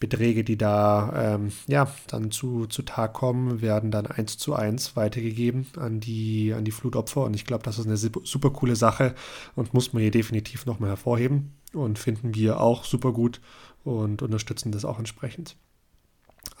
Beträge, 0.00 0.44
die 0.44 0.58
da 0.58 1.34
ähm, 1.34 1.52
ja, 1.66 1.88
dann 2.08 2.30
zu, 2.30 2.66
zu 2.66 2.82
Tag 2.82 3.12
kommen, 3.14 3.62
werden 3.62 3.90
dann 3.90 4.06
eins 4.06 4.36
zu 4.36 4.54
eins 4.54 4.96
weitergegeben 4.96 5.66
an 5.76 6.00
die, 6.00 6.52
an 6.52 6.64
die 6.64 6.72
Flutopfer. 6.72 7.22
Und 7.22 7.34
ich 7.34 7.46
glaube, 7.46 7.64
das 7.64 7.78
ist 7.78 7.86
eine 7.86 7.96
super 7.96 8.50
coole 8.50 8.76
Sache 8.76 9.14
und 9.54 9.72
muss 9.72 9.92
man 9.92 10.02
hier 10.02 10.10
definitiv 10.10 10.66
nochmal 10.66 10.90
hervorheben 10.90 11.52
und 11.72 11.98
finden 11.98 12.34
wir 12.34 12.60
auch 12.60 12.84
super 12.84 13.12
gut 13.12 13.40
und 13.84 14.22
unterstützen 14.22 14.72
das 14.72 14.84
auch 14.84 14.98
entsprechend. 14.98 15.56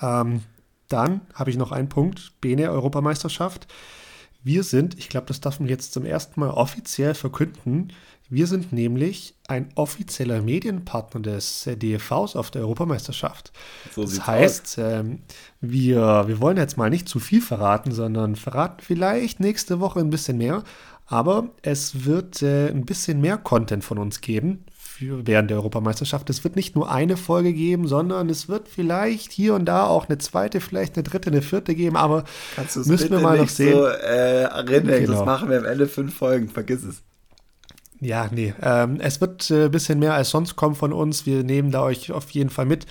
Ähm, 0.00 0.42
dann 0.88 1.22
habe 1.34 1.50
ich 1.50 1.56
noch 1.56 1.72
einen 1.72 1.88
Punkt, 1.88 2.40
Bene 2.40 2.70
Europameisterschaft. 2.70 3.66
Wir 4.42 4.62
sind, 4.62 4.98
ich 4.98 5.08
glaube, 5.08 5.26
das 5.26 5.40
darf 5.40 5.58
man 5.58 5.68
jetzt 5.68 5.94
zum 5.94 6.04
ersten 6.04 6.38
Mal 6.38 6.50
offiziell 6.50 7.14
verkünden, 7.14 7.92
wir 8.30 8.46
sind 8.46 8.72
nämlich 8.72 9.34
ein 9.48 9.68
offizieller 9.74 10.40
Medienpartner 10.40 11.20
des 11.20 11.68
DFVs 11.76 12.36
auf 12.36 12.50
der 12.50 12.62
Europameisterschaft. 12.62 13.52
So 13.94 14.02
das 14.02 14.26
heißt, 14.26 14.78
ähm, 14.78 15.20
wir, 15.60 16.24
wir 16.26 16.40
wollen 16.40 16.56
jetzt 16.56 16.78
mal 16.78 16.90
nicht 16.90 17.08
zu 17.08 17.20
viel 17.20 17.42
verraten, 17.42 17.92
sondern 17.92 18.36
verraten 18.36 18.82
vielleicht 18.82 19.40
nächste 19.40 19.80
Woche 19.80 20.00
ein 20.00 20.10
bisschen 20.10 20.38
mehr. 20.38 20.64
Aber 21.06 21.50
es 21.60 22.06
wird 22.06 22.40
äh, 22.42 22.68
ein 22.68 22.86
bisschen 22.86 23.20
mehr 23.20 23.36
Content 23.36 23.84
von 23.84 23.98
uns 23.98 24.22
geben 24.22 24.64
für, 24.72 25.26
während 25.26 25.50
der 25.50 25.58
Europameisterschaft. 25.58 26.30
Es 26.30 26.44
wird 26.44 26.56
nicht 26.56 26.74
nur 26.74 26.90
eine 26.90 27.18
Folge 27.18 27.52
geben, 27.52 27.86
sondern 27.86 28.30
es 28.30 28.48
wird 28.48 28.68
vielleicht 28.68 29.32
hier 29.32 29.54
und 29.54 29.66
da 29.66 29.86
auch 29.86 30.08
eine 30.08 30.16
zweite, 30.16 30.62
vielleicht 30.62 30.96
eine 30.96 31.02
dritte, 31.02 31.30
eine 31.30 31.42
vierte 31.42 31.74
geben. 31.74 31.96
Aber 31.96 32.24
müssen 32.86 33.10
wir 33.10 33.20
mal 33.20 33.36
noch 33.36 33.50
sehen. 33.50 33.74
So, 33.74 33.86
äh, 33.86 34.44
erinnern, 34.44 35.00
genau. 35.00 35.12
das 35.12 35.26
machen 35.26 35.50
wir 35.50 35.58
am 35.58 35.66
Ende 35.66 35.86
fünf 35.88 36.14
Folgen. 36.14 36.48
Vergiss 36.48 36.84
es. 36.84 37.02
Ja, 38.04 38.28
nee. 38.30 38.52
Ähm, 38.60 38.98
es 39.00 39.22
wird 39.22 39.48
ein 39.48 39.62
äh, 39.62 39.68
bisschen 39.70 39.98
mehr 39.98 40.12
als 40.12 40.28
sonst 40.28 40.56
kommen 40.56 40.74
von 40.74 40.92
uns. 40.92 41.24
Wir 41.24 41.42
nehmen 41.42 41.70
da 41.70 41.82
euch 41.82 42.12
auf 42.12 42.28
jeden 42.30 42.50
Fall 42.50 42.66
mit. 42.66 42.84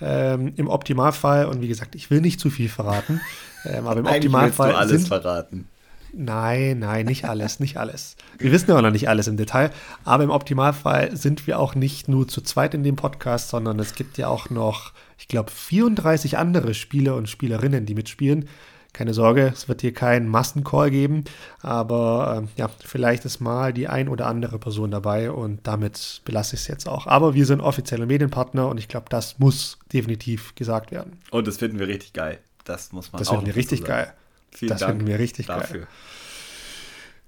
Ähm, 0.00 0.52
Im 0.56 0.68
Optimalfall, 0.68 1.46
und 1.46 1.62
wie 1.62 1.68
gesagt, 1.68 1.94
ich 1.94 2.10
will 2.10 2.20
nicht 2.20 2.40
zu 2.40 2.50
viel 2.50 2.68
verraten, 2.68 3.20
ähm, 3.64 3.86
aber 3.86 4.00
im 4.00 4.06
Eigentlich 4.06 4.26
Optimalfall. 4.26 4.72
Du 4.72 4.76
alles 4.76 4.90
sind, 4.90 5.08
verraten. 5.08 5.68
Nein, 6.12 6.80
nein, 6.80 7.06
nicht 7.06 7.26
alles, 7.26 7.60
nicht 7.60 7.76
alles. 7.76 8.16
Wir 8.38 8.50
wissen 8.50 8.68
ja 8.68 8.76
auch 8.76 8.82
noch 8.82 8.90
nicht 8.90 9.08
alles 9.08 9.28
im 9.28 9.36
Detail, 9.36 9.70
aber 10.04 10.24
im 10.24 10.30
Optimalfall 10.30 11.16
sind 11.16 11.46
wir 11.46 11.60
auch 11.60 11.74
nicht 11.74 12.08
nur 12.08 12.26
zu 12.26 12.40
zweit 12.40 12.74
in 12.74 12.82
dem 12.82 12.96
Podcast, 12.96 13.50
sondern 13.50 13.78
es 13.78 13.94
gibt 13.94 14.18
ja 14.18 14.28
auch 14.28 14.50
noch, 14.50 14.92
ich 15.16 15.28
glaube, 15.28 15.50
34 15.50 16.38
andere 16.38 16.74
Spieler 16.74 17.14
und 17.14 17.28
Spielerinnen, 17.28 17.86
die 17.86 17.94
mitspielen. 17.94 18.48
Keine 18.96 19.12
Sorge, 19.12 19.52
es 19.52 19.68
wird 19.68 19.82
hier 19.82 19.92
keinen 19.92 20.26
Massencall 20.26 20.90
geben, 20.90 21.24
aber 21.60 22.44
äh, 22.46 22.58
ja, 22.58 22.68
vielleicht 22.82 23.26
ist 23.26 23.40
mal 23.40 23.74
die 23.74 23.88
ein 23.88 24.08
oder 24.08 24.26
andere 24.26 24.58
Person 24.58 24.90
dabei 24.90 25.30
und 25.30 25.66
damit 25.66 26.22
belasse 26.24 26.54
ich 26.56 26.62
es 26.62 26.68
jetzt 26.68 26.88
auch. 26.88 27.06
Aber 27.06 27.34
wir 27.34 27.44
sind 27.44 27.60
offizielle 27.60 28.06
Medienpartner 28.06 28.66
und 28.66 28.78
ich 28.78 28.88
glaube, 28.88 29.08
das 29.10 29.38
muss 29.38 29.78
definitiv 29.92 30.54
gesagt 30.54 30.92
werden. 30.92 31.18
Und 31.30 31.46
das 31.46 31.58
finden 31.58 31.78
wir 31.78 31.88
richtig 31.88 32.14
geil. 32.14 32.38
Das 32.64 32.90
muss 32.92 33.12
man 33.12 33.18
das 33.18 33.28
auch 33.28 33.32
Das 33.32 33.40
finden 33.40 33.54
wir 33.54 33.56
richtig 33.60 33.84
geil. 33.84 34.14
Vielen 34.50 34.70
das 34.70 34.80
Dank 34.80 34.92
finden 34.92 35.06
wir 35.08 35.18
richtig 35.18 35.44
dafür. 35.44 35.80
geil. 35.80 35.88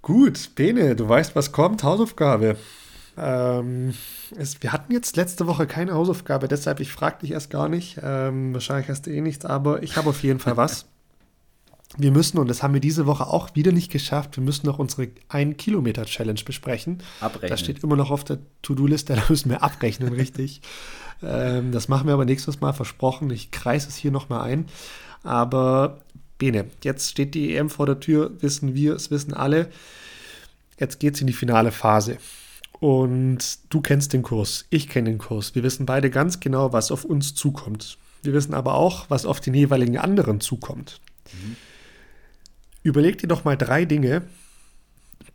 Gut, 0.01 0.55
Bene, 0.55 0.97
du 0.97 1.07
weißt, 1.07 1.37
was 1.37 1.53
kommt. 1.53 1.83
Hausaufgabe. 1.83 2.57
Ähm, 3.19 3.93
es, 4.39 4.63
wir 4.63 4.73
hatten 4.73 4.91
jetzt 4.91 5.17
letzte 5.17 5.47
Woche 5.47 5.67
keine 5.67 5.93
Hausaufgabe, 5.93 6.49
deshalb 6.49 6.81
ich 6.81 6.91
frage 6.91 7.19
dich 7.21 7.33
erst 7.33 7.51
gar 7.51 7.69
nicht. 7.69 8.01
Ähm, 8.03 8.55
wahrscheinlich 8.55 8.89
hast 8.89 9.05
du 9.05 9.11
eh 9.11 9.21
nichts, 9.21 9.45
aber 9.45 9.83
ich 9.83 9.99
habe 9.99 10.09
auf 10.09 10.23
jeden 10.23 10.39
Fall 10.39 10.57
was. 10.57 10.87
Wir 12.01 12.13
müssen, 12.13 12.39
und 12.39 12.49
das 12.49 12.63
haben 12.63 12.75
wir 12.75 12.81
diese 12.81 13.07
Woche 13.07 13.27
auch 13.27 13.55
wieder 13.55 13.73
nicht 13.73 13.91
geschafft, 13.91 14.37
wir 14.37 14.45
müssen 14.45 14.67
noch 14.67 14.79
unsere 14.79 15.09
1-Kilometer-Challenge 15.31 16.41
besprechen. 16.45 17.03
Abrechnen. 17.21 17.51
Das 17.51 17.61
steht 17.61 17.83
immer 17.83 17.97
noch 17.97 18.11
auf 18.11 18.23
der 18.23 18.39
To-Do-Liste, 18.63 19.15
da 19.17 19.23
müssen 19.29 19.51
wir 19.51 19.63
abrechnen, 19.63 20.13
richtig. 20.13 20.61
Ähm, 21.23 21.73
das 21.73 21.89
machen 21.89 22.07
wir 22.07 22.15
aber 22.15 22.25
nächstes 22.25 22.61
Mal, 22.61 22.73
versprochen. 22.73 23.31
Ich 23.31 23.51
kreise 23.51 23.89
es 23.89 23.97
hier 23.97 24.13
nochmal 24.13 24.43
ein. 24.49 24.67
Aber 25.25 26.01
Bene, 26.39 26.67
jetzt 26.85 27.11
steht 27.11 27.35
die 27.35 27.57
EM 27.57 27.69
vor 27.69 27.87
der 27.87 27.99
Tür, 27.99 28.31
wissen 28.41 28.75
wir, 28.75 28.95
es 28.95 29.11
wissen 29.11 29.35
alle. 29.35 29.69
Jetzt 30.79 31.01
geht 31.01 31.17
es 31.17 31.21
in 31.21 31.27
die 31.27 31.33
finale 31.33 31.73
Phase. 31.73 32.19
Und 32.79 33.59
du 33.71 33.81
kennst 33.81 34.13
den 34.13 34.23
Kurs, 34.23 34.67
ich 34.71 34.89
kenne 34.89 35.11
den 35.11 35.19
Kurs. 35.19 35.57
Wir 35.57 35.65
wissen 35.65 35.85
beide 35.85 36.11
ganz 36.11 36.39
genau, 36.39 36.73
was 36.73 36.93
auf 36.93 37.05
uns 37.05 37.35
zukommt. 37.35 37.99
Wir 38.23 38.33
wissen 38.33 38.55
aber 38.55 38.75
auch, 38.75 39.07
was 39.11 39.27
auf 39.27 39.41
den 39.41 39.55
jeweiligen 39.55 39.99
anderen 39.99 40.41
zukommt. 40.41 41.01
Mhm. 41.33 41.57
Überleg 42.83 43.19
dir 43.19 43.29
doch 43.29 43.45
mal 43.45 43.57
drei 43.57 43.85
Dinge, 43.85 44.23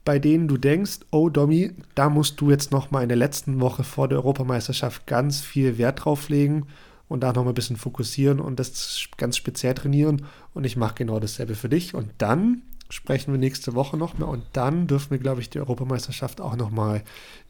bei 0.06 0.20
denen 0.20 0.48
du 0.48 0.58
denkst, 0.58 1.00
oh 1.12 1.30
Domi, 1.30 1.72
da 1.96 2.10
musst 2.10 2.40
du 2.42 2.50
jetzt 2.50 2.72
noch 2.72 2.92
mal 2.92 3.04
in 3.04 3.10
der 3.10 3.18
letzten 3.18 3.60
Woche 3.60 3.84
vor 3.84 4.08
der 4.08 4.20
Europameisterschaft 4.20 5.08
ganz 5.08 5.42
viel 5.42 5.78
Wert 5.78 6.04
drauf 6.04 6.30
legen 6.30 6.68
und 7.08 7.22
da 7.22 7.32
noch 7.32 7.44
mal 7.44 7.52
ein 7.52 7.56
bisschen 7.56 7.78
fokussieren 7.78 8.40
und 8.40 8.60
das 8.60 9.08
ganz 9.18 9.38
speziell 9.38 9.74
trainieren 9.74 10.26
und 10.54 10.66
ich 10.66 10.76
mache 10.76 10.96
genau 10.96 11.20
dasselbe 11.20 11.56
für 11.56 11.70
dich 11.70 11.94
und 11.94 12.10
dann 12.18 12.64
sprechen 12.90 13.34
wir 13.34 13.40
nächste 13.40 13.74
Woche 13.74 13.98
noch 13.98 14.18
mehr 14.18 14.28
und 14.28 14.44
dann 14.54 14.88
dürfen 14.88 15.12
wir, 15.12 15.18
glaube 15.18 15.42
ich, 15.42 15.50
die 15.50 15.60
Europameisterschaft 15.60 16.42
auch 16.42 16.56
noch 16.56 16.70
mal 16.70 17.04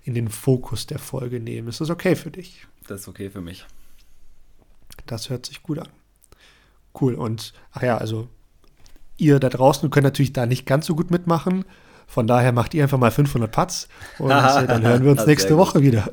in 0.04 0.14
den 0.14 0.30
Fokus 0.30 0.86
der 0.86 1.00
Folge 1.00 1.40
nehmen. 1.40 1.68
Ist 1.68 1.82
das 1.82 1.90
okay 1.90 2.16
für 2.16 2.32
dich? 2.32 2.66
Das 2.88 3.02
ist 3.02 3.08
okay 3.08 3.30
für 3.30 3.42
mich. 3.42 3.66
Das 5.06 5.30
hört 5.30 5.46
sich 5.46 5.64
gut 5.64 5.80
an. 5.80 5.90
Cool. 7.00 7.16
Und 7.16 7.54
ach 7.72 7.82
ja, 7.82 7.98
also 7.98 8.30
ihr 9.24 9.40
da 9.40 9.50
draußen 9.50 9.90
könnt 9.90 10.04
natürlich 10.04 10.34
da 10.34 10.46
nicht 10.46 10.66
ganz 10.66 10.86
so 10.86 10.96
gut 10.96 11.12
mitmachen. 11.12 11.66
Von 12.08 12.28
daher 12.28 12.52
macht 12.52 12.74
ihr 12.74 12.84
einfach 12.84 12.98
mal 12.98 13.12
500 13.12 13.52
Putts 13.52 13.88
und 14.20 14.30
äh, 14.32 14.68
dann 14.68 14.84
hören 14.84 15.04
wir 15.04 15.12
uns 15.12 15.26
nächste 15.26 15.58
Woche 15.58 15.82
wieder. 15.82 16.10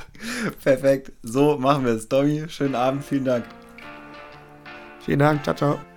Perfekt. 0.64 1.12
So 1.22 1.56
machen 1.58 1.84
wir 1.84 1.92
es. 1.92 2.08
Domi, 2.08 2.44
schönen 2.48 2.74
Abend. 2.74 3.04
Vielen 3.04 3.24
Dank. 3.24 3.44
Vielen 5.04 5.20
Dank. 5.20 5.44
Ciao, 5.44 5.54
ciao. 5.54 5.95